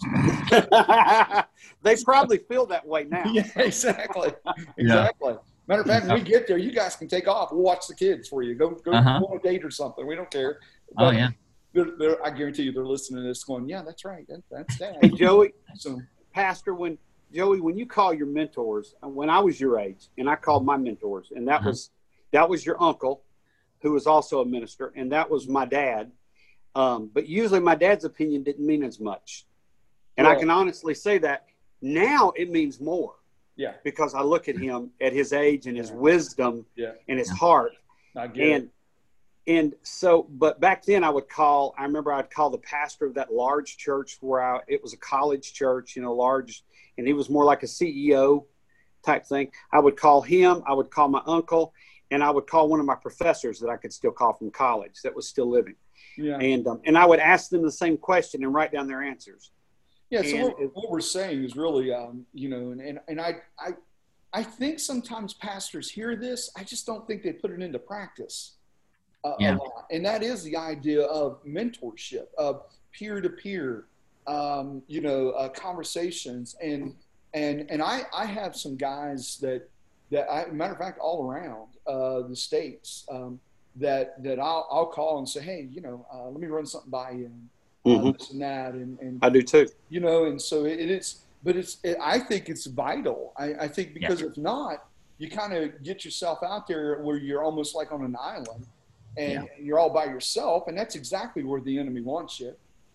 they 1.83 1.95
probably 2.05 2.37
feel 2.37 2.65
that 2.67 2.87
way 2.87 3.03
now. 3.03 3.23
yeah, 3.33 3.47
exactly, 3.57 4.31
exactly. 4.77 5.35
Matter 5.69 5.81
of 5.81 5.87
fact, 5.87 6.07
when 6.07 6.15
we 6.15 6.21
get 6.35 6.47
there, 6.47 6.57
you 6.57 6.71
guys 6.71 6.95
can 6.95 7.07
take 7.07 7.27
off. 7.27 7.51
We'll 7.51 7.61
watch 7.61 7.85
the 7.87 7.93
kids 7.93 8.27
for 8.27 8.41
you. 8.41 8.55
Go 8.55 8.71
go, 8.71 8.91
Uh-huh. 8.93 9.19
go 9.19 9.25
on 9.27 9.37
a 9.37 9.41
date 9.41 9.63
or 9.63 9.69
something. 9.69 10.05
We 10.05 10.15
don't 10.15 10.29
care. 10.31 10.59
oh 10.97 11.11
yeah 11.11 11.29
They're, 11.73 11.91
they're, 11.99 12.25
I 12.25 12.31
guarantee 12.31 12.63
you, 12.63 12.71
they're 12.71 12.85
listening 12.87 13.21
to 13.21 13.27
this, 13.27 13.43
going, 13.43 13.69
"Yeah, 13.69 13.83
that's 13.83 14.03
right. 14.03 14.25
That, 14.27 14.41
that's 14.49 14.75
Hey, 14.79 14.95
that." 15.09 15.13
Joey, 15.15 15.53
So 15.75 16.01
Pastor, 16.33 16.73
when 16.73 16.97
Joey, 17.31 17.61
when 17.61 17.77
you 17.77 17.85
call 17.85 18.11
your 18.15 18.25
mentors, 18.25 18.95
when 19.03 19.29
I 19.29 19.39
was 19.39 19.61
your 19.61 19.79
age, 19.79 20.07
and 20.17 20.27
I 20.27 20.35
called 20.35 20.65
my 20.65 20.75
mentors, 20.75 21.31
and 21.35 21.47
that 21.47 21.59
Uh-huh. 21.61 21.69
was 21.69 21.91
that 22.31 22.49
was 22.49 22.65
your 22.65 22.81
uncle, 22.81 23.23
who 23.83 23.91
was 23.91 24.07
also 24.07 24.41
a 24.41 24.45
minister, 24.45 24.91
and 24.95 25.11
that 25.11 25.29
was 25.29 25.47
my 25.47 25.65
dad. 25.65 26.11
Um, 26.73 27.11
but 27.13 27.27
usually, 27.27 27.59
my 27.59 27.75
dad's 27.75 28.05
opinion 28.05 28.41
didn't 28.41 28.65
mean 28.65 28.83
as 28.83 28.99
much, 28.99 29.45
and 30.17 30.25
I 30.25 30.33
can 30.35 30.49
honestly 30.49 30.95
say 30.95 31.19
that 31.19 31.45
now 31.81 32.31
it 32.35 32.49
means 32.49 32.79
more 32.81 33.13
yeah, 33.59 33.73
because 33.83 34.11
I 34.15 34.21
look 34.21 34.47
at 34.47 34.57
him 34.67 34.79
at 35.07 35.11
his 35.13 35.29
age 35.33 35.67
and 35.67 35.75
his 35.77 35.89
Yeah. 35.89 35.95
wisdom 36.07 36.65
yeah, 36.75 36.93
and 37.07 37.19
his 37.19 37.29
heart, 37.29 37.73
I 38.15 38.27
get 38.27 38.47
it. 38.47 38.51
and 38.53 38.69
and 39.47 39.73
so 39.83 40.27
but 40.43 40.59
back 40.59 40.79
then 40.89 41.01
i 41.03 41.09
would 41.09 41.29
call 41.29 41.73
i 41.77 41.83
remember 41.89 42.11
i'd 42.13 42.29
call 42.29 42.49
the 42.49 42.57
pastor 42.75 43.05
of 43.09 43.13
that 43.19 43.29
large 43.33 43.77
church 43.77 44.17
where 44.19 44.41
I, 44.43 44.59
it 44.67 44.79
was 44.83 44.91
a 44.93 44.97
college 44.97 45.53
church 45.53 45.95
you 45.95 46.01
know 46.03 46.13
large 46.13 46.53
and 46.97 47.07
he 47.07 47.13
was 47.13 47.29
more 47.29 47.45
like 47.51 47.63
a 47.63 47.65
ceo 47.77 48.43
type 49.09 49.25
thing. 49.25 49.49
I 49.71 49.79
would 49.79 49.95
call 49.95 50.21
him, 50.21 50.61
I 50.67 50.73
would 50.73 50.89
call 50.91 51.07
my 51.07 51.21
uncle, 51.25 51.73
and 52.11 52.21
I 52.21 52.29
would 52.29 52.47
call 52.47 52.67
one 52.67 52.81
of 52.81 52.85
my 52.85 52.95
professors 52.95 53.57
that 53.61 53.69
I 53.69 53.77
could 53.77 53.93
still 53.93 54.11
call 54.11 54.33
from 54.33 54.51
college 54.51 54.95
that 55.05 55.15
was 55.15 55.25
still 55.33 55.49
living. 55.49 55.75
Yeah. 56.17 56.37
And 56.37 56.67
um, 56.67 56.81
and 56.87 56.97
I 56.97 57.05
would 57.05 57.19
ask 57.33 57.49
them 57.49 57.61
the 57.61 57.71
same 57.71 57.95
question 57.97 58.43
and 58.43 58.53
write 58.53 58.71
down 58.73 58.87
their 58.87 59.01
answers. 59.01 59.51
Yeah. 60.09 60.21
So 60.23 60.37
what, 60.43 60.59
it- 60.59 60.71
what 60.75 60.89
we're 60.89 60.99
saying 61.01 61.43
is 61.43 61.55
really, 61.55 61.93
um, 61.93 62.25
you 62.33 62.49
know, 62.49 62.71
and, 62.71 62.81
and, 62.81 62.99
and 63.07 63.21
I, 63.21 63.35
I, 63.59 63.69
I 64.33 64.43
think 64.43 64.79
sometimes 64.79 65.33
pastors 65.33 65.89
hear 65.89 66.15
this. 66.15 66.51
I 66.55 66.63
just 66.63 66.85
don't 66.85 67.05
think 67.07 67.23
they 67.23 67.33
put 67.33 67.51
it 67.51 67.61
into 67.61 67.79
practice. 67.79 68.53
Uh, 69.23 69.33
Yeah. 69.39 69.55
a 69.55 69.57
lot. 69.57 69.85
And 69.91 70.05
that 70.05 70.23
is 70.23 70.43
the 70.43 70.55
idea 70.55 71.03
of 71.03 71.43
mentorship, 71.45 72.27
of 72.37 72.63
peer 72.91 73.21
to 73.21 73.29
peer, 73.29 73.85
um, 74.27 74.81
you 74.87 75.01
know, 75.01 75.31
uh, 75.31 75.49
conversations. 75.49 76.55
And, 76.61 76.95
and, 77.33 77.69
and 77.69 77.81
I, 77.81 78.03
I 78.15 78.25
have 78.25 78.55
some 78.55 78.75
guys 78.77 79.37
that, 79.41 79.69
that 80.11 80.31
I, 80.31 80.49
matter 80.51 80.73
of 80.73 80.79
fact, 80.79 80.99
all 80.99 81.29
around 81.29 81.67
uh, 81.85 82.27
the 82.27 82.35
States 82.35 83.05
um, 83.11 83.39
that, 83.75 84.23
that 84.23 84.39
I'll, 84.39 84.67
I'll 84.71 84.85
call 84.87 85.17
and 85.19 85.27
say, 85.29 85.41
Hey, 85.41 85.67
you 85.71 85.81
know, 85.81 86.05
uh, 86.13 86.29
let 86.29 86.39
me 86.39 86.47
run 86.47 86.65
something 86.65 86.89
by 86.89 87.11
you 87.11 87.25
and 87.25 87.49
uh, 87.95 87.99
Mhm. 88.01 88.17
this 88.17 88.31
and 88.31 88.41
that. 88.41 88.73
And, 88.73 88.99
and, 88.99 89.19
I 89.21 89.29
do 89.29 89.41
too. 89.41 89.67
you 89.89 89.99
know 89.99 90.25
and 90.25 90.41
so 90.41 90.65
it, 90.65 90.79
it 90.79 90.89
is 90.91 91.23
but 91.43 91.55
it's 91.55 91.77
it, 91.83 91.97
i 92.01 92.19
think 92.19 92.49
it's 92.49 92.65
vital 92.67 93.33
i, 93.37 93.53
I 93.65 93.67
think 93.67 93.93
because 93.93 94.21
if 94.21 94.37
not 94.37 94.85
you 95.17 95.29
kind 95.29 95.53
of 95.53 95.83
get 95.83 96.05
yourself 96.05 96.39
out 96.43 96.67
there 96.67 96.99
where 97.01 97.17
you're 97.17 97.43
almost 97.43 97.75
like 97.75 97.91
on 97.91 98.03
an 98.03 98.15
island 98.19 98.65
and 99.17 99.47
you're 99.59 99.79
all 99.79 99.89
by 99.89 100.05
yourself 100.05 100.67
and 100.67 100.77
that's 100.77 100.95
exactly 100.95 101.43
where 101.43 101.61
the 101.61 101.77
enemy 101.77 102.01
wants 102.01 102.39
you 102.39 102.53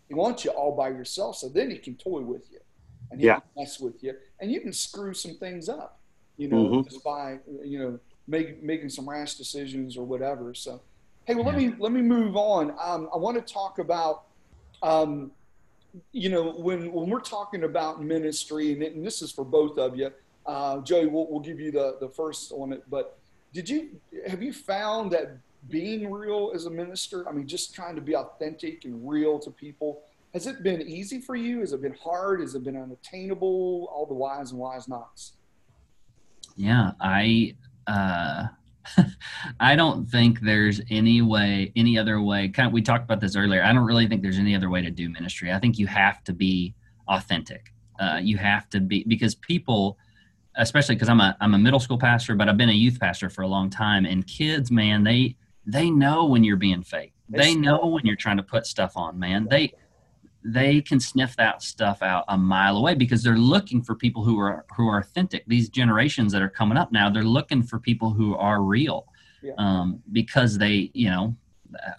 he 0.08 0.14
wants 0.14 0.44
you 0.44 0.50
all 0.52 0.76
by 0.76 0.88
yourself 0.88 1.36
so 1.36 1.48
then 1.48 1.70
he 1.70 1.78
can 1.78 1.96
toy 1.96 2.20
with 2.20 2.44
you 2.52 2.60
and 3.10 3.20
he 3.20 3.26
Yeah. 3.26 3.34
can 3.40 3.42
mess 3.56 3.80
with 3.80 4.02
you 4.02 4.14
and 4.40 4.50
you 4.52 4.60
can 4.60 4.72
screw 4.72 5.14
some 5.14 5.34
things 5.38 5.68
up 5.68 6.00
you 6.36 6.48
know 6.48 6.56
Mhm. 6.64 6.84
just 6.84 7.02
by 7.04 7.38
you 7.64 7.78
know 7.78 7.98
make, 8.26 8.62
making 8.62 8.88
some 8.88 9.08
rash 9.08 9.34
decisions 9.34 9.96
or 9.96 10.04
whatever 10.04 10.54
so 10.54 10.80
hey 11.26 11.34
well 11.34 11.44
let 11.44 11.56
me 11.56 11.74
let 11.78 11.92
me 11.92 12.02
move 12.02 12.36
on 12.36 12.70
um, 12.82 13.08
i 13.14 13.16
want 13.16 13.36
to 13.36 13.52
talk 13.52 13.78
about 13.78 14.24
um, 14.84 15.32
you 16.12 16.28
know, 16.28 16.52
when 16.52 16.92
when 16.92 17.08
we're 17.08 17.20
talking 17.20 17.64
about 17.64 18.02
ministry, 18.02 18.72
and, 18.72 18.82
and 18.82 19.06
this 19.06 19.22
is 19.22 19.32
for 19.32 19.44
both 19.44 19.78
of 19.78 19.96
you, 19.96 20.10
uh, 20.44 20.80
Joey, 20.80 21.06
we'll, 21.06 21.26
we'll 21.30 21.40
give 21.40 21.58
you 21.58 21.72
the 21.72 21.96
the 22.00 22.08
first 22.08 22.52
on 22.52 22.72
it. 22.72 22.82
But 22.90 23.18
did 23.52 23.68
you 23.68 23.98
have 24.28 24.42
you 24.42 24.52
found 24.52 25.10
that 25.12 25.38
being 25.70 26.10
real 26.10 26.52
as 26.54 26.66
a 26.66 26.70
minister? 26.70 27.26
I 27.28 27.32
mean, 27.32 27.46
just 27.46 27.74
trying 27.74 27.94
to 27.94 28.02
be 28.02 28.14
authentic 28.14 28.84
and 28.84 29.08
real 29.08 29.38
to 29.38 29.50
people. 29.50 30.02
Has 30.34 30.46
it 30.46 30.62
been 30.62 30.82
easy 30.82 31.20
for 31.20 31.36
you? 31.36 31.60
Has 31.60 31.72
it 31.72 31.80
been 31.80 31.94
hard? 31.94 32.40
Has 32.40 32.54
it 32.54 32.64
been 32.64 32.76
unattainable? 32.76 33.88
All 33.90 34.04
the 34.04 34.14
whys 34.14 34.50
and 34.50 34.60
whys 34.60 34.88
nots. 34.88 35.32
Yeah, 36.56 36.90
I 37.00 37.54
uh 37.86 38.48
I 39.60 39.76
don't 39.76 40.08
think 40.10 40.40
there's 40.40 40.80
any 40.90 41.22
way 41.22 41.72
any 41.76 41.98
other 41.98 42.20
way. 42.20 42.48
Kind 42.48 42.66
of 42.66 42.72
we 42.72 42.82
talked 42.82 43.04
about 43.04 43.20
this 43.20 43.36
earlier. 43.36 43.62
I 43.62 43.72
don't 43.72 43.84
really 43.84 44.06
think 44.06 44.22
there's 44.22 44.38
any 44.38 44.54
other 44.54 44.70
way 44.70 44.82
to 44.82 44.90
do 44.90 45.08
ministry. 45.08 45.52
I 45.52 45.58
think 45.58 45.78
you 45.78 45.86
have 45.86 46.22
to 46.24 46.32
be 46.32 46.74
authentic. 47.08 47.72
Uh 47.98 48.20
you 48.22 48.36
have 48.38 48.68
to 48.70 48.80
be 48.80 49.04
because 49.06 49.34
people 49.34 49.98
especially 50.56 50.94
because 50.94 51.08
I'm 51.08 51.20
a 51.20 51.36
I'm 51.40 51.54
a 51.54 51.58
middle 51.58 51.80
school 51.80 51.98
pastor, 51.98 52.34
but 52.34 52.48
I've 52.48 52.56
been 52.56 52.68
a 52.68 52.72
youth 52.72 53.00
pastor 53.00 53.30
for 53.30 53.42
a 53.42 53.48
long 53.48 53.70
time 53.70 54.04
and 54.04 54.26
kids, 54.26 54.70
man, 54.70 55.04
they 55.04 55.36
they 55.66 55.90
know 55.90 56.26
when 56.26 56.44
you're 56.44 56.56
being 56.56 56.82
fake. 56.82 57.12
They 57.28 57.38
They 57.38 57.54
know 57.54 57.86
when 57.86 58.04
you're 58.04 58.16
trying 58.16 58.36
to 58.36 58.42
put 58.42 58.66
stuff 58.66 58.96
on, 58.96 59.18
man. 59.18 59.46
They 59.48 59.72
they 60.46 60.82
can 60.82 61.00
sniff 61.00 61.34
that 61.36 61.62
stuff 61.62 62.02
out 62.02 62.24
a 62.28 62.36
mile 62.36 62.76
away 62.76 62.94
because 62.94 63.22
they're 63.22 63.36
looking 63.38 63.82
for 63.82 63.94
people 63.94 64.22
who 64.22 64.38
are 64.38 64.66
who 64.76 64.86
are 64.88 64.98
authentic. 64.98 65.42
These 65.46 65.70
generations 65.70 66.32
that 66.32 66.42
are 66.42 66.50
coming 66.50 66.76
up 66.76 66.92
now, 66.92 67.08
they're 67.08 67.22
looking 67.24 67.62
for 67.62 67.78
people 67.78 68.10
who 68.10 68.36
are 68.36 68.62
real, 68.62 69.06
Yeah. 69.42 69.52
um, 69.58 70.02
because 70.12 70.58
they, 70.58 70.90
you 70.92 71.08
know, 71.10 71.34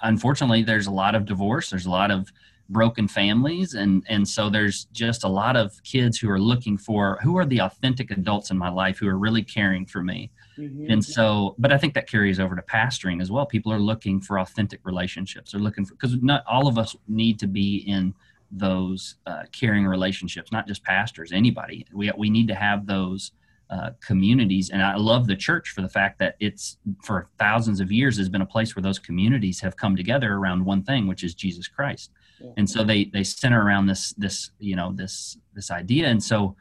unfortunately, 0.04 0.64
there's 0.64 0.88
a 0.88 0.92
lot 0.92 1.16
of 1.16 1.26
divorce. 1.26 1.70
There's 1.70 1.86
a 1.88 1.92
lot 1.92 2.12
of 2.12 2.32
broken 2.70 3.08
families, 3.08 3.74
and 3.74 4.04
and 4.10 4.28
so 4.28 4.50
there's 4.50 4.86
just 4.86 5.24
a 5.24 5.28
lot 5.28 5.56
of 5.56 5.82
kids 5.84 6.18
who 6.20 6.30
are 6.30 6.40
looking 6.40 6.78
for 6.78 7.20
who 7.24 7.38
are 7.38 7.46
the 7.46 7.62
authentic 7.62 8.12
adults 8.12 8.52
in 8.52 8.58
my 8.58 8.70
life 8.70 8.98
who 9.00 9.08
are 9.08 9.18
really 9.18 9.44
caring 9.44 9.86
for 9.86 10.04
me. 10.04 10.32
Mhm. 10.58 10.92
And 10.92 11.04
so, 11.04 11.54
but 11.58 11.72
I 11.74 11.78
think 11.78 11.94
that 11.96 12.08
carries 12.08 12.40
over 12.40 12.56
to 12.56 12.62
pastoring 12.62 13.22
as 13.22 13.30
well. 13.30 13.46
People 13.46 13.72
are 13.74 13.80
looking 13.80 14.22
for 14.22 14.40
authentic 14.40 14.80
relationships. 14.84 15.52
They're 15.52 15.62
looking 15.62 15.84
for 15.86 15.96
because 15.96 16.16
not 16.22 16.44
all 16.48 16.68
of 16.68 16.78
us 16.78 16.96
need 17.08 17.40
to 17.40 17.48
be 17.48 17.78
in 17.78 18.14
those 18.52 19.16
uh, 19.26 19.44
caring 19.52 19.86
relationships. 19.86 20.52
Not 20.52 20.68
just 20.68 20.84
pastors, 20.84 21.32
anybody. 21.32 21.86
We 21.94 22.12
we 22.18 22.30
need 22.30 22.48
to 22.48 22.56
have 22.56 22.86
those 22.86 23.32
uh, 23.70 23.92
communities. 24.06 24.70
And 24.70 24.82
I 24.84 24.96
love 24.96 25.26
the 25.26 25.36
church 25.36 25.70
for 25.70 25.82
the 25.82 25.90
fact 25.90 26.20
that 26.20 26.36
it's 26.40 26.78
for 27.04 27.30
thousands 27.40 27.80
of 27.80 27.92
years 27.92 28.18
has 28.18 28.30
been 28.30 28.42
a 28.42 28.46
place 28.46 28.76
where 28.76 28.84
those 28.84 29.00
communities 29.00 29.60
have 29.62 29.76
come 29.76 29.96
together 29.96 30.34
around 30.34 30.64
one 30.64 30.84
thing, 30.84 31.08
which 31.08 31.24
is 31.24 31.34
Jesus 31.34 31.68
Christ. 31.68 32.12
Yeah. 32.40 32.52
And 32.58 32.70
so 32.70 32.84
they 32.84 33.06
they 33.06 33.24
center 33.24 33.64
around 33.64 33.88
this 33.88 34.14
this 34.14 34.52
you 34.60 34.76
know 34.76 34.92
this 34.94 35.38
this 35.54 35.72
idea. 35.72 36.08
And 36.08 36.24
so, 36.24 36.56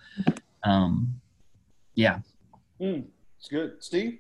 um, 0.63 1.21
yeah, 1.95 2.21
Mm, 2.81 3.05
it's 3.39 3.49
good, 3.49 3.77
Steve. 3.81 4.19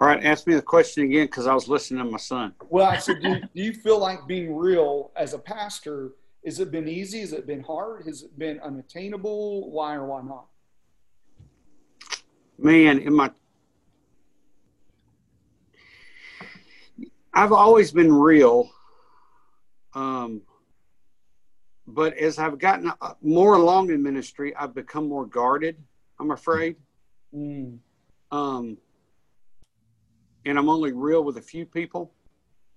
All 0.00 0.06
right, 0.06 0.24
ask 0.24 0.46
me 0.46 0.54
the 0.54 0.62
question 0.62 1.04
again 1.04 1.26
because 1.26 1.48
I 1.48 1.54
was 1.54 1.68
listening 1.68 2.04
to 2.04 2.10
my 2.10 2.18
son. 2.18 2.54
Well, 2.68 2.86
I 2.86 2.98
said, 2.98 3.20
do, 3.20 3.40
do 3.40 3.62
you 3.62 3.72
feel 3.72 3.98
like 3.98 4.28
being 4.28 4.54
real 4.56 5.10
as 5.16 5.34
a 5.34 5.38
pastor? 5.38 6.12
Has 6.44 6.60
it 6.60 6.70
been 6.70 6.86
easy? 6.88 7.20
Has 7.20 7.32
it 7.32 7.48
been 7.48 7.62
hard? 7.62 8.06
Has 8.06 8.22
it 8.22 8.38
been 8.38 8.60
unattainable? 8.60 9.72
Why 9.72 9.94
or 9.94 10.06
why 10.06 10.22
not? 10.22 10.46
Man, 12.58 13.00
in 13.00 13.12
my 13.12 13.30
I've 17.34 17.52
always 17.52 17.92
been 17.92 18.12
real. 18.12 18.70
Um, 19.94 20.42
but 21.86 22.16
as 22.16 22.38
I've 22.38 22.58
gotten 22.58 22.92
more 23.22 23.54
along 23.54 23.90
in 23.90 24.02
ministry, 24.02 24.54
I've 24.54 24.74
become 24.74 25.08
more 25.08 25.26
guarded, 25.26 25.76
I'm 26.20 26.30
afraid. 26.30 26.76
Mm, 27.34 27.78
Um, 28.30 28.76
and 30.48 30.58
I'm 30.58 30.68
only 30.68 30.92
real 30.92 31.22
with 31.22 31.36
a 31.36 31.42
few 31.42 31.66
people. 31.66 32.12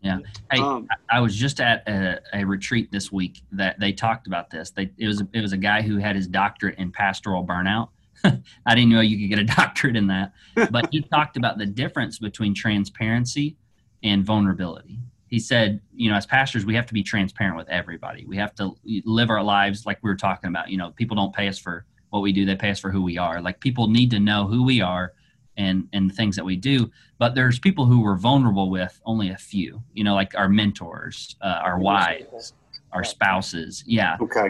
Yeah. 0.02 0.20
Hey, 0.52 0.60
Um, 0.60 0.88
I 1.10 1.20
was 1.20 1.36
just 1.36 1.60
at 1.60 1.88
a, 1.88 2.20
a 2.34 2.44
retreat 2.44 2.92
this 2.92 3.12
week 3.12 3.42
that 3.52 3.80
they 3.80 3.94
talked 3.94 4.28
about 4.28 4.50
this. 4.50 4.72
They 4.72 4.92
it 4.98 5.08
was 5.08 5.22
it 5.34 5.42
was 5.42 5.54
a 5.54 5.58
guy 5.58 5.82
who 5.82 5.98
had 5.98 6.16
his 6.16 6.28
doctorate 6.28 6.78
in 6.80 6.92
pastoral 6.92 7.46
burnout. 7.46 7.90
I 8.24 8.76
didn't 8.76 8.90
know 8.90 9.02
you 9.02 9.18
could 9.20 9.36
get 9.36 9.40
a 9.40 9.56
doctorate 9.56 9.96
in 9.96 10.08
that, 10.08 10.34
but 10.72 10.90
he 10.92 11.02
talked 11.02 11.38
about 11.38 11.58
the 11.58 11.66
difference 11.66 12.20
between 12.20 12.54
transparency 12.54 13.58
and 14.04 14.26
vulnerability. 14.26 15.00
He 15.28 15.40
said, 15.40 15.80
you 15.94 16.10
know, 16.10 16.18
as 16.18 16.26
pastors, 16.26 16.66
we 16.66 16.76
have 16.76 16.88
to 16.88 16.94
be 16.94 17.04
transparent 17.04 17.56
with 17.56 17.70
everybody. 17.70 18.26
We 18.26 18.36
have 18.38 18.54
to 18.56 18.76
live 19.06 19.30
our 19.30 19.42
lives 19.42 19.86
like 19.86 20.00
we 20.04 20.10
were 20.10 20.18
talking 20.18 20.50
about. 20.50 20.70
You 20.70 20.78
know, 20.78 20.92
people 20.92 21.16
don't 21.16 21.34
pay 21.34 21.48
us 21.48 21.60
for 21.60 21.86
what 22.10 22.22
we 22.22 22.34
do; 22.34 22.44
they 22.44 22.56
pay 22.56 22.72
us 22.72 22.80
for 22.80 22.92
who 22.92 23.04
we 23.04 23.20
are. 23.20 23.40
Like 23.40 23.60
people 23.60 23.88
need 23.88 24.10
to 24.12 24.20
know 24.20 24.48
who 24.48 24.64
we 24.64 24.82
are 24.82 25.14
and 25.58 25.88
and 25.94 26.14
things 26.14 26.36
that 26.36 26.46
we 26.46 26.56
do 26.56 26.90
but 27.18 27.36
there's 27.36 27.60
people 27.60 27.86
who 27.86 28.02
we're 28.02 28.16
vulnerable 28.16 28.70
with 28.70 29.00
only 29.06 29.30
a 29.30 29.38
few 29.38 29.82
you 29.94 30.04
know 30.04 30.16
like 30.16 30.34
our 30.36 30.50
mentors 30.50 31.36
uh, 31.42 31.60
our 31.64 31.80
wives 31.80 32.54
our 32.94 33.04
spouses 33.04 33.84
yeah. 33.86 34.18
Okay. 34.22 34.50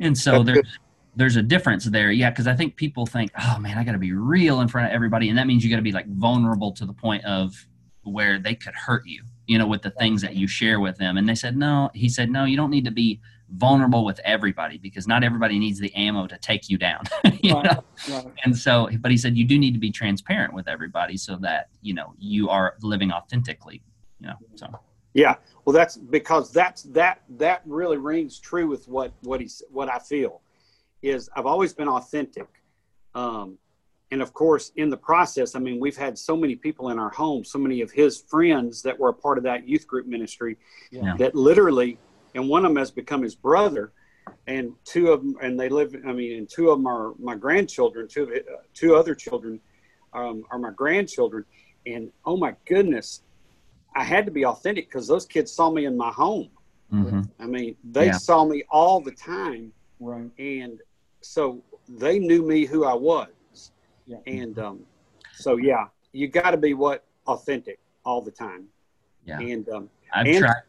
and 0.00 0.16
so 0.16 0.42
That's 0.42 0.46
there's 0.46 0.78
there's 1.16 1.36
a 1.36 1.42
difference 1.42 1.84
there 1.84 2.10
yeah 2.10 2.30
because 2.30 2.46
i 2.46 2.54
think 2.54 2.76
people 2.76 3.06
think 3.06 3.30
oh 3.40 3.58
man 3.58 3.78
i 3.78 3.84
got 3.84 3.92
to 3.92 3.98
be 3.98 4.12
real 4.12 4.60
in 4.60 4.68
front 4.68 4.88
of 4.88 4.92
everybody 4.92 5.28
and 5.28 5.38
that 5.38 5.46
means 5.46 5.64
you 5.64 5.70
got 5.70 5.76
to 5.76 5.82
be 5.82 5.92
like 5.92 6.08
vulnerable 6.08 6.72
to 6.72 6.84
the 6.86 6.92
point 6.92 7.24
of 7.24 7.66
where 8.02 8.38
they 8.38 8.54
could 8.54 8.74
hurt 8.74 9.06
you 9.06 9.22
you 9.46 9.58
know 9.58 9.66
with 9.66 9.82
the 9.82 9.90
things 9.90 10.20
that 10.22 10.34
you 10.34 10.46
share 10.46 10.80
with 10.80 10.96
them 10.96 11.16
and 11.16 11.28
they 11.28 11.34
said 11.34 11.56
no 11.56 11.90
he 11.94 12.08
said 12.08 12.30
no 12.30 12.44
you 12.44 12.56
don't 12.56 12.70
need 12.70 12.84
to 12.84 12.90
be 12.90 13.20
vulnerable 13.56 14.04
with 14.04 14.20
everybody 14.24 14.78
because 14.78 15.06
not 15.06 15.22
everybody 15.22 15.58
needs 15.58 15.78
the 15.78 15.94
ammo 15.94 16.26
to 16.26 16.36
take 16.38 16.68
you 16.68 16.76
down 16.78 17.02
you 17.42 17.54
Right. 17.54 17.64
know 17.64 17.84
Right. 18.08 18.32
and 18.44 18.56
so 18.56 18.88
but 19.00 19.10
he 19.10 19.16
said 19.16 19.36
you 19.36 19.44
do 19.44 19.58
need 19.58 19.72
to 19.74 19.78
be 19.80 19.90
transparent 19.90 20.52
with 20.54 20.66
everybody 20.68 21.16
so 21.16 21.36
that 21.36 21.68
you 21.82 21.94
know 21.94 22.14
you 22.18 22.48
are 22.48 22.74
living 22.82 23.12
authentically 23.12 23.82
you 24.20 24.26
know 24.28 24.34
so 24.56 24.66
Yeah. 25.14 25.36
Well, 25.64 25.72
that's 25.72 25.96
because 25.96 26.50
that's 26.52 26.82
that 27.00 27.22
that 27.38 27.62
really 27.66 27.96
rings 27.98 28.40
true 28.40 28.66
with 28.66 28.88
what 28.88 29.12
what 29.22 29.40
he's 29.40 29.62
what 29.70 29.88
I 29.88 29.98
feel 30.00 30.40
is 31.02 31.30
I've 31.36 31.46
always 31.46 31.72
been 31.72 31.88
authentic, 31.88 32.48
um, 33.14 33.56
and 34.10 34.20
of 34.20 34.32
course 34.32 34.72
in 34.76 34.90
the 34.90 34.96
process, 34.96 35.54
I 35.54 35.60
mean 35.60 35.78
we've 35.78 35.96
had 35.96 36.18
so 36.18 36.36
many 36.36 36.56
people 36.56 36.90
in 36.90 36.98
our 36.98 37.10
home, 37.10 37.44
so 37.44 37.58
many 37.60 37.80
of 37.80 37.90
his 37.92 38.12
friends 38.32 38.82
that 38.82 38.98
were 38.98 39.10
a 39.10 39.14
part 39.14 39.38
of 39.38 39.44
that 39.44 39.68
youth 39.68 39.86
group 39.86 40.06
ministry, 40.06 40.56
Yeah. 40.90 41.14
that 41.18 41.34
literally, 41.36 41.98
and 42.34 42.48
one 42.48 42.64
of 42.64 42.70
them 42.70 42.76
has 42.76 42.90
become 42.90 43.22
his 43.22 43.34
brother, 43.34 43.92
and 44.46 44.72
two 44.84 45.10
of 45.12 45.20
them, 45.20 45.36
and 45.42 45.58
they 45.58 45.68
live. 45.68 45.94
I 46.06 46.12
mean, 46.12 46.38
and 46.38 46.48
two 46.48 46.70
of 46.70 46.78
them 46.78 46.86
are 46.86 47.14
my 47.18 47.34
grandchildren. 47.36 48.08
Two 48.08 48.24
of 48.24 48.30
it, 48.30 48.46
uh, 48.52 48.58
two 48.74 48.94
other 48.96 49.14
children 49.14 49.60
um, 50.12 50.44
are 50.50 50.58
my 50.58 50.70
grandchildren, 50.70 51.44
and 51.86 52.10
oh 52.24 52.36
my 52.36 52.54
goodness, 52.66 53.22
I 53.94 54.04
had 54.04 54.24
to 54.26 54.32
be 54.32 54.44
authentic 54.44 54.88
because 54.88 55.06
those 55.06 55.26
kids 55.26 55.52
saw 55.52 55.70
me 55.70 55.84
in 55.86 55.96
my 55.96 56.10
home. 56.10 56.50
mhm. 56.92 57.28
I 57.40 57.46
mean, 57.46 57.76
they 57.82 58.06
Yeah. 58.06 58.12
saw 58.18 58.44
me 58.44 58.62
all 58.70 59.00
the 59.00 59.10
time, 59.12 59.72
Right. 60.00 60.30
and 60.38 60.80
so 61.22 61.62
they 61.88 62.18
knew 62.18 62.42
me 62.42 62.66
who 62.66 62.84
I 62.84 62.94
was. 62.94 63.72
Yeah. 64.06 64.18
And 64.26 64.58
um, 64.58 64.80
so, 65.32 65.56
yeah, 65.56 65.86
you 66.12 66.28
got 66.28 66.50
to 66.50 66.56
be 66.58 66.74
what 66.74 67.04
authentic 67.26 67.78
all 68.04 68.20
the 68.20 68.30
time. 68.30 68.66
Yeah. 69.24 69.40
And 69.40 69.68
um, 69.70 69.90
I've 70.12 70.26
And- 70.26 70.38
tried. 70.44 70.62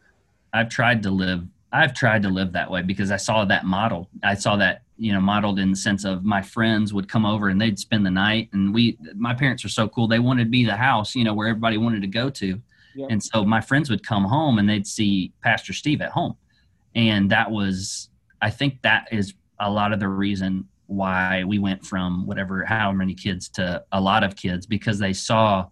I've 0.54 0.68
tried 0.70 1.02
to 1.02 1.10
live. 1.10 1.44
I've 1.72 1.94
tried 1.94 2.22
to 2.22 2.28
live 2.28 2.52
that 2.52 2.70
way 2.70 2.82
because 2.82 3.10
I 3.10 3.16
saw 3.16 3.44
that 3.44 3.64
model. 3.64 4.08
I 4.22 4.34
saw 4.34 4.56
that 4.56 4.82
you 4.96 5.12
know 5.12 5.20
modeled 5.20 5.58
in 5.58 5.70
the 5.70 5.76
sense 5.76 6.04
of 6.04 6.24
my 6.24 6.40
friends 6.40 6.94
would 6.94 7.08
come 7.08 7.26
over 7.26 7.48
and 7.48 7.60
they'd 7.60 7.78
spend 7.78 8.06
the 8.06 8.10
night, 8.10 8.48
and 8.52 8.72
we. 8.72 8.98
My 9.14 9.34
parents 9.34 9.64
are 9.64 9.68
so 9.68 9.88
cool. 9.88 10.08
They 10.08 10.18
wanted 10.18 10.44
to 10.44 10.50
be 10.50 10.64
the 10.64 10.76
house, 10.76 11.14
you 11.14 11.24
know, 11.24 11.34
where 11.34 11.48
everybody 11.48 11.76
wanted 11.76 12.02
to 12.02 12.08
go 12.08 12.30
to, 12.30 12.60
and 13.10 13.22
so 13.22 13.44
my 13.44 13.60
friends 13.60 13.90
would 13.90 14.06
come 14.06 14.24
home 14.24 14.58
and 14.58 14.68
they'd 14.68 14.86
see 14.86 15.32
Pastor 15.42 15.72
Steve 15.72 16.00
at 16.00 16.10
home, 16.10 16.36
and 16.94 17.30
that 17.30 17.50
was. 17.50 18.10
I 18.42 18.50
think 18.50 18.82
that 18.82 19.08
is 19.10 19.32
a 19.58 19.70
lot 19.70 19.92
of 19.92 19.98
the 19.98 20.08
reason 20.08 20.68
why 20.86 21.42
we 21.44 21.58
went 21.58 21.84
from 21.84 22.26
whatever 22.26 22.64
how 22.64 22.92
many 22.92 23.14
kids 23.14 23.48
to 23.48 23.82
a 23.92 24.00
lot 24.00 24.22
of 24.22 24.36
kids 24.36 24.66
because 24.66 24.98
they 24.98 25.12
saw 25.12 25.66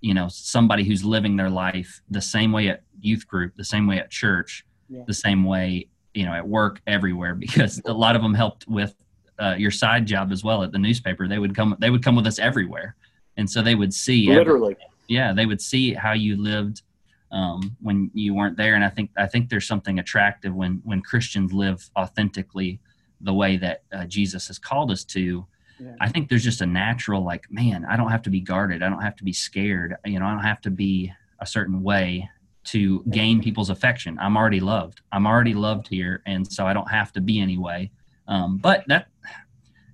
you 0.00 0.12
know 0.12 0.28
somebody 0.28 0.84
who's 0.84 1.04
living 1.04 1.36
their 1.36 1.48
life 1.48 2.02
the 2.10 2.20
same 2.20 2.52
way 2.52 2.68
at 2.68 2.82
youth 3.00 3.26
group 3.26 3.54
the 3.56 3.64
same 3.64 3.86
way 3.86 3.98
at 3.98 4.10
church 4.10 4.66
Yeah. 4.88 5.02
the 5.06 5.14
same 5.14 5.44
way 5.44 5.88
you 6.14 6.24
know 6.24 6.32
at 6.32 6.46
work 6.48 6.80
everywhere 6.86 7.34
because 7.46 7.80
a 7.84 7.92
lot 7.92 8.16
of 8.16 8.22
them 8.22 8.34
helped 8.34 8.66
with 8.68 8.94
uh, 9.38 9.54
your 9.56 9.70
side 9.70 10.06
job 10.06 10.32
as 10.32 10.42
well 10.42 10.62
at 10.64 10.72
the 10.72 10.78
newspaper. 10.78 11.28
They 11.28 11.38
would 11.38 11.54
come 11.54 11.76
they 11.78 11.90
would 11.90 12.02
come 12.02 12.16
with 12.16 12.26
us 12.26 12.38
everywhere. 12.38 12.96
And 13.36 13.48
so 13.48 13.62
they 13.62 13.74
would 13.76 13.94
see 13.94 14.28
every- 14.30 14.38
literally, 14.38 14.76
yeah 15.08 15.32
they 15.32 15.46
would 15.46 15.60
see 15.60 15.94
how 15.94 16.12
you 16.12 16.36
lived 16.36 16.82
um, 17.30 17.76
when 17.80 18.10
you 18.14 18.34
weren't 18.34 18.56
there. 18.56 18.74
And 18.74 18.84
i 18.84 18.88
think 18.88 19.10
i 19.16 19.26
think 19.26 19.48
there's 19.50 19.66
something 19.66 19.98
attractive 19.98 20.54
when 20.54 20.80
when 20.84 21.02
christians 21.02 21.52
live 21.52 21.88
authentically 21.96 22.80
the 23.20 23.34
way 23.34 23.56
that 23.58 23.82
uh, 23.92 24.04
jesus 24.06 24.46
has 24.48 24.58
called 24.58 24.90
us 24.90 25.04
to. 25.04 25.46
Yeah. 25.80 25.94
i 26.00 26.08
think 26.08 26.28
there's 26.28 26.42
just 26.42 26.60
a 26.60 26.66
natural 26.66 27.22
like 27.22 27.44
man 27.50 27.84
i 27.88 27.96
don't 27.96 28.10
have 28.10 28.22
to 28.22 28.30
be 28.30 28.40
guarded. 28.40 28.82
I 28.82 28.88
don't 28.88 29.02
have 29.02 29.14
to 29.16 29.24
be 29.24 29.32
scared. 29.32 29.94
You 30.04 30.18
know 30.18 30.26
i 30.26 30.30
don't 30.32 30.42
have 30.52 30.60
to 30.62 30.70
be 30.70 31.12
a 31.40 31.46
certain 31.46 31.82
way 31.84 32.28
to 32.68 33.02
gain 33.10 33.40
people's 33.42 33.70
affection 33.70 34.18
i'm 34.20 34.36
already 34.36 34.60
loved 34.60 35.00
i'm 35.12 35.26
already 35.26 35.54
loved 35.54 35.88
here 35.88 36.22
and 36.26 36.50
so 36.50 36.66
i 36.66 36.72
don't 36.72 36.90
have 36.90 37.12
to 37.12 37.20
be 37.20 37.40
anyway 37.40 37.90
um, 38.26 38.58
but 38.58 38.84
that 38.88 39.08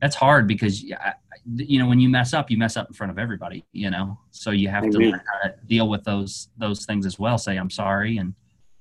that's 0.00 0.16
hard 0.16 0.46
because 0.48 0.84
I- 1.00 1.14
you 1.56 1.78
know 1.78 1.86
when 1.86 2.00
you 2.00 2.08
mess 2.08 2.32
up 2.32 2.50
you 2.50 2.56
mess 2.56 2.76
up 2.76 2.88
in 2.88 2.94
front 2.94 3.10
of 3.12 3.18
everybody 3.18 3.64
you 3.72 3.90
know 3.90 4.18
so 4.30 4.50
you 4.50 4.68
have 4.68 4.82
to 4.90 4.98
learn 4.98 5.20
how 5.30 5.48
to 5.48 5.54
deal 5.66 5.88
with 5.88 6.02
those 6.04 6.48
those 6.56 6.84
things 6.86 7.04
as 7.06 7.18
well 7.18 7.36
say 7.38 7.56
i'm 7.56 7.68
sorry 7.70 8.16
and, 8.16 8.34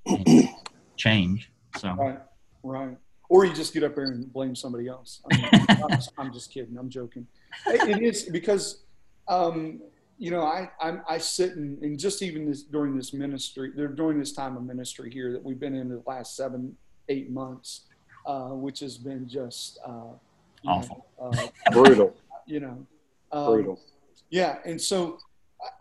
and 0.07 0.49
change 0.97 1.51
so 1.77 1.89
Right, 1.93 2.19
right. 2.63 2.97
Or 3.29 3.45
you 3.45 3.53
just 3.53 3.73
get 3.73 3.83
up 3.83 3.95
there 3.95 4.05
and 4.05 4.31
blame 4.31 4.55
somebody 4.55 4.87
else. 4.87 5.21
I 5.25 5.35
mean, 5.35 5.49
I'm, 5.83 5.89
just, 5.95 6.11
I'm 6.19 6.31
just 6.31 6.53
kidding. 6.53 6.77
I'm 6.77 6.89
joking. 6.89 7.25
It 7.65 7.97
it 7.97 8.03
is 8.03 8.23
because, 8.25 8.83
um, 9.27 9.81
you 10.17 10.31
know, 10.31 10.43
I 10.43 10.69
I'm, 10.79 11.01
I 11.07 11.17
sit 11.17 11.55
and, 11.55 11.81
and 11.81 11.99
just 11.99 12.21
even 12.21 12.47
this 12.47 12.63
during 12.63 12.95
this 12.95 13.13
ministry, 13.13 13.71
during 13.95 14.19
this 14.19 14.33
time 14.33 14.55
of 14.55 14.63
ministry 14.63 15.11
here 15.11 15.31
that 15.31 15.43
we've 15.43 15.59
been 15.59 15.75
in 15.75 15.89
the 15.89 16.01
last 16.05 16.35
seven, 16.35 16.75
eight 17.09 17.29
months, 17.31 17.81
uh, 18.25 18.49
which 18.49 18.79
has 18.79 18.97
been 18.97 19.27
just 19.27 19.79
uh, 19.85 20.13
you 20.61 20.69
know, 20.69 20.75
Awful. 20.75 21.05
uh, 21.21 21.47
brutal, 21.71 22.15
you 22.45 22.59
know, 22.59 22.85
um, 23.31 23.45
brutal. 23.53 23.79
yeah, 24.29 24.57
and 24.65 24.79
so 24.79 25.17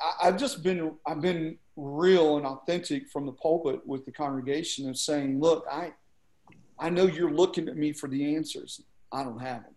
I, 0.00 0.28
I've 0.28 0.38
just 0.38 0.62
been 0.62 0.92
I've 1.06 1.20
been 1.20 1.58
real 1.76 2.36
and 2.36 2.46
authentic 2.46 3.08
from 3.10 3.26
the 3.26 3.32
pulpit 3.32 3.86
with 3.86 4.04
the 4.04 4.12
congregation 4.12 4.88
of 4.88 4.96
saying, 4.96 5.40
look, 5.40 5.66
I 5.70 5.92
I 6.78 6.90
know 6.90 7.06
you're 7.06 7.30
looking 7.32 7.68
at 7.68 7.76
me 7.76 7.92
for 7.92 8.08
the 8.08 8.34
answers. 8.34 8.82
I 9.12 9.22
don't 9.24 9.38
have 9.38 9.62
them. 9.62 9.74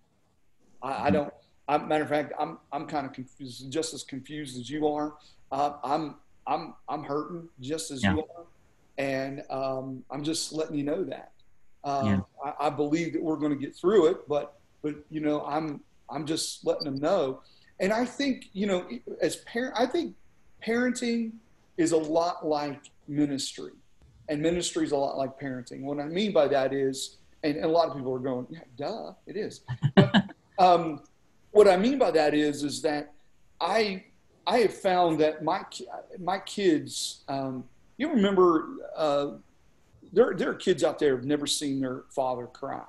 I, 0.81 1.07
I 1.07 1.09
don't. 1.11 1.33
I, 1.68 1.78
matter 1.78 2.03
of 2.03 2.09
fact, 2.09 2.34
I'm 2.39 2.59
I'm 2.72 2.86
kind 2.86 3.05
of 3.05 3.13
confused, 3.13 3.72
just 3.72 3.93
as 3.93 4.03
confused 4.03 4.59
as 4.59 4.70
you 4.70 4.88
are. 4.88 5.13
Uh, 5.51 5.74
I'm 5.84 6.16
I'm 6.47 6.74
I'm 6.88 7.03
hurting 7.03 7.49
just 7.59 7.91
as 7.91 8.03
you 8.03 8.20
are, 8.20 8.45
and 8.97 9.43
um, 9.49 10.03
I'm 10.11 10.24
just 10.24 10.53
letting 10.53 10.76
you 10.76 10.84
know 10.84 11.03
that. 11.03 11.32
Um, 11.84 12.05
Yeah. 12.05 12.20
I, 12.43 12.68
I 12.68 12.70
believe 12.70 13.13
that 13.13 13.22
we're 13.22 13.38
going 13.38 13.51
to 13.51 13.57
get 13.57 13.76
through 13.76 14.07
it, 14.07 14.28
but 14.28 14.59
but 14.82 14.95
you 15.09 15.22
know 15.22 15.43
I'm 15.45 15.82
I'm 16.09 16.26
just 16.26 16.66
letting 16.66 16.86
them 16.86 16.97
know. 16.97 17.41
And 17.80 17.91
I 17.91 18.05
think 18.05 18.49
you 18.53 18.68
know 18.68 18.88
as 19.22 19.38
parent, 19.38 19.76
I 19.78 19.86
think 19.86 20.16
parenting 20.66 21.32
is 21.78 21.91
a 21.91 21.97
lot 21.97 22.45
like 22.45 22.91
ministry, 23.07 23.72
and 24.30 24.41
ministry 24.41 24.86
is 24.86 24.91
a 24.91 24.97
lot 24.97 25.18
like 25.18 25.39
parenting. 25.39 25.82
What 25.82 25.99
I 25.99 26.05
mean 26.05 26.32
by 26.32 26.47
that 26.47 26.74
is, 26.74 27.18
and, 27.43 27.55
and 27.55 27.66
a 27.66 27.70
lot 27.70 27.89
of 27.89 27.95
people 27.95 28.13
are 28.13 28.20
going, 28.20 28.47
yeah, 28.49 28.59
duh, 28.78 29.13
it 29.26 29.36
is. 29.36 29.61
But, 29.95 30.24
um, 30.57 31.01
what 31.55 31.69
I 31.69 31.77
mean 31.77 31.97
by 31.97 32.11
that 32.11 32.33
is, 32.33 32.63
is 32.63 32.81
that 32.81 33.13
I 33.61 34.03
I 34.45 34.57
have 34.59 34.73
found 34.73 35.21
that 35.21 35.41
my 35.41 35.61
my 36.19 36.37
kids. 36.39 37.23
Um, 37.29 37.63
you 37.97 38.09
remember 38.09 38.67
uh, 38.95 39.27
there 40.11 40.33
there 40.35 40.49
are 40.49 40.55
kids 40.55 40.83
out 40.83 40.99
there 40.99 41.15
who've 41.15 41.25
never 41.25 41.47
seen 41.47 41.79
their 41.79 42.03
father 42.09 42.45
cry, 42.45 42.83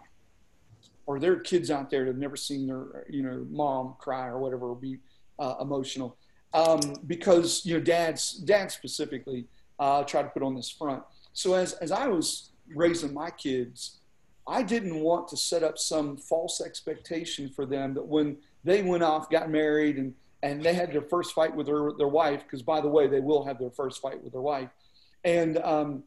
or 1.06 1.20
there 1.20 1.34
are 1.34 1.38
kids 1.38 1.70
out 1.70 1.90
there 1.90 2.00
that 2.06 2.10
have 2.10 2.18
never 2.18 2.34
seen 2.36 2.66
their 2.66 3.04
you 3.08 3.22
know 3.22 3.46
mom 3.50 3.94
cry 4.00 4.26
or 4.26 4.38
whatever 4.38 4.74
be 4.74 4.98
uh, 5.38 5.54
emotional 5.60 6.16
um, 6.52 6.80
because 7.06 7.64
you 7.64 7.74
know 7.74 7.80
dads 7.80 8.32
dads 8.32 8.74
specifically 8.74 9.46
uh, 9.78 10.02
try 10.02 10.22
to 10.22 10.28
put 10.28 10.42
on 10.42 10.56
this 10.56 10.68
front. 10.68 11.04
So 11.34 11.54
as 11.54 11.74
as 11.74 11.92
I 11.92 12.08
was 12.08 12.50
raising 12.74 13.14
my 13.14 13.30
kids, 13.30 14.00
I 14.48 14.64
didn't 14.64 15.00
want 15.00 15.28
to 15.28 15.36
set 15.36 15.62
up 15.62 15.78
some 15.78 16.16
false 16.16 16.60
expectation 16.60 17.48
for 17.48 17.64
them 17.64 17.94
that 17.94 18.04
when 18.04 18.38
they 18.66 18.82
went 18.82 19.02
off, 19.02 19.30
got 19.30 19.48
married, 19.48 19.96
and 19.96 20.14
and 20.42 20.62
they 20.62 20.74
had 20.74 20.92
their 20.92 21.02
first 21.02 21.32
fight 21.32 21.54
with 21.54 21.66
their 21.66 21.92
their 21.96 22.08
wife, 22.08 22.42
because 22.42 22.62
by 22.62 22.80
the 22.80 22.88
way, 22.88 23.06
they 23.06 23.20
will 23.20 23.44
have 23.44 23.58
their 23.58 23.70
first 23.70 24.02
fight 24.02 24.22
with 24.22 24.32
their 24.32 24.42
wife, 24.42 24.68
and 25.24 25.58
um, 25.58 26.02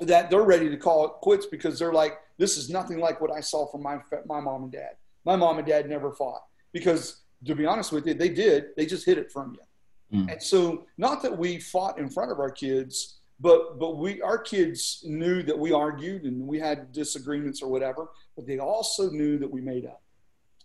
that 0.00 0.28
they're 0.28 0.42
ready 0.42 0.68
to 0.68 0.76
call 0.76 1.06
it 1.06 1.12
quits 1.22 1.46
because 1.46 1.78
they're 1.78 1.92
like, 1.92 2.18
this 2.36 2.56
is 2.56 2.68
nothing 2.68 2.98
like 2.98 3.20
what 3.20 3.30
I 3.30 3.40
saw 3.40 3.66
from 3.66 3.82
my 3.82 3.98
my 4.26 4.40
mom 4.40 4.64
and 4.64 4.72
dad. 4.72 4.96
My 5.24 5.36
mom 5.36 5.58
and 5.58 5.66
dad 5.66 5.88
never 5.88 6.12
fought 6.12 6.42
because, 6.72 7.20
to 7.44 7.54
be 7.54 7.66
honest 7.66 7.92
with 7.92 8.06
you, 8.06 8.14
they 8.14 8.30
did. 8.30 8.68
They 8.76 8.86
just 8.86 9.06
hid 9.06 9.18
it 9.18 9.30
from 9.30 9.54
you. 9.54 10.20
Mm. 10.20 10.32
And 10.32 10.42
so, 10.42 10.86
not 10.98 11.22
that 11.22 11.36
we 11.36 11.60
fought 11.60 11.98
in 11.98 12.08
front 12.08 12.32
of 12.32 12.40
our 12.40 12.50
kids, 12.50 13.20
but 13.38 13.78
but 13.78 13.96
we 13.96 14.20
our 14.22 14.38
kids 14.38 15.02
knew 15.04 15.42
that 15.42 15.58
we 15.58 15.72
argued 15.72 16.24
and 16.24 16.46
we 16.46 16.58
had 16.58 16.92
disagreements 16.92 17.62
or 17.62 17.70
whatever, 17.70 18.08
but 18.36 18.46
they 18.46 18.58
also 18.58 19.10
knew 19.10 19.38
that 19.38 19.50
we 19.50 19.60
made 19.60 19.86
up. 19.86 20.02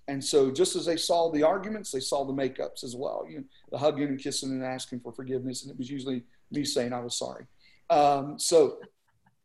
And 0.07 0.23
so, 0.23 0.51
just 0.51 0.75
as 0.75 0.85
they 0.85 0.97
saw 0.97 1.31
the 1.31 1.43
arguments, 1.43 1.91
they 1.91 1.99
saw 1.99 2.23
the 2.23 2.33
makeups 2.33 2.83
as 2.83 2.95
well. 2.95 3.25
You 3.27 3.39
know, 3.39 3.43
the 3.71 3.77
hugging 3.77 4.07
and 4.07 4.19
kissing 4.19 4.51
and 4.51 4.63
asking 4.63 4.99
for 4.99 5.11
forgiveness, 5.11 5.63
and 5.63 5.71
it 5.71 5.77
was 5.77 5.89
usually 5.89 6.23
me 6.51 6.63
saying 6.63 6.93
I 6.93 6.99
was 6.99 7.17
sorry. 7.17 7.45
Um, 7.89 8.37
so, 8.37 8.77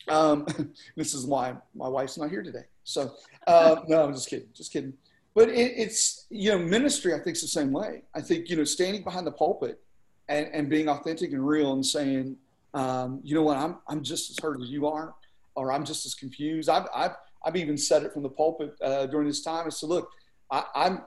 um, 0.09 0.47
this 0.97 1.15
is 1.15 1.25
why 1.27 1.55
my 1.75 1.89
wife's 1.89 2.19
not 2.19 2.31
here 2.31 2.43
today. 2.43 2.65
So, 2.85 3.13
uh, 3.47 3.77
no, 3.89 4.05
I'm 4.05 4.13
just 4.13 4.29
kidding, 4.29 4.49
just 4.55 4.73
kidding. 4.73 4.93
But 5.35 5.49
it, 5.49 5.73
it's 5.77 6.27
you 6.29 6.51
know, 6.51 6.59
ministry. 6.59 7.15
I 7.15 7.19
think 7.19 7.37
is 7.37 7.43
the 7.43 7.49
same 7.49 7.73
way. 7.73 8.03
I 8.15 8.21
think 8.21 8.51
you 8.51 8.57
know, 8.57 8.65
standing 8.65 9.03
behind 9.03 9.27
the 9.27 9.33
pulpit 9.33 9.81
and, 10.29 10.47
and 10.53 10.69
being 10.69 10.89
authentic 10.89 11.33
and 11.33 11.47
real 11.47 11.73
and 11.73 11.85
saying, 11.85 12.37
um, 12.75 13.21
you 13.23 13.35
know 13.35 13.43
what, 13.43 13.57
I'm 13.57 13.79
I'm 13.89 14.03
just 14.03 14.31
as 14.31 14.37
hurt 14.43 14.61
as 14.61 14.69
you 14.69 14.87
are, 14.87 15.15
or 15.55 15.73
I'm 15.73 15.85
just 15.85 16.05
as 16.05 16.15
confused. 16.15 16.69
I've 16.69 16.87
I've 16.95 17.17
I've 17.45 17.57
even 17.57 17.79
said 17.79 18.03
it 18.03 18.13
from 18.13 18.23
the 18.23 18.29
pulpit 18.29 18.75
uh, 18.83 19.07
during 19.07 19.27
this 19.27 19.43
time. 19.43 19.67
I 19.67 19.71
said, 19.71 19.89
look, 19.89 20.11
I, 20.51 20.65
I'm. 20.75 21.03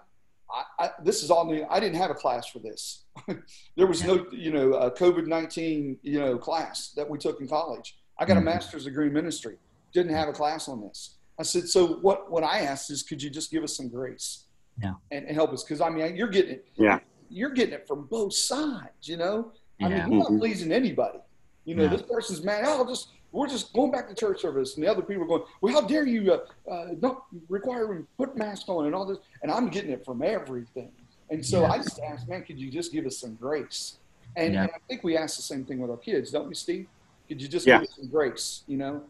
I, 0.52 0.86
I, 0.86 0.90
this 1.04 1.24
is 1.24 1.32
all 1.32 1.46
new. 1.46 1.66
I 1.70 1.80
didn't 1.80 1.96
have 1.96 2.12
a 2.12 2.14
class 2.16 2.48
for 2.48 2.60
this. 2.60 3.06
there 3.76 3.88
was 3.88 4.04
no, 4.04 4.26
you 4.32 4.52
know, 4.52 4.74
uh, 4.74 4.90
COVID 4.94 5.26
nineteen, 5.26 5.98
you 6.04 6.20
know, 6.20 6.38
class 6.38 6.90
that 6.96 7.10
we 7.10 7.18
took 7.18 7.42
in 7.42 7.48
college. 7.48 7.98
I 8.20 8.26
got 8.26 8.38
a 8.38 8.40
Mhm. 8.40 8.46
master's 8.46 8.84
degree 8.86 9.08
in 9.08 9.14
ministry. 9.14 9.58
Didn't 9.94 10.14
have 10.14 10.30
a 10.30 10.34
class 10.34 10.68
on 10.68 10.82
this. 10.82 11.18
I 11.40 11.44
said, 11.44 11.68
so 11.68 11.96
what? 12.02 12.30
What 12.32 12.44
I 12.44 12.60
asked 12.62 12.92
is, 12.92 13.02
could 13.04 13.22
you 13.22 13.30
just 13.32 13.50
give 13.52 13.64
us 13.64 13.76
some 13.76 13.90
grace, 13.90 14.46
Yeah. 14.82 14.94
and, 15.12 15.26
and 15.26 15.36
help 15.36 15.52
us? 15.54 15.64
Because 15.64 15.82
I 15.82 15.90
mean, 15.90 16.16
you're 16.16 16.28
getting 16.28 16.52
it. 16.52 16.68
Yeah. 16.76 17.00
You're 17.30 17.50
getting 17.50 17.74
it 17.74 17.88
from 17.88 18.06
both 18.06 18.34
sides. 18.36 19.08
You 19.08 19.18
know, 19.18 19.52
I 19.82 19.88
yeah 19.88 20.06
mean, 20.06 20.10
we're 20.12 20.24
not 20.24 20.32
Mhm. 20.34 20.40
pleasing 20.40 20.72
anybody. 20.72 21.20
You 21.66 21.74
know, 21.76 21.86
No. 21.88 21.90
this 21.98 22.04
person's 22.04 22.44
mad. 22.44 22.64
Oh, 22.68 22.86
just 22.86 23.08
we're 23.34 23.48
just 23.48 23.74
going 23.74 23.92
back 23.92 24.08
to 24.08 24.16
church 24.16 24.42
service, 24.42 24.76
and 24.76 24.84
the 24.84 24.90
other 24.90 25.02
people 25.02 25.24
are 25.24 25.28
going, 25.28 25.44
"Well, 25.60 25.74
how 25.74 25.82
dare 25.86 26.06
you 26.06 26.34
uh, 26.34 26.72
uh, 26.72 26.88
not 27.02 27.26
require 27.50 27.88
them 27.88 28.04
to 28.04 28.08
put 28.18 28.38
mask 28.38 28.70
on 28.70 28.86
and 28.86 28.96
all 28.96 29.06
this?" 29.06 29.18
And 29.42 29.52
I'm 29.52 29.68
getting 29.70 29.92
it 29.92 30.06
from 30.06 30.22
everything. 30.22 30.92
And 31.30 31.44
so 31.46 31.62
Yeah. 31.62 31.72
I 31.72 31.78
just 31.80 32.00
asked, 32.00 32.30
man, 32.30 32.44
could 32.44 32.60
you 32.60 32.70
just 32.70 32.92
give 32.92 33.06
us 33.08 33.18
some 33.18 33.34
grace? 33.36 33.98
And, 34.36 34.54
Yeah. 34.54 34.64
and 34.64 34.72
I 34.72 34.78
think 34.88 35.04
we 35.04 35.18
ask 35.18 35.36
the 35.36 35.42
same 35.42 35.66
thing 35.66 35.80
with 35.80 35.90
our 35.90 35.98
kids, 35.98 36.30
don't 36.32 36.48
we, 36.48 36.54
Steve? 36.54 36.88
Could 37.28 37.42
you 37.42 37.48
just 37.48 37.66
Yeah. 37.66 37.80
give 37.80 37.90
us 37.90 37.96
some 37.96 38.08
grace? 38.08 38.64
You 38.68 38.78
know. 38.78 39.04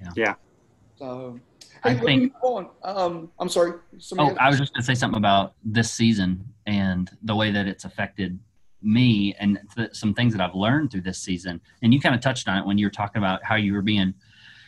Yeah. 0.00 0.10
Yeah. 0.16 0.34
So. 0.96 1.40
I 1.84 1.90
Hey, 1.90 1.94
let 1.96 2.04
think- 2.04 2.22
me 2.22 2.32
on. 2.42 2.68
Um, 2.84 3.32
I'm 3.40 3.48
sorry. 3.48 3.80
Somebody 3.98 4.30
Oh, 4.30 4.34
has- 4.34 4.38
I 4.40 4.48
was 4.50 4.58
just 4.60 4.72
going 4.74 4.82
to 4.82 4.86
say 4.86 4.94
something 4.94 5.18
about 5.18 5.54
this 5.64 5.90
season 5.90 6.46
and 6.66 7.10
the 7.22 7.34
way 7.34 7.50
that 7.50 7.66
it's 7.66 7.84
affected 7.84 8.38
me 8.82 9.34
and 9.38 9.58
th- 9.74 9.94
some 9.94 10.14
things 10.14 10.34
that 10.34 10.42
I've 10.42 10.54
learned 10.54 10.90
through 10.90 11.02
this 11.02 11.18
season. 11.18 11.60
And 11.82 11.92
you 11.92 12.00
kind 12.00 12.14
of 12.14 12.20
touched 12.20 12.48
on 12.48 12.58
it 12.58 12.66
when 12.66 12.78
you 12.78 12.86
were 12.86 12.90
talking 12.90 13.18
about 13.18 13.44
how 13.44 13.56
you 13.56 13.72
were 13.72 13.82
being, 13.82 14.14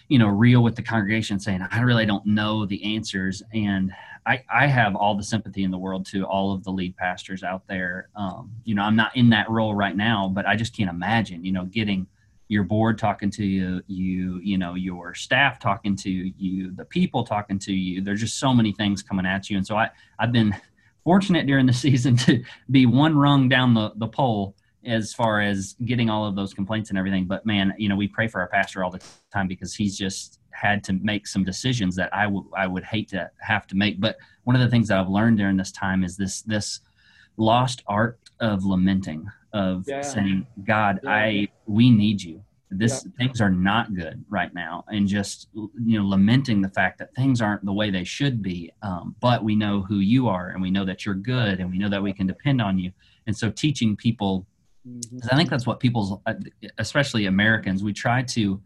you 0.09 0.19
know, 0.19 0.29
real 0.29 0.63
with 0.63 0.77
the 0.77 0.83
congregation, 0.83 1.39
saying, 1.39 1.67
"I 1.71 1.81
really 1.81 2.07
don't 2.07 2.27
know 2.27 2.67
the 2.67 2.97
answers," 2.97 3.43
and 3.53 3.93
I, 4.27 4.43
I 4.53 4.67
have 4.67 4.97
all 4.97 5.15
the 5.15 5.23
sympathy 5.23 5.65
in 5.65 5.71
the 5.71 5.79
world 5.79 6.07
to 6.07 6.25
all 6.25 6.53
of 6.53 6.65
the 6.65 6.71
lead 6.71 6.97
pastors 6.97 7.43
out 7.43 7.67
there. 7.67 8.09
Um, 8.17 8.51
you 8.65 8.75
know, 8.75 8.83
I'm 8.83 8.97
not 8.97 9.15
in 9.17 9.29
that 9.31 9.51
role 9.51 9.75
right 9.75 9.97
now, 9.97 10.29
but 10.29 10.47
I 10.47 10.57
just 10.57 10.75
can't 10.75 10.89
imagine, 10.89 11.45
you 11.45 11.53
know, 11.53 11.67
getting 11.67 12.07
your 12.49 12.63
board 12.63 12.99
talking 12.99 13.31
to 13.31 13.45
you, 13.45 13.83
you, 13.87 14.41
you 14.43 14.57
know, 14.59 14.75
your 14.75 15.15
staff 15.15 15.59
talking 15.59 15.97
to 15.97 16.11
you, 16.11 16.71
the 16.73 16.85
people 16.85 17.25
talking 17.25 17.59
to 17.59 17.73
you. 17.73 18.01
There's 18.01 18.21
just 18.21 18.39
so 18.39 18.55
many 18.55 18.73
things 18.73 19.03
coming 19.03 19.27
at 19.27 19.51
you. 19.51 19.57
And 19.57 19.67
so 19.67 19.77
I, 19.77 19.91
I've 20.19 20.33
been 20.33 20.55
fortunate 21.05 21.47
during 21.47 21.67
the 21.67 21.73
season 21.87 22.17
to 22.17 22.43
be 22.71 22.87
one 22.87 23.17
rung 23.17 23.49
down 23.49 23.75
the, 23.75 23.93
the 23.97 24.09
pole 24.09 24.57
as 24.87 25.15
far 25.15 25.41
as 25.41 25.77
getting 25.85 26.11
all 26.11 26.27
of 26.27 26.37
those 26.37 26.53
complaints 26.53 26.91
and 26.91 26.99
everything. 26.99 27.27
But 27.27 27.47
man, 27.47 27.73
you 27.79 27.89
know, 27.89 27.97
we 27.97 28.09
pray 28.09 28.29
for 28.29 28.41
our 28.41 28.49
pastor 28.49 28.85
all 28.85 28.91
the 28.91 29.01
time 29.33 29.49
because 29.49 29.75
he's 29.75 29.97
just 29.97 30.41
had 30.51 30.85
to 30.85 30.93
make 30.95 31.27
some 31.27 31.45
decisions 31.45 31.97
that 31.97 32.15
I 32.15 32.27
would 32.27 32.45
I 32.57 32.67
would 32.67 32.85
hate 32.85 33.09
to 33.11 33.31
have 33.41 33.67
to 33.69 33.77
make. 33.77 34.01
But 34.01 34.17
one 34.45 34.57
of 34.57 34.63
the 34.63 34.69
things 34.69 34.89
that 34.89 34.99
I've 34.99 35.09
learned 35.09 35.39
during 35.39 35.57
this 35.57 35.73
time 35.73 36.05
is 36.05 36.17
this 36.17 36.43
this 36.43 36.81
lost 37.37 37.83
art 37.87 38.19
of 38.41 38.65
lamenting, 38.65 39.27
of 39.53 39.85
yeah. 39.87 40.03
saying, 40.03 40.47
God, 40.65 41.01
yeah. 41.03 41.11
I 41.11 41.49
we 41.67 41.91
need 41.91 42.23
you. 42.23 42.43
This 42.71 43.05
yeah. 43.05 43.13
things 43.19 43.41
are 43.41 43.51
not 43.51 43.95
good 43.95 44.25
right 44.29 44.53
now, 44.53 44.85
and 44.89 45.07
just 45.07 45.49
you 45.55 45.99
know 45.99 46.07
lamenting 46.07 46.61
the 46.61 46.71
fact 46.71 46.99
that 46.99 47.15
things 47.15 47.41
aren't 47.41 47.65
the 47.65 47.73
way 47.73 47.91
they 47.91 48.05
should 48.05 48.43
be. 48.43 48.73
Um, 48.83 49.15
but 49.21 49.45
we 49.45 49.55
know 49.55 49.83
who 49.83 49.99
you 49.99 50.29
are, 50.29 50.49
and 50.49 50.61
we 50.61 50.71
know 50.71 50.85
that 50.85 51.05
you're 51.05 51.15
good, 51.15 51.61
and 51.61 51.71
we 51.71 51.79
know 51.79 51.89
that 51.89 52.03
we 52.03 52.13
can 52.13 52.27
depend 52.27 52.61
on 52.61 52.79
you. 52.79 52.93
And 53.27 53.37
so 53.37 53.51
teaching 53.51 53.97
people, 53.97 54.47
mm-hmm. 54.87 55.19
I 55.31 55.37
think 55.37 55.51
that's 55.51 55.67
what 55.67 55.81
people's, 55.81 56.19
uh, 56.27 56.35
especially 56.79 57.27
Americans, 57.27 57.83
we 57.83 57.93
try 57.93 58.23
to 58.23 58.61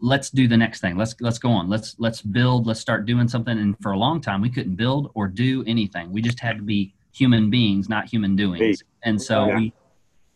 let's 0.00 0.30
do 0.30 0.46
the 0.46 0.56
next 0.56 0.80
thing 0.80 0.96
let's 0.96 1.16
let's 1.20 1.38
go 1.38 1.50
on 1.50 1.68
let's 1.68 1.96
let's 1.98 2.22
build 2.22 2.66
let's 2.66 2.78
start 2.78 3.04
doing 3.04 3.26
something 3.26 3.58
and 3.58 3.74
for 3.82 3.92
a 3.92 3.98
long 3.98 4.20
time 4.20 4.40
we 4.40 4.48
couldn't 4.48 4.76
build 4.76 5.10
or 5.14 5.26
do 5.26 5.64
anything 5.66 6.12
we 6.12 6.22
just 6.22 6.38
had 6.38 6.56
to 6.56 6.62
be 6.62 6.94
human 7.12 7.50
beings 7.50 7.88
not 7.88 8.08
human 8.08 8.36
doings 8.36 8.82
and 9.02 9.20
so 9.20 9.46
yeah. 9.46 9.56
we 9.56 9.72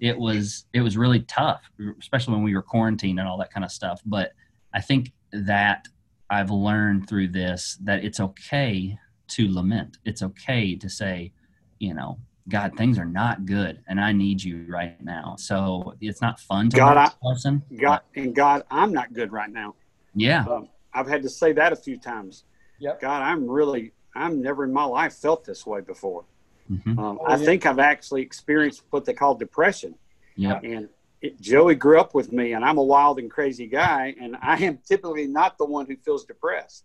it 0.03 0.19
was 0.19 0.67
it 0.75 0.81
was 0.81 0.99
really 0.99 1.21
tough 1.21 1.63
especially 2.01 2.35
when 2.35 2.43
we 2.43 2.55
were 2.55 2.63
quarantined 2.63 3.19
and 3.19 3.29
all 3.29 3.39
that 3.39 3.53
kind 3.53 3.65
of 3.65 3.71
stuff 3.71 4.03
but 4.05 4.33
i 4.75 4.81
think 4.81 5.13
that 5.33 5.87
i've 6.29 6.51
learned 6.51 7.09
through 7.09 7.29
this 7.29 7.79
that 7.83 8.05
it's 8.05 8.21
okay 8.21 8.99
to 9.29 9.51
lament 9.51 9.97
it's 10.05 10.23
okay 10.23 10.77
to 10.77 10.91
say 10.91 11.33
you 11.79 11.95
know 11.95 12.19
God, 12.49 12.77
things 12.77 12.99
are 12.99 13.05
not 13.05 13.47
good, 13.47 13.85
and 13.87 14.01
I 14.01 14.11
need 14.11 14.43
you 14.43 14.67
right 14.69 15.01
now. 15.01 15.37
So 15.39 15.95
it's 16.01 16.21
not 16.21 16.41
fun 16.41 16.71
to 16.71 16.77
God, 16.77 16.97
I, 16.97 17.09
person. 17.23 17.63
God, 17.81 18.01
and 18.17 18.35
God, 18.35 18.65
I'm 18.69 18.93
not 18.93 19.13
good 19.13 19.31
right 19.31 19.49
now. 19.49 19.77
Yeah, 20.17 20.45
um, 20.51 20.69
I've 20.93 21.07
had 21.07 21.23
to 21.23 21.29
say 21.29 21.53
that 21.53 21.73
a 21.73 21.77
few 21.77 21.99
times. 21.99 22.43
Yep. 22.81 23.01
God, 23.01 23.23
I'm 23.23 23.49
really, 23.49 23.93
I'm 24.17 24.43
never 24.43 24.65
in 24.65 24.73
my 24.73 24.83
life 24.83 25.15
felt 25.15 25.45
this 25.45 25.65
way 25.65 25.83
before. 25.83 26.25
Mm-hmm. 26.73 26.99
Um, 26.99 27.19
oh, 27.21 27.27
I 27.27 27.37
think 27.37 27.67
I've 27.67 27.79
actually 27.79 28.23
experienced 28.23 28.83
what 28.91 29.05
they 29.05 29.13
call 29.13 29.35
depression. 29.35 29.95
Yeah, 30.37 30.61
and 30.63 30.89
it, 31.21 31.41
Joey 31.41 31.75
grew 31.75 32.01
up 32.01 32.15
with 32.15 32.33
me, 32.33 32.53
and 32.55 32.65
I'm 32.65 32.79
a 32.79 32.83
wild 32.83 33.19
and 33.19 33.31
crazy 33.31 33.67
guy, 33.67 34.15
and 34.21 34.37
I 34.41 34.57
am 34.65 34.79
typically 34.79 35.27
not 35.27 35.59
the 35.59 35.67
one 35.67 35.87
who 35.87 35.97
feels 35.97 36.25
depressed. 36.25 36.85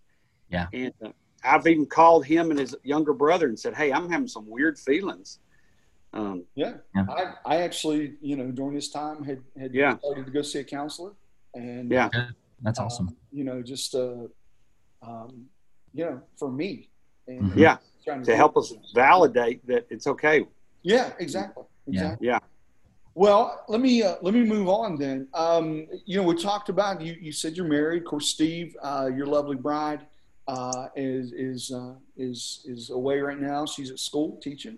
Yeah, 0.50 0.68
and 0.74 0.94
uh, 1.04 1.10
I've 1.44 1.66
even 1.68 1.86
called 1.86 2.26
him 2.26 2.52
and 2.52 2.60
his 2.60 2.76
younger 2.84 3.14
brother 3.14 3.48
and 3.48 3.58
said, 3.58 3.76
"Hey, 3.76 3.92
I'm 3.92 4.10
having 4.10 4.28
some 4.28 4.50
weird 4.50 4.78
feelings." 4.78 5.40
Um, 6.14 6.46
yeah, 6.56 6.74
yeah. 6.96 7.06
I, 7.10 7.34
I 7.46 7.58
actually, 7.62 8.16
you 8.22 8.36
know, 8.36 8.50
during 8.52 8.74
this 8.74 8.90
time 8.90 9.24
had, 9.24 9.44
had 9.60 9.74
yeah. 9.74 9.98
started 9.98 10.26
to 10.26 10.32
go 10.32 10.42
see 10.42 10.60
a 10.60 10.64
counselor 10.64 11.12
and 11.54 11.92
yeah, 11.92 12.10
that's 12.62 12.80
awesome. 12.80 13.10
Um, 13.10 13.18
you 13.32 13.44
know, 13.44 13.62
just, 13.62 13.94
uh, 13.96 14.28
um, 15.02 15.46
you 15.94 16.06
know, 16.06 16.22
for 16.38 16.52
me. 16.52 16.90
And, 17.28 17.42
mm-hmm. 17.44 17.60
Yeah. 17.60 17.78
To, 18.08 18.24
to 18.24 18.36
help 18.36 18.56
us 18.56 18.74
validate 18.96 19.66
that 19.68 19.86
it's 19.90 20.08
okay. 20.08 20.46
Yeah, 20.82 21.12
exactly. 21.20 21.64
Exactly. 21.88 22.28
Yeah. 22.28 22.40
Well, 23.16 23.64
let 23.68 23.82
me 23.82 24.04
uh, 24.04 24.16
let 24.22 24.34
me 24.34 24.44
move 24.44 24.70
on 24.70 24.96
then. 24.96 25.28
Um, 25.34 25.88
you 26.06 26.18
know, 26.18 26.24
we 26.24 26.36
talked 26.36 26.70
about 26.70 27.02
you. 27.02 27.18
You 27.20 27.32
said 27.32 27.58
you're 27.58 27.68
married. 27.68 28.04
Of 28.04 28.08
course, 28.08 28.28
Steve, 28.28 28.78
uh, 28.82 29.10
your 29.14 29.26
lovely 29.26 29.56
bride, 29.56 30.06
uh, 30.48 30.88
is 30.96 31.34
is 31.34 31.72
uh, 31.72 31.96
is 32.16 32.62
is 32.66 32.92
away 32.92 33.20
right 33.20 33.40
now. 33.40 33.66
She's 33.66 33.92
at 33.92 34.00
school 34.00 34.40
teaching. 34.42 34.78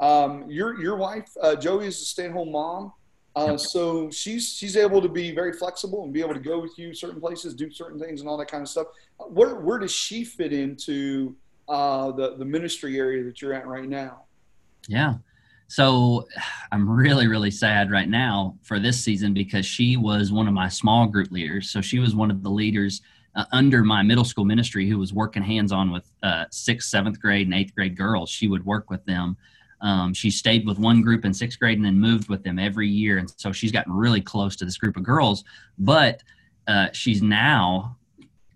Um, 0.00 0.50
your 0.50 0.80
your 0.80 0.96
wife 0.96 1.28
uh, 1.40 1.54
Joey 1.54 1.86
is 1.86 2.00
a 2.02 2.04
stay-at-home 2.04 2.52
mom, 2.52 2.92
uh, 3.36 3.50
yep. 3.50 3.60
so 3.60 4.10
she's 4.10 4.48
she's 4.48 4.76
able 4.76 5.00
to 5.00 5.08
be 5.08 5.32
very 5.32 5.52
flexible 5.52 6.04
and 6.04 6.12
be 6.12 6.20
able 6.20 6.34
to 6.34 6.40
go 6.40 6.58
with 6.58 6.76
you 6.78 6.92
certain 6.92 7.20
places, 7.20 7.54
do 7.54 7.70
certain 7.70 7.98
things, 7.98 8.20
and 8.20 8.28
all 8.28 8.36
that 8.36 8.50
kind 8.50 8.62
of 8.62 8.68
stuff. 8.68 8.88
Where 9.18 9.54
where 9.56 9.78
does 9.78 9.92
she 9.92 10.24
fit 10.24 10.52
into 10.52 11.36
uh, 11.68 12.12
the 12.12 12.36
the 12.36 12.44
ministry 12.44 12.98
area 12.98 13.24
that 13.24 13.40
you're 13.40 13.54
at 13.54 13.66
right 13.66 13.88
now? 13.88 14.24
Yeah. 14.86 15.14
So 15.70 16.26
I'm 16.72 16.88
really, 16.88 17.26
really 17.26 17.50
sad 17.50 17.90
right 17.90 18.08
now 18.08 18.56
for 18.62 18.78
this 18.78 18.98
season 18.98 19.34
because 19.34 19.66
she 19.66 19.98
was 19.98 20.32
one 20.32 20.48
of 20.48 20.54
my 20.54 20.68
small 20.68 21.06
group 21.06 21.30
leaders. 21.30 21.70
So 21.70 21.82
she 21.82 21.98
was 21.98 22.14
one 22.14 22.30
of 22.30 22.42
the 22.42 22.48
leaders 22.48 23.02
uh, 23.36 23.44
under 23.52 23.84
my 23.84 24.02
middle 24.02 24.24
school 24.24 24.46
ministry 24.46 24.88
who 24.88 24.98
was 24.98 25.12
working 25.12 25.42
hands 25.42 25.70
on 25.70 25.90
with 25.90 26.10
uh, 26.22 26.46
sixth, 26.50 26.88
seventh 26.88 27.20
grade, 27.20 27.48
and 27.48 27.54
eighth 27.54 27.74
grade 27.74 27.98
girls. 27.98 28.30
She 28.30 28.48
would 28.48 28.64
work 28.64 28.88
with 28.88 29.04
them 29.04 29.36
um, 29.80 30.12
she 30.12 30.30
stayed 30.30 30.66
with 30.66 30.78
one 30.78 31.02
group 31.02 31.24
in 31.24 31.32
sixth 31.32 31.58
grade 31.58 31.78
and 31.78 31.86
then 31.86 31.98
moved 31.98 32.28
with 32.28 32.42
them 32.42 32.58
every 32.58 32.88
year. 32.88 33.18
And 33.18 33.32
so 33.36 33.52
she's 33.52 33.72
gotten 33.72 33.92
really 33.92 34.20
close 34.20 34.56
to 34.56 34.64
this 34.64 34.76
group 34.76 34.96
of 34.96 35.02
girls. 35.02 35.44
But 35.78 36.22
uh, 36.66 36.88
she's 36.92 37.22
now 37.22 37.96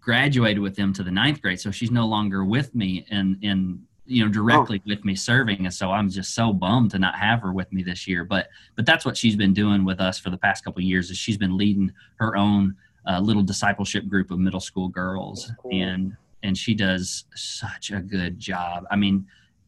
graduated 0.02 0.58
with 0.58 0.76
them 0.76 0.92
to 0.92 1.02
the 1.02 1.10
ninth 1.10 1.40
grade. 1.40 1.60
So 1.60 1.70
she's 1.70 1.90
no 1.90 2.06
longer 2.06 2.44
with 2.44 2.74
me 2.74 3.06
and, 3.10 3.38
and 3.42 3.80
you 4.04 4.24
know 4.24 4.30
directly 4.30 4.78
oh. 4.80 4.88
with 4.88 5.04
me 5.04 5.14
serving 5.14 5.64
and 5.64 5.72
so 5.72 5.92
i'm 5.92 6.10
just 6.10 6.34
so 6.34 6.52
bummed 6.52 6.90
to 6.90 6.98
not 6.98 7.14
have 7.14 7.40
her 7.40 7.52
with 7.52 7.72
me 7.72 7.84
this 7.84 8.08
year 8.08 8.24
but 8.24 8.48
but 8.74 8.84
that's 8.84 9.04
what 9.04 9.16
she's 9.16 9.36
been 9.36 9.54
doing 9.54 9.84
with 9.84 10.00
us 10.00 10.18
for 10.18 10.30
the 10.30 10.36
past 10.36 10.64
couple 10.64 10.82
years 10.82 11.08
is 11.08 11.16
she's 11.16 11.38
been 11.38 11.56
leading 11.56 11.90
her 12.16 12.36
own 12.36 12.74
uh, 13.08 13.20
little 13.20 13.42
discipleship 13.42 14.08
group 14.08 14.30
of 14.32 14.38
middle 14.38 14.60
school 14.60 14.88
girls 14.88 15.52
cool. 15.60 15.70
and 15.72 16.16
and 16.42 16.58
she 16.58 16.74
does 16.74 17.24
such 17.36 17.92
a 17.92 18.00
good 18.00 18.38
job 18.38 18.84
i 18.90 18.96
mean 18.96 19.24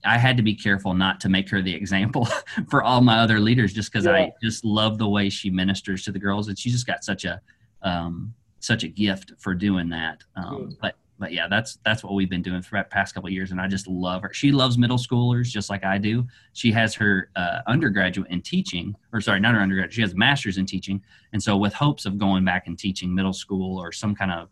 I 0.06 0.18
had 0.18 0.36
to 0.36 0.42
be 0.42 0.54
careful 0.54 0.92
not 0.92 1.18
to 1.20 1.30
make 1.30 1.48
her 1.48 1.62
the 1.62 1.74
example 1.74 2.28
for 2.68 2.82
all 2.82 3.00
my 3.00 3.20
other 3.20 3.40
leaders, 3.40 3.72
just 3.72 3.90
because 3.90 4.04
yeah. 4.04 4.12
I 4.12 4.32
just 4.42 4.62
love 4.62 4.98
the 4.98 5.08
way 5.08 5.30
she 5.30 5.48
ministers 5.48 6.04
to 6.04 6.12
the 6.12 6.18
girls, 6.18 6.48
and 6.48 6.58
she 6.58 6.68
just 6.68 6.86
got 6.86 7.02
such 7.04 7.24
a 7.24 7.40
um, 7.82 8.34
such 8.64 8.84
a 8.84 8.88
gift 8.88 9.32
for 9.38 9.54
doing 9.54 9.88
that. 9.90 10.22
Um, 10.36 10.76
but 10.80 10.96
but 11.18 11.32
yeah, 11.32 11.46
that's 11.48 11.78
that's 11.84 12.02
what 12.02 12.14
we've 12.14 12.28
been 12.28 12.42
doing 12.42 12.60
for 12.60 12.78
the 12.78 12.84
past 12.84 13.14
couple 13.14 13.30
years, 13.30 13.52
and 13.52 13.60
I 13.60 13.68
just 13.68 13.86
love 13.86 14.22
her. 14.22 14.32
She 14.32 14.50
loves 14.50 14.76
middle 14.76 14.98
schoolers 14.98 15.44
just 15.44 15.70
like 15.70 15.84
I 15.84 15.96
do. 15.96 16.26
She 16.54 16.72
has 16.72 16.94
her 16.96 17.30
uh, 17.36 17.60
undergraduate 17.66 18.30
in 18.30 18.42
teaching, 18.42 18.96
or 19.12 19.20
sorry, 19.20 19.38
not 19.38 19.54
her 19.54 19.60
undergraduate. 19.60 19.94
She 19.94 20.00
has 20.00 20.12
a 20.12 20.16
master's 20.16 20.58
in 20.58 20.66
teaching, 20.66 21.00
and 21.32 21.42
so 21.42 21.56
with 21.56 21.72
hopes 21.72 22.04
of 22.04 22.18
going 22.18 22.44
back 22.44 22.66
and 22.66 22.78
teaching 22.78 23.14
middle 23.14 23.32
school 23.32 23.78
or 23.78 23.92
some 23.92 24.14
kind 24.14 24.32
of 24.32 24.48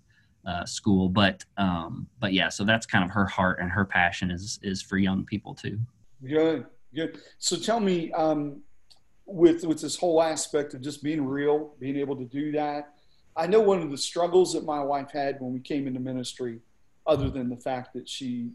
uh, 0.46 0.64
school. 0.64 1.08
But 1.08 1.44
um, 1.56 2.06
but 2.20 2.32
yeah, 2.32 2.48
so 2.48 2.64
that's 2.64 2.86
kind 2.86 3.04
of 3.04 3.10
her 3.10 3.26
heart 3.26 3.58
and 3.60 3.70
her 3.70 3.84
passion 3.84 4.30
is 4.30 4.60
is 4.62 4.80
for 4.80 4.98
young 4.98 5.24
people 5.24 5.54
too. 5.54 5.80
Good, 6.24 6.66
good. 6.94 7.20
So 7.38 7.56
tell 7.56 7.80
me, 7.80 8.12
um, 8.12 8.62
with 9.26 9.64
with 9.64 9.80
this 9.80 9.96
whole 9.96 10.22
aspect 10.22 10.74
of 10.74 10.80
just 10.80 11.02
being 11.02 11.24
real, 11.24 11.74
being 11.80 11.96
able 11.96 12.16
to 12.16 12.24
do 12.24 12.52
that. 12.52 12.94
I 13.36 13.46
know 13.46 13.60
one 13.60 13.82
of 13.82 13.90
the 13.90 13.98
struggles 13.98 14.52
that 14.54 14.64
my 14.64 14.82
wife 14.82 15.10
had 15.10 15.40
when 15.40 15.52
we 15.52 15.60
came 15.60 15.86
into 15.86 16.00
ministry, 16.00 16.60
other 17.06 17.30
than 17.30 17.48
the 17.48 17.56
fact 17.56 17.94
that 17.94 18.08
she 18.08 18.50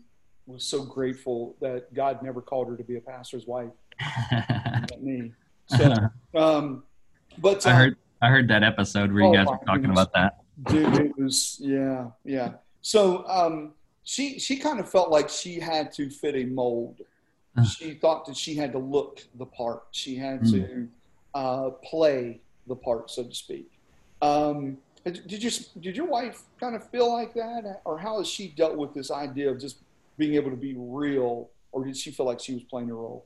was 0.46 0.64
so 0.64 0.84
grateful 0.84 1.56
that 1.60 1.94
God 1.94 2.22
never 2.22 2.42
called 2.42 2.70
her 2.70 2.78
to 2.78 2.84
be 2.84 2.98
a 2.98 3.02
pastor's 3.02 3.46
wife. 3.46 3.72
me. 5.00 5.34
So, 5.68 6.10
um, 6.36 6.84
but 7.40 7.66
uh, 7.66 7.70
I 7.70 7.74
heard 7.74 7.98
I 8.22 8.30
heard 8.30 8.48
that 8.50 8.64
episode 8.64 9.12
where 9.12 9.24
you 9.24 9.30
oh 9.30 9.34
guys 9.34 9.48
were 9.48 9.58
talking 9.66 9.82
goodness. 9.82 10.00
about 10.00 10.14
that. 10.14 10.38
Dude, 10.72 10.98
it 11.06 11.18
was 11.18 11.58
yeah, 11.60 12.08
yeah. 12.24 12.54
So 12.82 13.28
um, 13.28 13.74
she 14.04 14.40
she 14.40 14.58
kind 14.58 14.80
of 14.80 14.90
felt 14.90 15.10
like 15.10 15.30
she 15.30 15.60
had 15.60 15.92
to 15.94 16.10
fit 16.10 16.36
a 16.36 16.46
mold. 16.46 17.02
She 17.76 17.96
thought 17.96 18.28
that 18.28 18.38
she 18.38 18.54
had 18.54 18.72
to 18.74 18.78
look 18.78 19.26
the 19.34 19.46
part. 19.46 19.86
She 19.92 20.16
had 20.16 20.42
mm. 20.42 20.52
to 20.52 20.88
uh, 21.34 21.70
play 21.84 22.40
the 22.68 22.76
part, 22.76 23.10
so 23.10 23.24
to 23.24 23.34
speak. 23.34 23.72
Um, 24.22 24.78
did 25.06 25.44
you 25.44 25.52
did 25.80 25.96
your 25.96 26.08
wife 26.08 26.42
kind 26.60 26.76
of 26.76 26.90
feel 26.90 27.12
like 27.12 27.34
that, 27.36 27.82
or 27.86 27.98
how 27.98 28.18
has 28.18 28.28
she 28.28 28.50
dealt 28.50 28.76
with 28.76 28.94
this 28.94 29.12
idea 29.12 29.50
of 29.50 29.60
just 29.60 29.78
being 30.18 30.34
able 30.34 30.50
to 30.50 30.58
be 30.58 30.76
real, 30.78 31.50
or 31.72 31.86
did 31.86 31.96
she 31.96 32.12
feel 32.12 32.26
like 32.26 32.40
she 32.40 32.54
was 32.54 32.64
playing 32.64 32.90
a 32.90 32.94
role? 32.94 33.26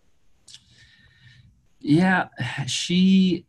Yeah, 1.80 2.28
she 2.68 3.46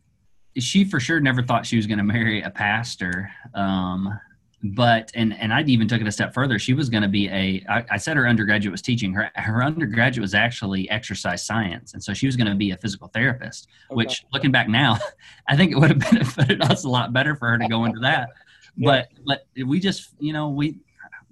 she 0.57 0.85
for 0.85 0.99
sure 0.99 1.19
never 1.19 1.43
thought 1.43 1.65
she 1.65 1.77
was 1.77 1.87
going 1.87 1.97
to 1.97 2.03
marry 2.03 2.41
a 2.41 2.49
pastor. 2.49 3.31
Um, 3.53 4.19
but 4.63 5.11
and 5.13 5.33
and 5.39 5.53
I 5.53 5.61
even 5.63 5.87
took 5.87 5.99
it 5.99 6.07
a 6.07 6.11
step 6.11 6.33
further. 6.33 6.57
She 6.57 6.73
was 6.73 6.89
going 6.89 7.03
to 7.03 7.09
be 7.09 7.27
a. 7.27 7.63
I, 7.69 7.85
I 7.91 7.97
said 7.97 8.15
her 8.15 8.27
undergraduate 8.27 8.71
was 8.71 8.81
teaching. 8.81 9.13
Her 9.13 9.29
her 9.35 9.61
undergraduate 9.61 10.21
was 10.21 10.33
actually 10.33 10.89
exercise 10.89 11.45
science, 11.45 11.93
and 11.93 12.01
so 12.01 12.13
she 12.13 12.25
was 12.25 12.37
going 12.37 12.47
to 12.47 12.55
be 12.55 12.71
a 12.71 12.77
physical 12.77 13.09
therapist. 13.09 13.67
Okay. 13.91 13.95
Which, 13.97 14.23
looking 14.31 14.51
back 14.51 14.69
now, 14.69 14.97
I 15.49 15.57
think 15.57 15.73
it 15.73 15.77
would 15.77 15.89
have 15.89 15.99
benefited 16.11 16.61
us 16.61 16.85
a 16.85 16.89
lot 16.89 17.11
better 17.11 17.35
for 17.35 17.49
her 17.49 17.57
to 17.57 17.67
go 17.67 17.83
into 17.83 17.99
that. 17.99 18.29
but 18.77 19.09
but 19.25 19.45
we 19.65 19.79
just 19.79 20.11
you 20.19 20.33
know 20.33 20.49
we 20.49 20.77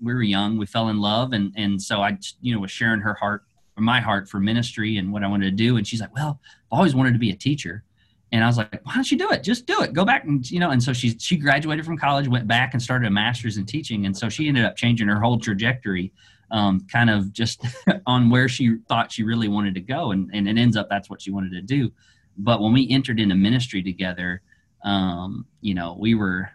we 0.02 0.14
were 0.14 0.22
young 0.22 0.58
we 0.58 0.66
fell 0.66 0.90
in 0.90 1.00
love 1.00 1.34
and 1.34 1.52
and 1.56 1.82
so 1.82 2.02
i 2.02 2.18
you 2.42 2.54
know 2.54 2.60
was 2.60 2.72
sharing 2.72 3.00
her 3.00 3.14
heart 3.16 3.44
my 3.78 4.00
heart 4.00 4.30
for 4.30 4.40
ministry 4.40 4.98
and 4.98 5.12
what 5.12 5.24
i 5.24 5.28
wanted 5.28 5.46
to 5.46 5.52
do 5.52 5.78
and 5.78 5.88
she's 5.88 6.02
like 6.02 6.14
well 6.14 6.40
i've 6.72 6.78
always 6.78 6.94
wanted 6.94 7.14
to 7.14 7.20
be 7.20 7.32
a 7.32 7.36
teacher 7.36 7.84
and 8.32 8.44
i 8.44 8.48
was 8.48 8.58
like 8.58 8.82
why 8.92 8.96
don't 8.96 9.10
you 9.10 9.18
do 9.18 9.30
it? 9.32 9.42
Just 9.44 9.66
do 9.66 9.82
it. 9.82 9.94
Go 9.94 10.04
back 10.04 10.26
and 10.26 10.50
you 10.50 10.60
know 10.60 10.72
and 10.72 10.82
so 10.84 10.92
she 10.92 11.18
she 11.18 11.38
graduated 11.38 11.86
from 11.86 11.98
college 11.98 12.28
went 12.28 12.48
back 12.48 12.74
and 12.74 12.82
started 12.82 13.08
a 13.08 13.10
master's 13.10 13.58
in 13.58 13.66
teaching. 13.66 14.06
And 14.06 14.16
so 14.16 14.28
she 14.28 14.48
ended 14.48 14.66
up 14.66 14.76
changing 14.76 15.08
her 15.08 15.20
whole 15.20 15.40
trajectory 15.40 16.12
um, 16.52 16.86
kind 16.92 17.10
of 17.10 17.32
just 17.32 17.66
on 18.06 18.30
where 18.30 18.50
she 18.50 18.78
thought 18.90 19.12
she 19.12 19.24
really 19.24 19.48
wanted 19.48 19.74
to 19.76 19.80
go. 19.80 20.12
And, 20.12 20.30
and 20.34 20.50
it 20.50 20.58
ends 20.58 20.76
up 20.76 20.90
that's 20.90 21.10
what 21.10 21.22
she 21.22 21.32
wanted 21.32 21.52
to 21.52 21.62
do. 21.62 21.92
But 22.38 22.62
when 22.62 22.74
we 22.74 22.90
entered 22.90 23.20
into 23.20 23.36
ministry 23.36 23.82
together 23.82 24.42
um, 24.84 25.46
you 25.62 25.74
know 25.74 25.96
we 26.00 26.16
were 26.16 26.50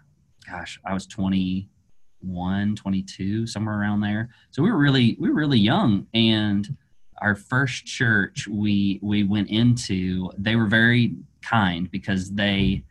gosh 0.50 0.80
i 0.84 0.92
was 0.92 1.06
21 1.06 2.76
22 2.76 3.46
somewhere 3.46 3.78
around 3.78 4.00
there. 4.00 4.30
So 4.50 4.62
we 4.62 4.70
were 4.70 4.78
really 4.78 5.16
we 5.18 5.30
were 5.30 5.36
really 5.36 5.58
young. 5.58 6.06
And 6.12 6.76
our 7.22 7.34
first 7.34 7.86
church 7.86 8.46
we 8.46 9.00
we 9.02 9.22
went 9.22 9.48
into 9.48 10.30
they 10.36 10.56
were 10.56 10.66
very 10.66 11.14
kind 11.46 11.90
because 11.90 12.22
they 12.42 12.82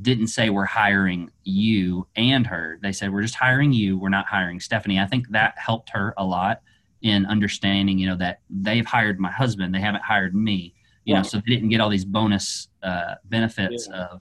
didn't 0.00 0.28
say 0.28 0.44
we're 0.48 0.64
hiring 0.82 1.30
you 1.44 2.06
and 2.16 2.46
her. 2.46 2.78
They 2.82 2.92
said 2.92 3.12
we're 3.12 3.22
just 3.22 3.34
hiring 3.34 3.72
you. 3.72 3.98
We're 3.98 4.08
not 4.18 4.26
hiring 4.26 4.58
stephanie. 4.60 4.98
I 4.98 5.06
think 5.06 5.28
that 5.30 5.52
helped 5.58 5.90
her 5.90 6.14
a 6.16 6.24
lot 6.24 6.62
in 7.02 7.26
understanding 7.26 7.98
you 7.98 8.06
know 8.10 8.16
that 8.16 8.36
they've 8.48 8.86
hired 8.86 9.18
my 9.18 9.32
husband. 9.42 9.74
They 9.74 9.80
haven't 9.80 10.04
hired 10.04 10.34
me. 10.34 10.74
You 11.04 11.14
know 11.14 11.22
so 11.22 11.38
they 11.38 11.50
didn't 11.54 11.70
get 11.70 11.80
all 11.80 11.90
these 11.90 12.04
bonus 12.04 12.68
uh, 12.82 13.14
benefits 13.24 13.88
Yeah. 13.90 14.04
of 14.04 14.20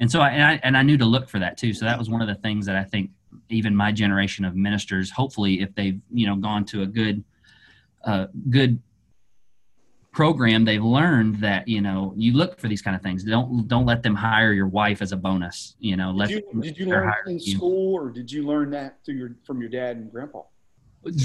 and 0.00 0.10
so 0.10 0.20
I 0.20 0.30
and, 0.30 0.42
I 0.50 0.60
and 0.62 0.76
I 0.76 0.82
knew 0.82 0.96
to 0.98 1.04
look 1.14 1.28
for 1.28 1.38
that 1.40 1.56
too. 1.56 1.72
So 1.74 1.84
that 1.84 1.98
was 1.98 2.08
one 2.08 2.22
of 2.22 2.28
the 2.28 2.36
things 2.44 2.66
that 2.66 2.76
i 2.76 2.84
think 2.84 3.10
even 3.48 3.74
my 3.74 3.90
generation 4.02 4.44
of 4.44 4.54
ministers 4.54 5.10
hopefully 5.10 5.60
if 5.64 5.74
they've 5.74 6.00
you 6.12 6.26
know 6.26 6.36
gone 6.36 6.64
to 6.72 6.82
a 6.82 6.86
good 7.00 7.24
uh, 8.04 8.26
good 8.50 8.80
program 10.12 10.64
they've 10.64 10.84
learned 10.84 11.36
that 11.36 11.66
you 11.66 11.80
know 11.80 12.12
you 12.16 12.34
look 12.34 12.60
for 12.60 12.68
these 12.68 12.82
kind 12.82 12.94
of 12.94 13.02
things. 13.02 13.24
Don't 13.24 13.66
don't 13.66 13.86
let 13.86 14.02
them 14.02 14.14
hire 14.14 14.52
your 14.52 14.68
wife 14.68 15.02
as 15.02 15.12
a 15.12 15.16
bonus 15.16 15.74
you 15.78 15.96
know 15.96 16.10
let 16.10 16.28
Did 16.28 16.44
you, 16.52 16.62
did 16.62 16.78
you 16.78 16.86
learn 16.86 17.06
that 17.06 17.30
in 17.30 17.38
you. 17.38 17.56
school, 17.56 17.94
or 17.94 18.10
did 18.10 18.30
you 18.30 18.46
learn 18.46 18.70
that 18.70 18.98
through 19.04 19.14
your 19.16 19.36
from 19.44 19.60
your 19.60 19.70
dad 19.70 19.96
and 19.96 20.10
grandpa? 20.10 20.42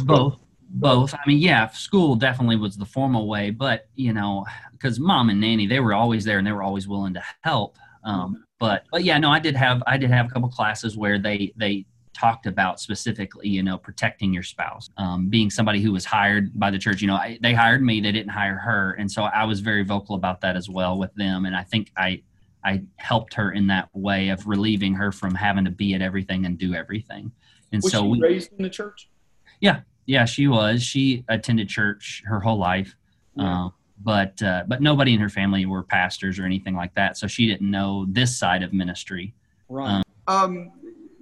both. 0.03 0.37
Both. 0.69 1.13
I 1.13 1.19
mean 1.25 1.37
yeah 1.37 1.67
school 1.69 2.15
definitely 2.15 2.57
was 2.57 2.75
the 2.75 2.85
formal 2.85 3.27
way 3.27 3.51
but 3.51 3.87
you 3.95 4.11
know 4.11 4.45
because 4.71 4.99
mom 4.99 5.29
and 5.29 5.39
nanny 5.39 5.65
they 5.65 5.79
were 5.79 5.93
always 5.93 6.25
there 6.25 6.39
and 6.39 6.47
they 6.47 6.51
were 6.51 6.63
always 6.63 6.87
willing 6.87 7.13
to 7.13 7.23
help. 7.43 7.77
Um, 8.03 8.45
but 8.59 8.85
but 8.91 9.03
yeah 9.03 9.17
no 9.17 9.29
i 9.29 9.39
did 9.39 9.55
have 9.55 9.83
i 9.85 9.97
did 9.97 10.09
have 10.09 10.25
a 10.25 10.29
couple 10.29 10.49
classes 10.49 10.97
where 10.97 11.19
they 11.19 11.53
they 11.57 11.85
talked 12.17 12.47
about 12.47 12.79
specifically 12.79 13.47
you 13.47 13.61
know 13.61 13.77
protecting 13.77 14.33
your 14.33 14.41
spouse 14.41 14.89
um, 14.97 15.27
being 15.29 15.51
somebody 15.51 15.79
who 15.81 15.91
was 15.91 16.03
hired 16.03 16.51
by 16.59 16.71
the 16.71 16.79
church 16.79 16.99
you 16.99 17.07
know 17.07 17.13
I, 17.15 17.37
they 17.43 17.53
hired 17.53 17.83
me 17.83 18.01
they 18.01 18.11
didn't 18.11 18.31
hire 18.31 18.57
her 18.57 18.93
and 18.93 19.09
so 19.11 19.23
i 19.23 19.43
was 19.43 19.59
very 19.59 19.83
vocal 19.83 20.15
about 20.15 20.41
that 20.41 20.55
as 20.55 20.67
well 20.67 20.97
with 20.97 21.13
them 21.13 21.45
and 21.45 21.55
i 21.55 21.63
think 21.63 21.91
i 21.95 22.23
i 22.63 22.81
helped 22.95 23.35
her 23.35 23.51
in 23.51 23.67
that 23.67 23.89
way 23.93 24.29
of 24.29 24.47
relieving 24.47 24.95
her 24.95 25.11
from 25.11 25.35
having 25.35 25.63
to 25.65 25.71
be 25.71 25.93
at 25.93 26.01
everything 26.01 26.45
and 26.47 26.57
do 26.57 26.73
everything 26.73 27.31
and 27.71 27.83
Was 27.83 27.91
so 27.91 28.03
you 28.03 28.09
we 28.09 28.19
raised 28.21 28.51
in 28.57 28.63
the 28.63 28.69
church? 28.69 29.09
yeah, 29.59 29.81
Yeah, 30.07 30.25
she 30.25 30.47
was. 30.47 30.81
She 30.81 31.23
attended 31.27 31.67
church 31.69 32.23
her 32.25 32.39
whole 32.39 32.57
life, 32.57 32.95
Yeah. 33.35 33.65
um, 33.65 33.73
but 34.01 34.41
uh, 34.41 34.63
but 34.67 34.81
nobody 34.81 35.13
in 35.13 35.19
her 35.19 35.29
family 35.29 35.65
were 35.65 35.83
pastors 35.83 36.39
or 36.39 36.45
anything 36.45 36.75
like 36.75 36.93
that, 36.95 37.17
so 37.17 37.27
she 37.27 37.45
didn't 37.45 37.69
know 37.69 38.05
this 38.09 38.37
side 38.39 38.63
of 38.63 38.71
ministry. 38.71 39.33
Right. 39.67 40.01
Um, 40.27 40.71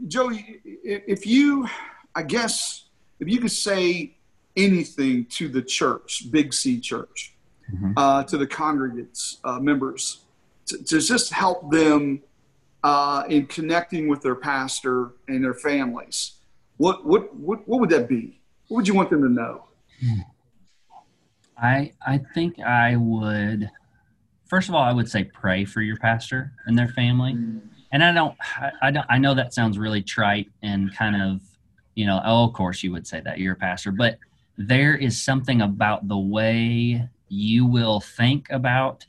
Joey, 0.08 0.62
if 0.64 1.26
you, 1.26 1.68
I 2.14 2.24
guess, 2.24 2.86
if 3.20 3.28
you 3.30 3.40
could 3.40 3.52
say 3.52 4.16
anything 4.56 5.26
to 5.26 5.48
the 5.48 5.62
church, 5.62 6.32
Big 6.32 6.54
C 6.54 6.80
Church, 6.80 7.34
Mhm. 7.74 7.94
uh, 7.98 8.24
to 8.26 8.38
the 8.38 8.46
congregates, 8.48 9.40
uh, 9.44 9.60
members, 9.60 10.20
to, 10.68 10.78
to 10.84 11.00
just 11.00 11.32
help 11.34 11.72
them 11.72 12.22
uh, 12.84 13.24
in 13.28 13.48
connecting 13.48 14.08
with 14.08 14.22
their 14.22 14.36
pastor 14.36 15.14
and 15.28 15.44
their 15.44 15.56
families, 15.56 16.34
what, 16.78 17.06
what, 17.06 17.36
what, 17.36 17.68
what 17.68 17.80
would 17.80 17.90
that 17.90 18.08
be? 18.08 18.40
What 18.68 18.78
would 18.78 18.88
you 18.88 18.94
want 18.94 19.10
them 19.10 19.24
to 19.24 19.30
know? 19.30 19.64
I 21.58 21.94
I 22.06 22.20
think 22.34 22.60
I 22.60 22.96
would. 22.98 23.70
First 24.46 24.68
of 24.70 24.76
all, 24.76 24.84
I 24.84 24.92
would 24.92 25.10
say 25.10 25.24
pray 25.24 25.64
for 25.66 25.82
your 25.82 25.98
pastor 25.98 26.52
and 26.66 26.78
their 26.78 26.90
family. 26.90 27.38
And 27.96 28.04
I 28.04 28.12
don't, 28.12 28.36
I, 28.58 28.72
I 28.82 28.92
don't, 28.92 29.06
I 29.08 29.18
know 29.18 29.34
that 29.36 29.54
sounds 29.54 29.78
really 29.78 30.02
trite 30.02 30.50
and 30.62 30.94
kind 30.94 31.22
of, 31.22 31.40
you 31.96 32.06
know, 32.06 32.22
oh, 32.26 32.44
of 32.44 32.52
course 32.52 32.84
you 32.84 32.92
would 32.92 33.08
say 33.08 33.22
that 33.22 33.40
you're 33.40 33.54
a 33.54 33.56
pastor, 33.56 33.94
but 33.94 34.18
there 34.58 34.98
is 34.98 35.24
something 35.24 35.62
about 35.62 36.10
the 36.10 36.18
way 36.18 37.08
you 37.30 37.66
will 37.66 38.02
think 38.02 38.48
about 38.50 39.06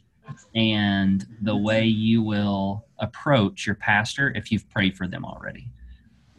and 0.54 1.26
the 1.42 1.56
way 1.56 1.84
you 1.84 2.22
will 2.22 2.84
approach 3.00 3.66
your 3.66 3.74
pastor 3.74 4.32
if 4.36 4.52
you've 4.52 4.70
prayed 4.70 4.96
for 4.96 5.08
them 5.08 5.24
already. 5.24 5.68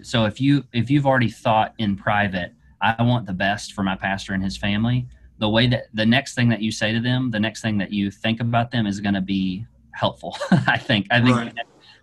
So 0.02 0.24
if 0.24 0.39
you 0.39 0.64
if 0.72 0.89
you've 0.89 1.06
already 1.06 1.30
thought 1.30 1.74
in 1.80 1.98
private, 1.98 2.54
I 2.80 3.04
want 3.04 3.26
the 3.26 3.34
best 3.34 3.74
for 3.74 3.84
my 3.84 3.98
pastor 3.98 4.32
and 4.32 4.41
his 4.41 4.56
family, 4.56 5.06
the 5.38 5.50
way 5.50 5.68
that 5.68 5.88
the 5.93 6.06
next 6.06 6.34
thing 6.34 6.48
that 6.48 6.62
you 6.62 6.72
say 6.72 6.93
to 6.93 7.02
them, 7.02 7.30
the 7.30 7.41
next 7.41 7.62
thing 7.62 7.78
that 7.80 7.91
you 7.91 8.10
think 8.10 8.39
about 8.39 8.72
them 8.72 8.88
is 8.88 9.02
going 9.02 9.16
to 9.16 9.22
be 9.22 9.66
helpful. 9.91 10.38
I 10.52 10.78
think. 10.78 11.08
I 11.12 11.20
think 11.20 11.36
Right. 11.36 11.54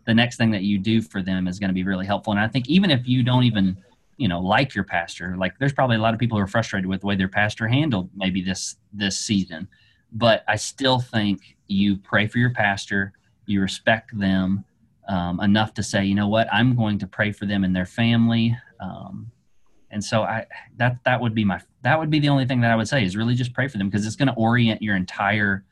The 0.07 0.15
next 0.15 0.37
thing 0.37 0.51
that 0.51 0.63
you 0.63 0.79
do 0.79 1.01
for 1.01 1.23
them 1.23 1.49
is 1.49 1.59
going 1.59 1.69
to 1.69 1.75
be 1.75 1.85
really 1.85 2.07
helpful. 2.07 2.33
And 2.33 2.41
I 2.41 2.49
think 2.49 2.69
even 2.69 2.91
if 2.91 3.07
you 3.07 3.23
don't 3.23 3.45
even, 3.45 3.77
you 4.17 4.29
know, 4.29 4.41
like 4.41 4.75
your 4.75 4.85
pastor, 4.85 5.37
like 5.37 5.59
there's 5.59 5.73
probably 5.73 5.97
a 5.97 6.01
lot 6.01 6.15
of 6.15 6.21
people 6.21 6.39
who 6.39 6.45
are 6.45 6.49
frustrated 6.49 6.87
with 6.87 7.01
the 7.01 7.07
way 7.07 7.17
their 7.17 7.29
pastor 7.29 7.67
handled 7.67 8.11
maybe 8.15 8.43
this 8.43 8.77
this 8.93 9.19
season. 9.19 9.69
But 10.13 10.45
I 10.47 10.57
still 10.57 11.01
think 11.01 11.57
you 11.67 11.97
pray 11.97 12.27
for 12.27 12.39
your 12.39 12.53
pastor, 12.53 13.13
you 13.47 13.61
respect 13.61 14.17
them 14.19 14.65
um, 15.09 15.41
enough 15.41 15.75
to 15.75 15.83
say, 15.83 16.05
you 16.05 16.15
know 16.15 16.29
what, 16.29 16.49
I'm 16.53 16.77
going 16.77 16.99
to 16.99 17.07
pray 17.07 17.33
for 17.33 17.47
them 17.47 17.65
and 17.65 17.75
their 17.75 17.87
family. 17.87 18.57
Um, 18.81 19.31
and 19.91 20.03
so 20.03 20.23
I 20.23 20.47
that 20.77 20.99
that 21.05 21.21
would 21.21 21.35
be 21.35 21.45
my 21.45 21.61
that 21.83 21.99
would 21.99 22.11
be 22.11 22.19
the 22.19 22.29
only 22.29 22.47
thing 22.47 22.61
that 22.61 22.71
I 22.71 22.77
would 22.77 22.89
say 22.89 23.05
is 23.05 23.17
really 23.17 23.35
just 23.35 23.53
pray 23.53 23.69
for 23.69 23.79
them 23.79 23.89
because 23.89 24.07
it's 24.07 24.17
going 24.17 24.29
to 24.29 24.35
orient 24.35 24.83
your 24.83 24.97
entire 24.97 25.65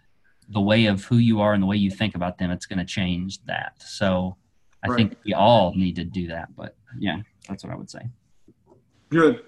the 0.49 0.61
way 0.61 0.87
of 0.87 1.05
who 1.05 1.17
you 1.17 1.41
are 1.41 1.55
and 1.55 1.63
the 1.63 1.67
way 1.67 1.77
you 1.77 1.91
think 1.91 2.15
about 2.15 2.39
them. 2.39 2.51
It's 2.51 2.67
going 2.67 2.79
to 2.79 2.85
change 2.85 3.43
that. 3.45 3.75
So 3.83 4.37
I 4.85 4.89
Right. 4.89 4.97
think 4.97 5.17
we 5.25 5.33
all 5.35 5.75
need 5.75 5.97
to 5.97 6.05
do 6.05 6.27
that. 6.29 6.55
But 6.57 6.77
yeah, 6.99 7.23
that's 7.49 7.65
what 7.65 7.73
I 7.73 7.77
would 7.77 7.91
say. 7.91 8.09
Good. 9.09 9.43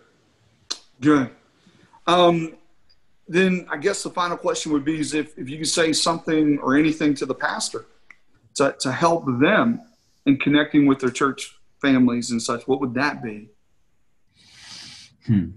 Good. 1.01 1.31
Um, 2.07 2.55
then 3.27 3.67
I 3.71 3.79
guess 3.79 4.03
the 4.03 4.11
final 4.11 4.37
question 4.37 4.73
would 4.73 4.85
be 4.85 5.01
is 5.01 5.15
if, 5.15 5.37
if 5.39 5.49
you 5.49 5.59
could 5.59 5.69
say 5.69 5.93
something 5.93 6.59
or 6.59 6.77
anything 6.77 7.15
to 7.15 7.27
the 7.27 7.35
pastor 7.35 7.87
to, 8.57 8.77
to 8.81 8.93
help 8.93 9.25
them 9.41 9.81
in 10.27 10.37
connecting 10.39 10.87
with 10.87 11.01
their 11.01 11.11
church 11.11 11.57
families 11.81 12.31
and 12.31 12.41
such, 12.43 12.69
what 12.69 12.81
would 12.81 12.95
that 12.95 13.23
be? 13.23 13.49
Hmm. 15.27 15.49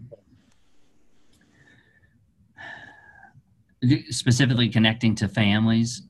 Specifically 4.10 4.70
connecting 4.70 5.16
to 5.16 5.28
families, 5.28 6.04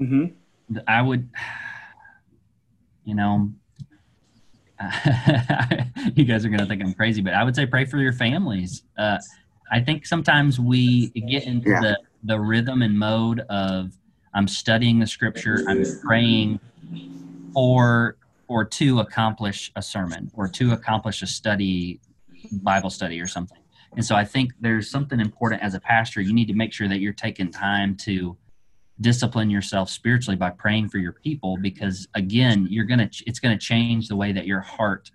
Mm-hmm. 0.00 0.78
I 0.88 1.02
would, 1.02 1.28
you 3.04 3.14
know, 3.14 3.52
you 6.14 6.24
guys 6.24 6.44
are 6.44 6.48
going 6.48 6.58
to 6.58 6.66
think 6.66 6.82
I'm 6.82 6.94
crazy, 6.94 7.22
but 7.22 7.32
I 7.34 7.44
would 7.44 7.54
say 7.54 7.64
pray 7.66 7.84
for 7.84 7.98
your 7.98 8.12
families. 8.12 8.82
Uh, 8.98 9.18
I 9.70 9.80
think 9.80 10.04
sometimes 10.04 10.58
we 10.58 11.10
get 11.10 11.44
into 11.44 11.70
Yeah. 11.70 11.80
the, 11.80 11.98
the 12.24 12.40
rhythm 12.40 12.82
and 12.82 12.98
mode 12.98 13.40
of 13.48 13.92
I'm 14.34 14.48
studying 14.48 14.98
the 14.98 15.06
scripture, 15.06 15.64
I'm 15.68 15.84
praying 16.02 16.58
or 17.54 18.16
or 18.48 18.64
to 18.64 18.98
accomplish 19.00 19.70
a 19.76 19.82
sermon 19.82 20.30
or 20.34 20.48
to 20.48 20.72
accomplish 20.72 21.22
a 21.22 21.26
study 21.26 22.00
Bible 22.50 22.90
study 22.90 23.20
or 23.20 23.26
something. 23.28 23.58
And 23.96 24.04
so 24.04 24.14
I 24.14 24.24
think 24.24 24.52
there's 24.60 24.90
something 24.90 25.20
important 25.20 25.62
as 25.62 25.74
a 25.74 25.80
pastor. 25.80 26.20
You 26.20 26.32
need 26.32 26.48
to 26.48 26.54
make 26.54 26.72
sure 26.72 26.88
that 26.88 27.00
you're 27.00 27.12
taking 27.12 27.50
time 27.50 27.96
to 27.98 28.36
discipline 29.00 29.50
yourself 29.50 29.90
spiritually 29.90 30.36
by 30.36 30.50
praying 30.50 30.88
for 30.88 30.98
your 30.98 31.12
people 31.12 31.56
because 31.56 32.06
again 32.14 32.66
you're 32.70 32.84
gonna 32.84 33.10
it's 33.26 33.40
gonna 33.40 33.58
change 33.58 34.06
the 34.06 34.14
way 34.14 34.30
that 34.30 34.46
your 34.46 34.60
heart 34.60 35.10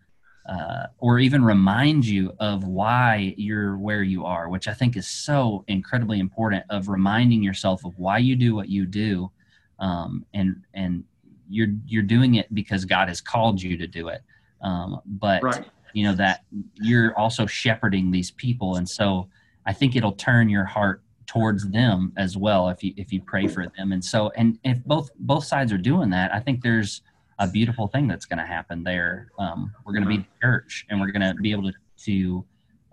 uh, 0.49 0.88
or 0.97 1.19
even 1.19 1.43
remind 1.43 2.05
you 2.05 2.34
of 2.39 2.65
why 2.65 3.34
you're 3.38 3.77
where 3.77 4.03
you 4.03 4.25
are 4.25 4.49
which 4.49 4.67
i 4.67 4.73
think 4.73 4.97
is 4.97 5.07
so 5.07 5.63
incredibly 5.69 6.19
important 6.19 6.61
of 6.69 6.89
reminding 6.89 7.41
yourself 7.41 7.86
of 7.86 7.97
why 7.97 8.17
you 8.17 8.36
do 8.36 8.53
what 8.53 8.67
you 8.67 8.86
do 8.86 9.32
um, 9.80 10.25
and 10.34 10.61
and 10.73 11.05
you're 11.49 11.69
you're 11.86 12.03
doing 12.03 12.36
it 12.36 12.53
because 12.53 12.84
god 12.84 13.07
has 13.07 13.21
called 13.21 13.61
you 13.61 13.77
to 13.77 13.88
do 13.88 14.09
it 14.09 14.21
um, 14.61 14.99
but 15.05 15.41
Right. 15.41 15.65
You 15.93 16.03
know 16.03 16.15
that 16.15 16.43
you're 16.75 17.17
also 17.17 17.45
shepherding 17.45 18.11
these 18.11 18.31
people. 18.31 18.75
And 18.75 18.87
so 18.87 19.29
i 19.65 19.73
think 19.73 19.95
it'll 19.95 20.13
turn 20.13 20.49
your 20.49 20.65
heart 20.65 21.03
towards 21.27 21.69
them 21.69 22.11
as 22.17 22.35
well 22.37 22.69
if 22.69 22.83
you 22.83 22.93
if 22.97 23.11
you 23.11 23.21
pray 23.21 23.47
for 23.47 23.67
them. 23.77 23.91
And 23.91 24.03
so 24.03 24.31
and 24.35 24.57
if 24.63 24.83
both 24.85 25.09
both 25.19 25.45
sides 25.45 25.71
are 25.71 25.77
doing 25.77 26.09
that 26.11 26.33
i 26.33 26.39
think 26.39 26.63
there's 26.63 27.01
a 27.39 27.47
beautiful 27.47 27.87
thing 27.87 28.07
that's 28.07 28.25
going 28.25 28.37
to 28.37 28.45
happen 28.45 28.83
there. 28.83 29.31
Um, 29.39 29.73
we're 29.85 29.93
going 29.93 30.03
to 30.03 30.09
be 30.09 30.27
church, 30.41 30.85
and 30.89 30.99
we're 30.99 31.11
going 31.11 31.35
to 31.35 31.41
be 31.41 31.51
able 31.51 31.71
to 31.71 31.73
to 32.05 32.45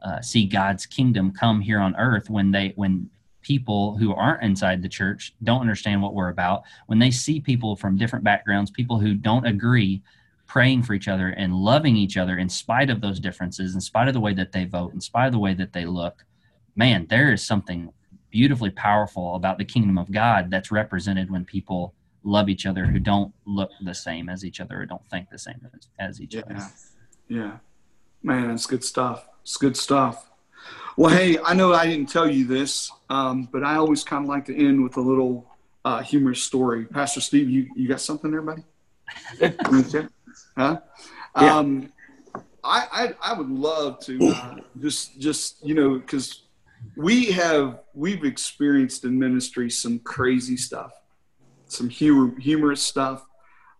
uh, 0.02 0.20
see 0.20 0.46
God's 0.46 0.86
kingdom 0.86 1.32
come 1.32 1.60
here 1.60 1.80
on 1.80 1.94
earth 1.96 2.30
when 2.30 2.50
they 2.52 2.72
when 2.76 3.10
people 3.42 3.96
who 3.96 4.12
aren't 4.14 4.42
inside 4.42 4.82
the 4.82 4.88
church 4.88 5.34
don't 5.44 5.60
understand 5.60 6.00
what 6.00 6.14
we're 6.14 6.28
about. 6.28 6.62
When 6.86 6.98
they 6.98 7.10
see 7.10 7.40
people 7.40 7.76
from 7.76 7.96
different 7.96 8.24
backgrounds 8.24 8.70
people 8.70 8.98
who 8.98 9.14
don't 9.14 9.46
agree 9.46 10.02
praying 10.46 10.82
for 10.82 10.94
each 10.94 11.08
other 11.08 11.28
and 11.30 11.54
loving 11.54 11.96
each 11.96 12.16
other 12.16 12.38
in 12.38 12.48
spite 12.48 12.90
of 12.90 13.00
those 13.00 13.20
differences 13.20 13.74
in 13.74 13.80
spite 13.80 14.08
of 14.08 14.14
the 14.14 14.20
way 14.20 14.34
that 14.34 14.52
they 14.52 14.64
vote 14.64 14.92
in 14.92 15.00
spite 15.00 15.26
of 15.26 15.32
the 15.32 15.38
way 15.38 15.54
that 15.54 15.72
they 15.72 15.84
look 15.84 16.24
man 16.74 17.06
there 17.08 17.32
is 17.32 17.44
something 17.44 17.92
beautifully 18.30 18.70
powerful 18.70 19.34
about 19.34 19.58
the 19.58 19.64
kingdom 19.64 19.98
of 19.98 20.10
god 20.10 20.50
that's 20.50 20.70
represented 20.70 21.30
when 21.30 21.44
people 21.44 21.94
love 22.22 22.48
each 22.48 22.66
other 22.66 22.84
who 22.84 22.98
don't 22.98 23.32
look 23.46 23.70
the 23.82 23.94
same 23.94 24.28
as 24.28 24.44
each 24.44 24.60
other 24.60 24.80
or 24.80 24.86
don't 24.86 25.08
think 25.10 25.30
the 25.30 25.38
same 25.38 25.60
as, 25.74 25.88
as 25.98 26.20
each 26.20 26.34
yeah. 26.34 26.40
other 26.40 26.58
Yeah. 27.28 27.58
Man, 28.22 28.50
it's 28.50 28.66
good 28.66 28.84
stuff. 28.84 29.28
It's 29.42 29.56
good 29.56 29.76
stuff. 29.76 30.30
Well, 30.96 31.14
hey, 31.14 31.38
I 31.44 31.54
know 31.54 31.72
I 31.72 31.86
didn't 31.86 32.08
tell 32.08 32.28
you 32.28 32.46
this, 32.46 32.90
um, 33.10 33.48
but 33.52 33.62
I 33.62 33.76
always 33.76 34.02
kind 34.02 34.24
of 34.24 34.28
like 34.28 34.46
to 34.46 34.56
end 34.56 34.82
with 34.82 34.96
a 34.96 35.00
little 35.00 35.48
uh, 35.84 36.02
humorous 36.02 36.42
story. 36.42 36.86
Pastor 36.86 37.20
Steve, 37.20 37.48
you, 37.48 37.68
you 37.76 37.86
got 37.86 38.00
something 38.00 38.30
there, 38.30 38.42
buddy? 38.42 38.64
huh? 40.56 40.80
Yeah. 41.40 41.56
Um, 41.56 41.92
I, 42.64 43.14
I 43.22 43.32
I 43.32 43.38
would 43.38 43.50
love 43.50 44.00
to 44.00 44.28
uh, 44.28 44.56
just 44.80 45.18
just 45.20 45.64
you 45.64 45.74
know 45.74 45.98
because 45.98 46.42
we 46.96 47.26
have 47.26 47.80
we've 47.94 48.24
experienced 48.24 49.04
in 49.04 49.18
ministry 49.18 49.70
some 49.70 49.98
crazy 50.00 50.56
stuff, 50.56 50.92
some 51.66 51.88
humor, 51.88 52.38
humorous 52.40 52.82
stuff, 52.82 53.24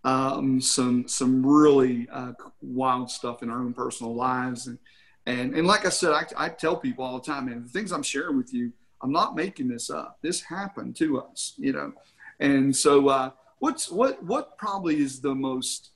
um, 0.05 0.61
some 0.61 1.09
some 1.09 1.45
really 1.45 2.09
uh, 2.13 2.33
wild 2.63 3.11
stuff 3.11 3.43
in 3.43 3.51
our 3.51 3.59
own 3.59 3.75
personal 3.75 4.15
lives, 4.15 4.67
and 4.67 4.79
and 5.27 5.55
and 5.55 5.67
like 5.67 5.87
I 5.87 5.91
said, 5.91 6.13
I, 6.13 6.27
I 6.37 6.49
tell 6.49 6.77
people 6.77 7.05
all 7.05 7.19
the 7.19 7.25
time, 7.25 7.47
man, 7.47 7.63
the 7.63 7.69
things 7.69 7.93
I'm 7.93 8.03
sharing 8.03 8.37
with 8.37 8.53
you, 8.55 8.73
I'm 9.03 9.13
not 9.13 9.35
making 9.35 9.69
this 9.69 9.91
up. 9.91 10.19
This 10.23 10.41
happened 10.43 10.97
to 10.97 11.21
us, 11.21 11.55
you 11.57 11.73
know, 11.73 11.93
and 12.39 12.75
so 12.75 13.09
uh, 13.09 13.31
what's 13.59 13.91
what 13.91 14.23
what 14.23 14.57
probably 14.59 15.01
is 15.01 15.21
the 15.21 15.35
most 15.35 15.91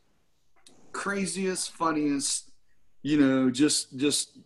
craziest, 0.93 1.72
funniest, 1.72 2.51
you 3.03 3.18
know, 3.18 3.51
just 3.51 3.97
just 3.97 4.38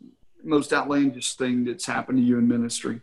most 0.43 0.73
outlandish 0.73 1.35
thing 1.35 1.65
that's 1.65 1.87
happened 1.87 2.19
to 2.19 2.25
you 2.25 2.39
in 2.39 2.47
ministry? 2.47 3.01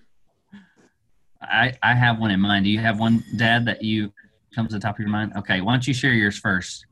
I, 1.41 1.73
I 1.81 1.95
have 1.95 2.19
one 2.19 2.31
in 2.31 2.39
mind. 2.39 2.65
Do 2.65 2.71
you 2.71 2.79
have 2.79 2.99
one, 2.99 3.23
Dad, 3.35 3.65
that 3.65 3.81
you 3.81 4.13
comes 4.53 4.69
to 4.69 4.75
the 4.75 4.79
top 4.79 4.95
of 4.95 4.99
your 4.99 5.09
mind? 5.09 5.33
Okay, 5.35 5.61
why 5.61 5.73
don't 5.73 5.87
you 5.87 5.93
share 5.93 6.13
yours 6.13 6.37
first? 6.37 6.85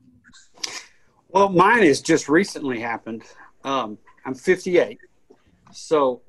Well, 1.30 1.50
mine 1.50 1.84
has 1.84 2.02
just 2.02 2.28
recently 2.28 2.80
happened. 2.80 3.24
Um, 3.64 3.98
I'm 4.26 4.34
58. 4.34 4.98
So, 5.72 6.22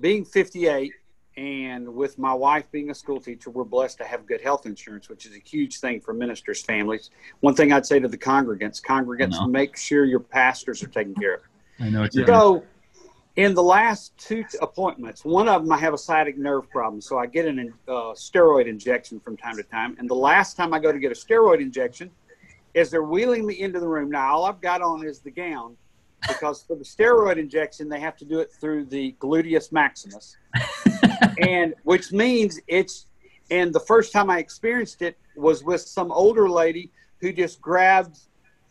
being 0.00 0.24
58 0.24 0.92
and 1.36 1.94
with 1.94 2.18
my 2.18 2.32
wife 2.32 2.70
being 2.72 2.90
a 2.90 2.94
school 2.94 3.20
teacher, 3.20 3.50
we're 3.50 3.64
blessed 3.64 3.98
to 3.98 4.04
have 4.04 4.24
good 4.26 4.40
health 4.40 4.64
insurance, 4.64 5.08
which 5.08 5.26
is 5.26 5.34
a 5.34 5.38
huge 5.38 5.80
thing 5.80 6.00
for 6.00 6.14
ministers' 6.14 6.62
families. 6.62 7.10
One 7.40 7.54
thing 7.54 7.72
I'd 7.72 7.84
say 7.84 7.98
to 7.98 8.08
the 8.08 8.16
congregants 8.16 8.80
congregants, 8.80 9.48
make 9.50 9.76
sure 9.76 10.04
your 10.04 10.20
pastors 10.20 10.82
are 10.82 10.88
taken 10.88 11.14
care 11.14 11.34
of. 11.34 11.40
I 11.78 11.90
know 11.90 12.04
it's 12.04 12.16
you. 12.16 12.24
So, 12.26 12.64
in 13.36 13.52
the 13.52 13.62
last 13.62 14.16
two 14.16 14.44
t- 14.44 14.56
appointments, 14.62 15.26
one 15.26 15.46
of 15.46 15.62
them 15.62 15.70
I 15.70 15.76
have 15.76 15.92
a 15.92 15.98
sciatic 15.98 16.38
nerve 16.38 16.70
problem, 16.70 17.02
so 17.02 17.18
I 17.18 17.26
get 17.26 17.44
an 17.44 17.74
uh, 17.86 17.92
steroid 18.14 18.66
injection 18.66 19.20
from 19.20 19.36
time 19.36 19.56
to 19.56 19.62
time. 19.62 19.94
And 19.98 20.08
the 20.08 20.14
last 20.14 20.56
time 20.56 20.72
I 20.72 20.78
go 20.78 20.90
to 20.90 20.98
get 20.98 21.12
a 21.12 21.14
steroid 21.14 21.60
injection, 21.60 22.10
is 22.72 22.90
they're 22.90 23.02
wheeling 23.02 23.46
me 23.46 23.60
into 23.60 23.80
the 23.80 23.88
room. 23.88 24.10
Now 24.10 24.34
all 24.34 24.44
I've 24.44 24.60
got 24.60 24.80
on 24.80 25.06
is 25.06 25.20
the 25.20 25.30
gown, 25.30 25.76
because 26.28 26.62
for 26.62 26.76
the 26.76 26.84
steroid 26.84 27.36
injection 27.36 27.88
they 27.88 28.00
have 28.00 28.16
to 28.18 28.24
do 28.24 28.40
it 28.40 28.52
through 28.52 28.86
the 28.86 29.14
gluteus 29.20 29.72
maximus, 29.72 30.36
and 31.38 31.74
which 31.84 32.12
means 32.12 32.60
it's. 32.66 33.06
And 33.50 33.72
the 33.72 33.80
first 33.80 34.12
time 34.12 34.28
I 34.28 34.38
experienced 34.38 35.02
it 35.02 35.16
was 35.36 35.62
with 35.62 35.80
some 35.80 36.10
older 36.10 36.50
lady 36.50 36.90
who 37.20 37.32
just 37.32 37.60
grabbed 37.60 38.18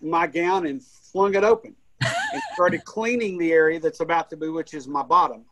my 0.01 0.27
gown 0.27 0.65
and 0.65 0.83
flung 0.83 1.33
it 1.35 1.45
open 1.45 1.75
and 2.01 2.41
started 2.53 2.83
cleaning 2.83 3.37
the 3.37 3.53
area 3.53 3.79
that's 3.79 4.01
about 4.01 4.29
to 4.31 4.37
be, 4.37 4.49
which 4.49 4.73
is 4.73 4.85
my 4.87 5.01
bottom. 5.01 5.45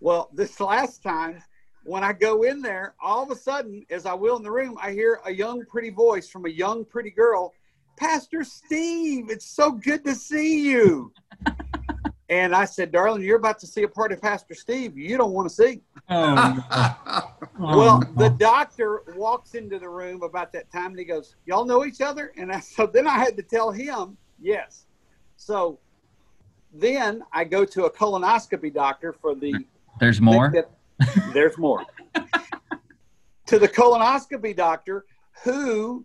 Well, 0.00 0.28
this 0.34 0.60
last 0.60 1.02
time, 1.02 1.42
when 1.84 2.04
I 2.04 2.12
go 2.12 2.42
in 2.42 2.60
there, 2.60 2.94
all 3.02 3.22
of 3.22 3.30
a 3.30 3.36
sudden, 3.36 3.84
as 3.90 4.04
I 4.04 4.12
will 4.12 4.36
in 4.36 4.42
the 4.42 4.50
room, 4.50 4.76
I 4.80 4.92
hear 4.92 5.20
a 5.24 5.32
young, 5.32 5.64
pretty 5.64 5.90
voice 5.90 6.28
from 6.28 6.44
a 6.44 6.50
young, 6.50 6.84
pretty 6.84 7.10
girl, 7.10 7.54
Pastor 7.96 8.42
Steve, 8.42 9.30
it's 9.30 9.46
so 9.46 9.70
good 9.70 10.04
to 10.04 10.14
see 10.14 10.68
you. 10.70 11.12
And 12.34 12.52
I 12.54 12.64
said, 12.64 12.90
darling, 12.90 13.22
you're 13.22 13.36
about 13.36 13.60
to 13.60 13.66
see 13.66 13.84
a 13.84 13.88
part 13.88 14.10
of 14.10 14.20
Pastor 14.20 14.54
Steve 14.54 14.98
you 14.98 15.16
don't 15.16 15.30
want 15.32 15.48
to 15.48 15.54
see. 15.54 15.80
Oh, 16.10 16.34
no. 16.34 17.20
Oh, 17.60 17.78
Well, 17.78 18.00
no. 18.00 18.28
the 18.28 18.30
doctor 18.36 19.02
walks 19.14 19.54
into 19.54 19.78
the 19.78 19.88
room 19.88 20.24
about 20.24 20.52
that 20.54 20.72
time 20.72 20.86
and 20.86 20.98
he 20.98 21.04
goes, 21.04 21.36
Y'all 21.46 21.64
know 21.64 21.84
each 21.84 22.00
other? 22.00 22.32
And 22.36 22.50
I, 22.50 22.58
so 22.76 22.84
then 22.86 23.06
I 23.06 23.16
had 23.18 23.36
to 23.36 23.42
tell 23.44 23.70
him, 23.70 24.16
Yes. 24.40 24.86
So 25.36 25.78
then 26.72 27.22
I 27.32 27.44
go 27.44 27.64
to 27.64 27.84
a 27.84 27.90
colonoscopy 27.90 28.74
doctor 28.74 29.12
for 29.12 29.36
the. 29.36 29.54
there's 30.00 30.20
more. 30.20 30.50
that- 30.52 30.70
there's 31.32 31.56
more. 31.56 31.84
to 33.46 33.58
the 33.60 33.68
colonoscopy 33.68 34.56
doctor 34.56 35.04
who 35.44 36.04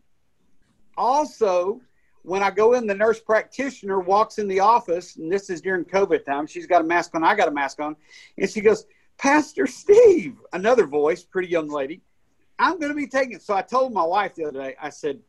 also, 0.96 1.82
when 2.24 2.44
I 2.44 2.52
go 2.52 2.74
in, 2.74 2.88
the 2.88 2.96
nurse 2.96 3.20
practitioner 3.20 4.00
walks 4.00 4.38
in 4.38 4.48
the 4.48 4.60
office, 4.60 5.16
and 5.16 5.32
this 5.32 5.50
is 5.50 5.62
during 5.62 5.86
COVID 5.86 6.26
time. 6.26 6.48
She's 6.48 6.68
got 6.68 6.82
a 6.82 6.84
mask 6.84 7.16
on, 7.16 7.24
I 7.24 7.36
got 7.36 7.48
a 7.48 7.52
mask 7.52 7.80
on, 7.80 7.96
and 8.38 8.50
she 8.50 8.62
goes, 8.62 8.86
Pastor 9.18 9.68
Steve, 9.68 10.38
another 10.54 10.86
voice, 10.86 11.24
pretty 11.24 11.50
young 11.50 11.68
lady. 11.68 12.02
I'm 12.58 12.80
going 12.80 12.92
to 12.92 12.96
be 12.96 13.08
taking. 13.08 13.40
So 13.40 13.54
I 13.54 13.62
told 13.62 13.94
my 13.94 14.04
wife 14.04 14.36
the 14.36 14.46
other 14.46 14.62
day. 14.62 14.76
I 14.82 14.90
said, 14.90 15.20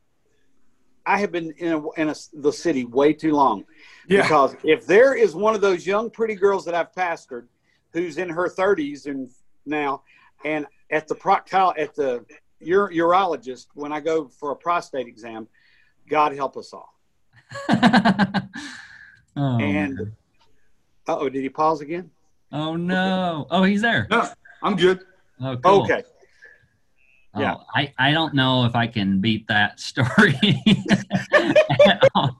I 1.06 1.18
have 1.18 1.32
been 1.32 1.52
in, 1.58 1.72
a, 1.72 1.90
in 1.92 2.08
a, 2.08 2.14
the 2.34 2.52
city 2.52 2.84
way 2.84 3.12
too 3.12 3.32
long. 3.32 3.64
Yeah. 4.08 4.22
Because 4.22 4.54
if 4.64 4.86
there 4.86 5.14
is 5.14 5.34
one 5.34 5.54
of 5.54 5.60
those 5.60 5.86
young, 5.86 6.10
pretty 6.10 6.34
girls 6.34 6.64
that 6.66 6.74
I've 6.74 6.92
pastored, 6.92 7.46
who's 7.92 8.18
in 8.18 8.28
her 8.28 8.48
30s 8.48 9.06
and 9.06 9.28
now, 9.66 10.02
and 10.44 10.66
at 10.90 11.08
the 11.08 11.14
proctol 11.14 11.72
at 11.78 11.94
the 11.94 12.24
ur- 12.62 12.92
urologist 12.92 13.66
when 13.74 13.92
I 13.92 14.00
go 14.00 14.28
for 14.28 14.52
a 14.52 14.56
prostate 14.56 15.06
exam, 15.06 15.48
God 16.10 16.34
help 16.34 16.56
us 16.56 16.72
all. 16.74 16.92
oh, 19.36 19.58
And 19.58 19.98
uh 21.08 21.16
oh, 21.18 21.28
did 21.28 21.42
he 21.42 21.48
pause 21.48 21.80
again? 21.80 22.10
oh 22.52 22.76
no! 22.76 23.46
Oh, 23.50 23.62
he's 23.62 23.80
there. 23.82 24.06
No, 24.10 24.28
I'm 24.62 24.76
good. 24.76 25.00
Oh, 25.40 25.56
cool. 25.56 25.82
Okay. 25.84 26.02
Oh, 27.34 27.40
Yeah. 27.40 27.54
I, 27.74 27.92
I 27.98 28.10
don't 28.12 28.34
know 28.34 28.64
if 28.64 28.74
I 28.74 28.86
can 28.88 29.20
beat 29.20 29.46
that 29.48 29.78
story. 29.90 30.34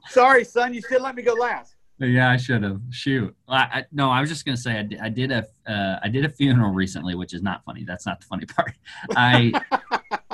Sorry, 0.09 0.43
son, 0.43 0.73
you 0.73 0.81
should 0.81 1.01
let 1.01 1.15
me 1.15 1.23
go 1.23 1.33
last. 1.33 1.75
yeah, 1.97 2.29
I 2.29 2.35
should 2.37 2.63
have. 2.63 2.81
Shoot. 2.89 3.33
I, 3.47 3.57
I, 3.57 3.85
no, 3.93 4.09
I 4.09 4.19
was 4.21 4.29
just 4.29 4.43
gonna 4.45 4.57
say 4.57 4.77
I 4.79 4.83
did, 4.83 4.99
I 4.99 5.09
did 5.09 5.31
a 5.31 5.45
uh, 5.65 5.99
I 6.03 6.09
did 6.09 6.25
a 6.25 6.29
funeral 6.29 6.71
recently, 6.73 7.15
which 7.15 7.33
is 7.33 7.41
not 7.41 7.63
funny. 7.63 7.83
That's 7.85 8.05
not 8.05 8.19
the 8.19 8.25
funny 8.27 8.45
part. 8.45 8.73
I 9.15 9.53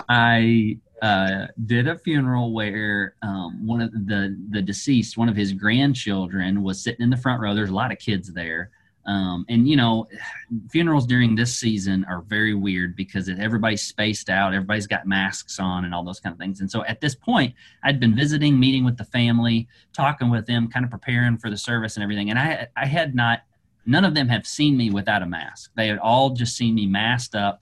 I 0.10 0.80
uh, 1.02 1.48
did 1.66 1.88
a 1.88 1.98
funeral 1.98 2.54
where 2.54 3.16
um, 3.22 3.66
one 3.66 3.82
of 3.82 3.92
the 3.92 4.36
the 4.50 4.62
deceased, 4.62 5.18
one 5.18 5.30
of 5.30 5.36
his 5.36 5.54
grandchildren, 5.54 6.64
was 6.64 6.82
sitting 6.82 7.04
in 7.04 7.10
the 7.10 7.18
front 7.18 7.42
row. 7.42 7.54
There's 7.54 7.70
a 7.70 7.76
lot 7.76 7.92
of 7.92 8.00
kids 8.00 8.34
there, 8.34 8.72
um, 9.08 9.46
and 9.48 9.68
you 9.68 9.76
know, 9.76 10.08
funerals 10.70 11.08
during 11.08 11.36
this 11.36 11.56
season 11.56 12.06
are 12.06 12.22
very 12.22 12.54
weird 12.54 12.96
because 12.96 13.30
everybody's 13.30 13.82
spaced 13.82 14.30
out, 14.30 14.54
everybody's 14.54 14.88
got 14.88 15.08
masks 15.08 15.60
on, 15.60 15.86
and 15.86 15.94
all 15.94 16.04
those 16.04 16.20
kind 16.20 16.34
of 16.34 16.40
things. 16.40 16.60
And 16.60 16.70
so 16.70 16.84
at 16.86 17.00
this 17.00 17.16
point, 17.16 17.56
I'd 17.84 18.00
been 18.00 18.16
visiting, 18.16 18.60
meeting 18.60 18.84
with 18.84 18.98
the 18.98 19.06
family, 19.06 19.68
talking 19.94 20.30
with 20.30 20.46
them, 20.46 20.68
kind 20.68 20.84
of 20.84 20.92
preparing 20.92 21.38
for 21.38 21.50
the 21.50 21.58
service 21.58 21.96
and 21.96 22.04
everything. 22.04 22.30
And 22.30 22.38
I 22.38 22.68
I 22.76 22.86
had 22.86 23.16
not 23.16 23.42
none 23.86 24.04
of 24.04 24.14
them 24.14 24.28
have 24.28 24.46
seen 24.46 24.76
me 24.76 24.90
without 24.90 25.22
a 25.22 25.26
mask. 25.26 25.72
They 25.76 25.88
had 25.88 26.00
all 26.00 26.32
just 26.32 26.58
seen 26.58 26.76
me 26.76 26.86
masked 26.86 27.36
up, 27.36 27.62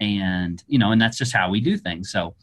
and 0.00 0.62
you 0.68 0.78
know, 0.78 0.92
and 0.92 1.00
that's 1.00 1.18
just 1.18 1.34
how 1.34 1.50
we 1.50 1.60
do 1.60 1.76
things. 1.76 2.10
So. 2.10 2.34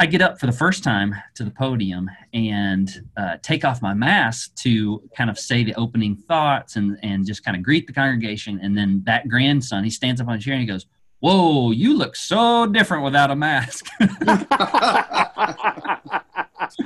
I 0.00 0.06
get 0.06 0.22
up 0.22 0.38
for 0.38 0.46
the 0.46 0.52
first 0.52 0.84
time 0.84 1.12
to 1.34 1.42
the 1.42 1.50
podium 1.50 2.08
and 2.32 2.88
uh, 3.16 3.36
take 3.42 3.64
off 3.64 3.82
my 3.82 3.94
mask 3.94 4.54
to 4.56 5.02
kind 5.16 5.28
of 5.28 5.36
say 5.38 5.64
the 5.64 5.74
opening 5.74 6.14
thoughts 6.14 6.76
and, 6.76 6.96
and 7.02 7.26
just 7.26 7.44
kind 7.44 7.56
of 7.56 7.64
greet 7.64 7.88
the 7.88 7.92
congregation. 7.92 8.60
And 8.62 8.78
then 8.78 9.02
that 9.06 9.26
grandson, 9.28 9.82
he 9.82 9.90
stands 9.90 10.20
up 10.20 10.28
on 10.28 10.34
a 10.34 10.38
chair 10.38 10.52
and 10.54 10.60
he 10.60 10.66
goes, 10.68 10.86
Whoa, 11.20 11.72
you 11.72 11.96
look 11.96 12.14
so 12.14 12.64
different 12.66 13.02
without 13.02 13.30
a 13.30 13.36
mask. 13.36 13.86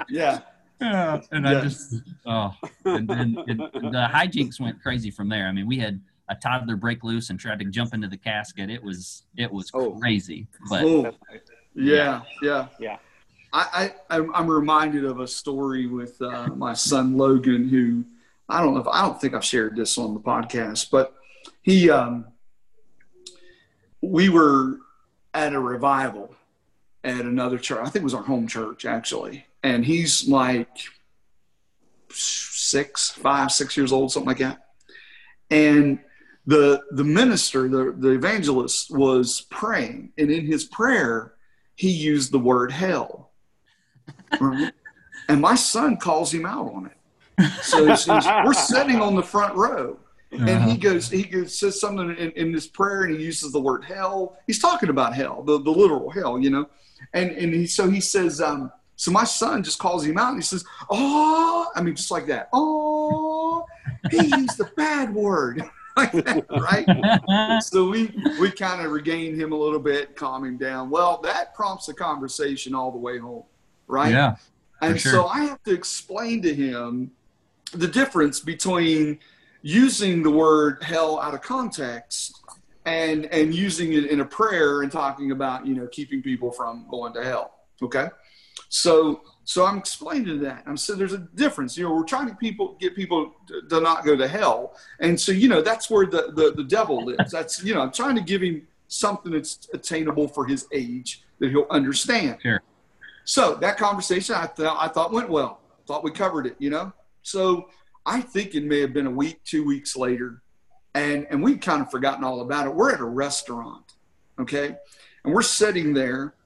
Yeah. 0.09 0.41
Yeah, 0.81 1.21
and 1.31 1.47
I 1.49 1.61
just 1.61 1.95
oh, 2.27 2.55
and 2.85 3.07
then 3.09 3.35
the 3.35 4.09
hijinks 4.13 4.59
went 4.61 4.83
crazy 4.83 5.11
from 5.13 5.29
there. 5.29 5.47
I 5.47 5.53
mean, 5.53 5.67
we 5.67 5.79
had 5.79 6.01
a 6.29 6.35
toddler 6.35 6.75
break 6.77 7.05
loose 7.05 7.31
and 7.31 7.39
tried 7.39 7.61
to 7.61 7.65
jump 7.67 7.95
into 7.95 8.09
the 8.09 8.17
casket. 8.17 8.69
It 8.69 8.83
was 8.83 9.23
it 9.37 9.51
was 9.53 9.71
Oh. 9.75 9.93
crazy, 9.93 10.49
but 10.69 10.83
Oh, 10.83 11.13
yeah, 11.75 12.23
yeah. 12.43 12.69
Yeah. 12.79 12.99
I, 13.53 13.93
I 14.09 14.17
I'm 14.17 14.51
reminded 14.51 15.05
of 15.05 15.21
a 15.21 15.29
story 15.29 15.87
with 15.87 16.21
uh, 16.23 16.49
my 16.49 16.73
son 16.73 17.19
Logan, 17.19 17.69
who 17.69 18.05
I 18.49 18.63
don't 18.63 18.75
know 18.75 18.81
if 18.81 18.87
I 18.87 19.03
don't 19.03 19.21
think 19.21 19.35
I've 19.35 19.45
shared 19.45 19.77
this 19.77 19.99
on 19.99 20.15
the 20.15 20.21
podcast, 20.21 20.91
but 20.91 21.15
he 21.61 21.91
um, 21.91 22.27
we 24.01 24.29
were 24.31 24.79
at 25.35 25.53
a 25.53 25.61
revival 25.61 26.35
at 27.05 27.21
another 27.21 27.59
church. 27.59 27.81
I 27.81 27.85
think 27.85 27.97
it 27.97 28.05
was 28.05 28.15
our 28.15 28.23
home 28.23 28.47
church 28.47 28.87
actually, 28.87 29.45
and 29.63 29.85
he's 29.85 30.27
like 30.29 30.79
six, 32.11 33.11
five, 33.11 33.53
six 33.53 33.77
years 33.77 33.93
old, 33.93 34.13
something 34.13 34.29
like 34.29 34.39
that. 34.39 34.67
And 35.51 35.99
the 36.47 36.83
the 36.91 37.05
minister, 37.05 37.69
the, 37.69 37.95
the 37.97 38.11
evangelist, 38.11 38.91
was 38.91 39.43
praying, 39.51 40.13
and 40.17 40.31
in 40.31 40.47
his 40.47 40.65
prayer, 40.65 41.35
he 41.75 41.91
used 41.91 42.33
the 42.33 42.39
word 42.39 42.71
hell. 42.71 43.31
Right? 44.41 44.73
and 45.29 45.41
my 45.41 45.55
son 45.55 45.97
calls 45.97 46.33
him 46.33 46.47
out 46.47 46.73
on 46.73 46.87
it. 46.87 46.97
So, 47.63 47.95
so 47.95 48.21
we're 48.45 48.53
sitting 48.53 49.01
on 49.01 49.17
the 49.17 49.23
front 49.23 49.55
row, 49.57 49.99
and 50.31 50.49
uh-huh. 50.49 50.69
he 50.69 50.77
goes, 50.77 51.11
he 51.11 51.25
goes, 51.25 51.59
says 51.59 51.81
something 51.81 52.11
in, 52.17 52.31
in 52.33 52.53
this 52.53 52.67
prayer, 52.67 53.03
and 53.05 53.19
he 53.19 53.25
uses 53.25 53.53
the 53.53 53.61
word 53.61 53.85
hell. 53.85 54.39
He's 54.47 54.59
talking 54.59 54.91
about 54.91 55.15
hell, 55.15 55.43
the, 55.43 55.61
the 55.61 55.71
literal 55.71 56.11
hell, 56.11 56.39
you 56.39 56.51
know. 56.51 56.69
And 57.15 57.31
and 57.33 57.53
he, 57.53 57.67
so 57.67 57.91
he 57.91 58.01
says, 58.01 58.41
um, 58.41 58.71
so 58.97 59.11
my 59.11 59.25
son 59.25 59.63
just 59.63 59.79
calls 59.79 60.05
him 60.05 60.19
out, 60.19 60.29
and 60.29 60.39
he 60.39 60.43
says, 60.43 60.65
"Oh," 60.89 61.69
I 61.75 61.83
mean, 61.83 61.97
just 61.97 62.11
like 62.11 62.27
that. 62.27 62.49
Oh, 62.53 63.67
he 64.11 64.27
used 64.27 64.59
the 64.59 64.71
bad 64.77 65.13
word. 65.13 65.63
like 65.97 66.13
that, 66.13 66.47
right? 66.51 67.63
so 67.63 67.89
we 67.89 68.15
we 68.41 68.51
kind 68.51 68.85
of 68.85 68.93
regain 68.93 69.35
him 69.35 69.53
a 69.53 69.57
little 69.57 69.79
bit, 69.79 70.17
calm 70.17 70.45
him 70.45 70.57
down. 70.57 70.91
Well, 70.91 71.21
that 71.23 71.55
prompts 71.55 71.89
a 71.89 71.95
conversation 71.95 72.75
all 72.75 72.91
the 72.91 72.99
way 72.99 73.19
home, 73.19 73.45
right? 73.87 74.13
Yeah. 74.13 74.37
And 74.81 75.01
sure. 75.01 75.13
so 75.13 75.27
I 75.27 75.45
have 75.45 75.63
to 75.65 75.73
explain 75.73 76.43
to 76.43 76.55
him 76.55 77.13
the 77.73 77.87
difference 77.87 78.41
between 78.41 79.19
using 79.63 80.23
the 80.23 80.31
word 80.31 80.83
hell 80.83 81.21
out 81.21 81.35
of 81.35 81.43
context 81.43 82.41
and 82.85 83.27
and 83.27 83.55
using 83.55 83.93
it 83.93 84.07
in 84.07 84.21
a 84.21 84.25
prayer 84.25 84.83
and 84.83 84.91
talking 84.91 85.31
about 85.31 85.67
you 85.67 85.75
know 85.75 85.87
keeping 85.89 86.23
people 86.23 86.51
from 86.51 86.87
going 86.91 87.13
to 87.15 87.25
hell. 87.25 87.55
Okay, 87.81 88.09
so 88.73 89.21
so 89.45 89.67
I'm 89.67 89.77
explaining 89.77 90.41
that. 90.43 90.63
I'm 90.67 90.79
saying 90.79 90.99
there's 90.99 91.13
a 91.13 91.19
difference. 91.19 91.77
You 91.77 91.85
know, 91.85 91.95
we're 91.95 92.05
trying 92.05 92.29
to 92.29 92.35
people 92.35 92.77
get 92.81 92.97
people 92.97 93.35
to, 93.49 93.61
to, 93.69 93.81
not 93.81 94.03
go 94.03 94.17
to 94.17 94.27
hell, 94.27 94.77
and 94.99 95.21
so 95.21 95.31
you 95.31 95.47
know 95.47 95.61
that's 95.61 95.91
where 95.91 96.07
the, 96.07 96.33
the 96.35 96.55
the 96.57 96.65
devil 96.65 97.05
lives. 97.05 97.33
That's 97.33 97.63
you 97.63 97.75
know 97.75 97.83
I'm 97.83 97.93
trying 97.93 98.17
to 98.17 98.23
give 98.23 98.41
him 98.41 98.67
something 98.89 99.31
that's 99.31 99.69
attainable 99.75 100.27
for 100.27 100.47
his 100.47 100.67
age 100.73 101.23
that 101.39 101.51
he'll 101.51 101.67
understand. 101.69 102.39
Sure. 102.41 102.63
So 103.25 103.57
that 103.57 103.77
conversation 103.77 104.37
I 104.37 104.47
thought 104.47 104.79
I 104.81 104.89
thought 104.89 105.13
went 105.13 105.29
well. 105.29 105.61
Thought 105.87 106.03
we 106.03 106.11
covered 106.11 106.47
it. 106.47 106.57
You 106.59 106.71
know. 106.71 106.95
So 107.23 107.69
I 108.07 108.23
think 108.23 108.55
it 108.55 108.65
may 108.65 108.81
have 108.81 108.95
been 108.95 109.07
a 109.07 109.11
week, 109.11 109.45
two 109.45 109.67
weeks 109.67 109.97
later, 109.97 110.41
and 110.95 111.27
and 111.29 111.43
we'd 111.43 111.61
kind 111.61 111.83
of 111.83 111.91
forgotten 111.91 112.25
all 112.25 112.41
about 112.41 112.67
it. 112.67 112.75
We're 112.75 112.95
at 112.95 113.01
a 113.01 113.05
restaurant, 113.05 113.93
okay, 114.41 114.77
and 115.25 115.35
we're 115.35 115.43
sitting 115.43 115.93
there 115.93 116.37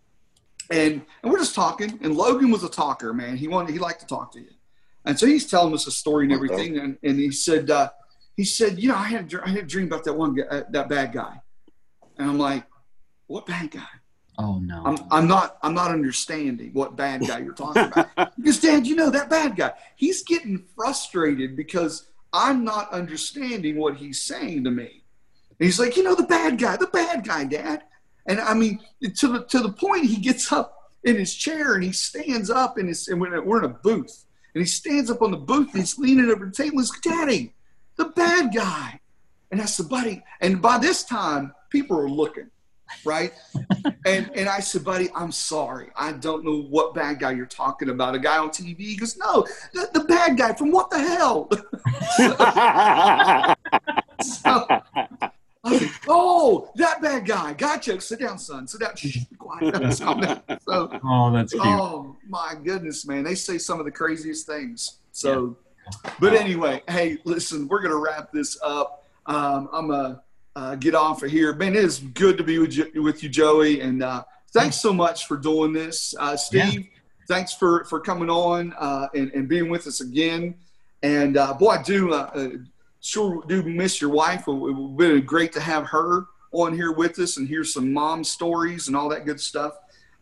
and 0.71 1.03
and 1.23 1.33
we're 1.33 1.39
just 1.39 1.55
talking. 1.55 1.99
And 2.03 2.17
Logan 2.17 2.51
was 2.51 2.65
a 2.65 2.69
talker, 2.69 3.13
man. 3.13 3.37
He 3.37 3.49
wanted 3.49 3.73
he 3.73 3.79
liked 3.79 4.01
to 4.01 4.07
talk 4.07 4.33
to 4.33 4.41
you, 4.41 4.51
and 5.05 5.19
so 5.19 5.27
he's 5.27 5.47
telling 5.47 5.73
us 5.75 5.87
a 5.87 5.91
story 5.91 6.25
and 6.25 6.33
everything. 6.33 6.79
And, 6.79 6.99
and 7.03 7.19
he 7.19 7.31
said 7.31 7.71
uh, 7.71 7.91
he 8.37 8.45
said, 8.45 8.79
you 8.79 8.89
know, 8.89 8.97
I 8.97 9.05
had 9.05 9.33
I 9.45 9.51
had 9.51 9.59
a 9.59 9.63
dream 9.63 9.87
about 9.87 10.05
that 10.05 10.15
one 10.15 10.35
guy, 10.35 10.45
uh, 10.45 10.63
that 10.71 10.89
bad 10.89 11.13
guy, 11.13 11.41
and 12.19 12.31
I'm 12.31 12.39
like, 12.39 12.65
what 13.27 13.47
bad 13.47 13.71
guy? 13.71 13.87
Oh 14.39 14.59
no. 14.59 14.83
I'm, 14.85 14.99
I'm 15.11 15.27
not 15.27 15.59
I'm 15.63 15.75
not 15.75 15.91
understanding 15.91 16.71
what 16.73 16.97
bad 16.97 17.27
guy 17.27 17.39
you're 17.39 17.55
talking 17.55 17.85
about. 17.85 18.09
because 18.37 18.61
Dad, 18.61 18.87
you 18.87 18.95
know 18.95 19.11
that 19.11 19.31
bad 19.31 19.57
guy. 19.57 19.73
He's 19.97 20.23
getting 20.23 20.65
frustrated 20.75 21.57
because 21.57 22.09
I'm 22.33 22.65
not 22.65 22.93
understanding 22.93 23.79
what 23.79 23.97
he's 23.97 24.21
saying 24.21 24.65
to 24.65 24.71
me. 24.71 25.05
And 25.59 25.67
he's 25.67 25.81
like, 25.81 25.97
you 25.97 26.03
know, 26.03 26.15
the 26.15 26.25
bad 26.25 26.59
guy, 26.59 26.77
the 26.77 26.87
bad 26.89 27.27
guy, 27.27 27.45
Dad. 27.45 27.85
And 28.27 28.41
I 28.41 28.55
mean, 28.55 28.81
to 29.03 29.29
the 29.29 29.45
to 29.45 29.61
the 29.61 29.73
point 29.73 30.07
he 30.07 30.17
gets 30.17 30.53
up 30.53 30.93
in 31.05 31.17
his 31.17 31.35
chair 31.35 31.75
and 31.75 31.85
he 31.85 31.93
stands 31.93 32.51
up 32.51 32.79
in 32.79 32.89
his 32.89 33.09
and 33.09 33.21
we're 33.21 33.59
in 33.59 33.65
a 33.65 33.69
booth 33.69 34.25
and 34.55 34.63
he 34.63 34.67
stands 34.67 35.11
up 35.11 35.23
on 35.23 35.31
the 35.31 35.37
booth 35.37 35.69
and 35.73 35.83
he's 35.83 35.99
leaning 35.99 36.31
over 36.31 36.47
the 36.47 36.53
table. 36.53 36.79
He's 36.79 36.91
Daddy, 37.01 37.55
the 37.97 38.07
bad 38.07 38.55
guy. 38.55 39.01
And 39.51 39.63
I 39.63 39.67
said, 39.67 39.89
buddy, 39.89 40.25
and 40.41 40.61
by 40.61 40.79
this 40.79 41.05
time 41.05 41.55
people 41.71 41.99
are 41.99 42.09
looking, 42.09 42.51
right? 43.05 43.33
and 44.07 44.31
and 44.35 44.49
I 44.49 44.61
said, 44.61 44.83
buddy, 44.83 45.09
I'm 45.15 45.31
sorry. 45.31 45.91
I 45.95 46.13
don't 46.13 46.45
know 46.45 46.63
what 46.63 46.95
bad 46.95 47.21
guy 47.21 47.33
you're 47.33 47.47
talking 47.47 47.91
about. 47.91 48.15
A 48.15 48.19
guy 48.19 48.39
on 48.39 48.49
TV? 48.49 48.79
He 48.79 48.97
goes, 48.97 49.17
no, 49.17 49.47
the, 49.73 49.89
the 49.93 50.01
bad 50.01 50.37
guy 50.37 50.53
from 50.55 50.73
what 50.73 50.91
the 50.91 50.99
hell? 50.99 51.49
so, 55.69 55.79
so, 55.79 55.89
oh, 56.09 56.71
that 56.77 57.01
bad 57.03 57.27
guy. 57.27 57.53
Gotcha. 57.55 58.01
Sit 58.01 58.21
down, 58.21 58.39
son. 58.39 58.67
Sit 58.67 58.81
down. 58.81 58.93
Shh, 58.97 59.19
quiet. 59.39 60.01
So, 60.69 60.91
oh, 61.05 61.33
that's 61.33 61.53
cute. 61.53 61.65
Oh, 61.65 62.17
my 62.29 62.55
goodness, 62.63 63.07
man. 63.07 63.25
They 63.25 63.35
say 63.35 63.59
some 63.59 63.79
of 63.79 63.85
the 63.85 63.93
craziest 63.93 64.47
things. 64.47 64.99
So, 65.13 65.57
yeah. 66.05 66.11
but 66.21 66.35
anyway, 66.35 66.83
hey, 66.89 67.19
listen, 67.25 67.69
we're 67.69 67.81
going 67.81 67.93
to 67.93 67.99
wrap 67.99 68.33
this 68.33 68.59
up. 68.63 69.05
Um, 69.27 69.69
I'm 69.73 69.89
going 69.89 70.15
to 70.15 70.23
uh, 70.57 70.75
get 70.77 70.95
off 70.95 71.23
of 71.23 71.31
here. 71.31 71.55
Man, 71.55 71.75
it 71.75 71.85
is 71.85 71.99
good 71.99 72.37
to 72.39 72.45
be 72.45 72.59
with 72.59 72.77
you, 72.77 73.03
with 73.03 73.23
you 73.23 73.29
Joey. 73.29 73.81
And 73.81 74.03
uh, 74.03 74.25
thanks 74.53 74.81
so 74.81 74.93
much 74.93 75.27
for 75.27 75.37
doing 75.37 75.73
this. 75.73 76.15
Uh, 76.19 76.37
Steve, 76.37 76.75
yeah. 76.75 76.99
thanks 77.29 77.55
for, 77.55 77.85
for 77.85 78.01
coming 78.01 78.31
on 78.31 78.75
uh, 78.79 79.09
and, 79.15 79.31
and 79.33 79.49
being 79.49 79.69
with 79.69 79.87
us 79.87 80.01
again. 80.01 80.55
And 81.03 81.37
uh, 81.37 81.55
boy, 81.55 81.71
I 81.71 81.83
do 81.83 82.13
uh, 82.13 82.49
sure 83.07 83.43
do 83.47 83.63
miss 83.63 84.01
your 84.01 84.11
wife. 84.11 84.49
It 84.49 84.53
would 84.53 84.97
be 84.97 85.21
great 85.21 85.53
to 85.53 85.61
have 85.61 85.87
her 85.87 86.27
on 86.53 86.75
here 86.75 86.93
with 86.93 87.19
us 87.19 87.37
and 87.37 87.47
hear 87.47 87.65
some 87.65 87.93
mom 87.93 88.25
stories 88.25 88.89
and 88.89 88.97
all 88.97 89.09
that 89.11 89.25
good 89.25 89.41
stuff. 89.41 89.75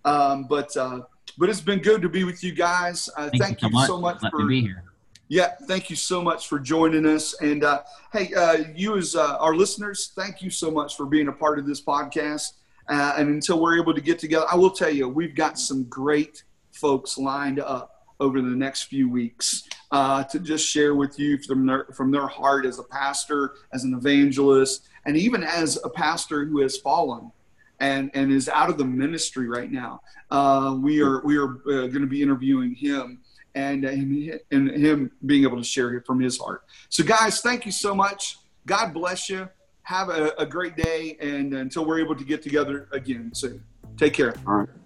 Um, 0.05 0.45
but 0.45 0.77
uh, 0.77 1.03
but 1.39 1.49
it's 1.49 1.61
been 1.61 1.81
good 1.81 2.03
to 2.03 2.09
be 2.09 2.25
with 2.25 2.45
you 2.45 2.53
guys. 2.53 3.09
Uh, 3.17 3.31
thank, 3.31 3.61
thank, 3.61 3.63
you 3.63 3.69
so 3.71 3.73
much, 3.73 3.87
so 3.89 4.01
much 4.01 4.31
for 4.31 4.47
being 4.47 4.65
here. 4.65 4.85
Yeah, 5.29 5.55
thank 5.67 5.89
you 5.89 5.97
so 5.97 6.21
much 6.21 6.49
for 6.49 6.59
joining 6.59 7.07
us. 7.07 7.35
And 7.41 7.65
uh, 7.65 7.83
hey, 8.13 8.33
uh, 8.35 8.65
you 8.75 8.97
as 8.97 9.17
uh, 9.17 9.39
our 9.39 9.57
listeners, 9.57 10.13
thank 10.15 10.43
you 10.43 10.51
so 10.51 10.71
much 10.71 10.97
for 10.97 11.07
being 11.07 11.29
a 11.29 11.33
part 11.33 11.59
of 11.59 11.67
this 11.67 11.83
podcast. 11.83 12.53
Uh, 12.89 13.15
and 13.17 13.31
until 13.31 13.61
we're 13.63 13.81
able 13.81 13.95
to 13.95 14.03
get 14.03 14.19
together, 14.19 14.45
I 14.53 14.57
will 14.57 14.71
tell 14.71 14.91
you, 14.91 15.09
we've 15.09 15.35
got 15.35 15.59
some 15.59 15.85
great 15.85 16.45
folks 16.73 17.17
lined 17.17 17.59
up 17.59 18.07
over 18.21 18.43
the 18.43 18.49
next 18.49 18.85
few 18.85 19.09
weeks 19.09 19.65
uh, 19.95 20.25
to 20.25 20.41
just 20.41 20.67
share 20.67 20.97
with 20.97 21.21
you 21.21 21.39
from 21.39 21.67
their, 21.67 21.85
from 21.95 22.11
their 22.11 22.27
heart 22.27 22.67
as 22.67 22.81
a 22.81 22.83
pastor, 22.83 23.53
as 23.73 23.85
an 23.85 23.95
evangelist, 23.95 24.89
and 25.07 25.17
even 25.17 25.45
as 25.45 25.79
a 25.85 25.89
pastor 25.89 26.45
who 26.45 26.61
has 26.61 26.77
fallen 26.79 27.31
and, 27.79 28.11
and 28.13 28.33
is 28.33 28.49
out 28.49 28.69
of 28.69 28.77
the 28.77 28.85
ministry 28.85 29.49
right 29.49 29.71
now. 29.71 30.01
Uh, 30.33 30.77
we 30.81 31.01
are, 31.01 31.21
we 31.25 31.39
are 31.39 31.59
uh, 31.69 31.87
going 31.87 32.01
to 32.01 32.09
be 32.09 32.21
interviewing 32.21 32.75
him 32.75 33.21
and, 33.55 33.85
and, 33.85 34.41
and 34.51 34.69
him 34.71 35.13
being 35.27 35.45
able 35.45 35.59
to 35.59 35.65
share 35.65 35.95
it 35.95 36.05
from 36.05 36.19
his 36.19 36.39
heart. 36.39 36.65
So, 36.89 37.05
guys, 37.05 37.41
thank 37.41 37.65
you 37.65 37.71
so 37.71 37.95
much. 37.95 38.39
God 38.67 38.93
bless 38.93 39.31
you. 39.31 39.49
Have 39.83 40.09
a, 40.09 40.33
a 40.39 40.47
great 40.47 40.77
day. 40.77 41.17
And 41.21 41.55
until 41.55 41.85
we're 41.85 42.01
able 42.01 42.17
to 42.17 42.25
get 42.25 42.43
together 42.43 42.89
again 42.91 43.31
soon, 43.33 43.63
take 43.97 44.13
care. 44.13 44.35
All 44.45 44.55
right. 44.55 44.84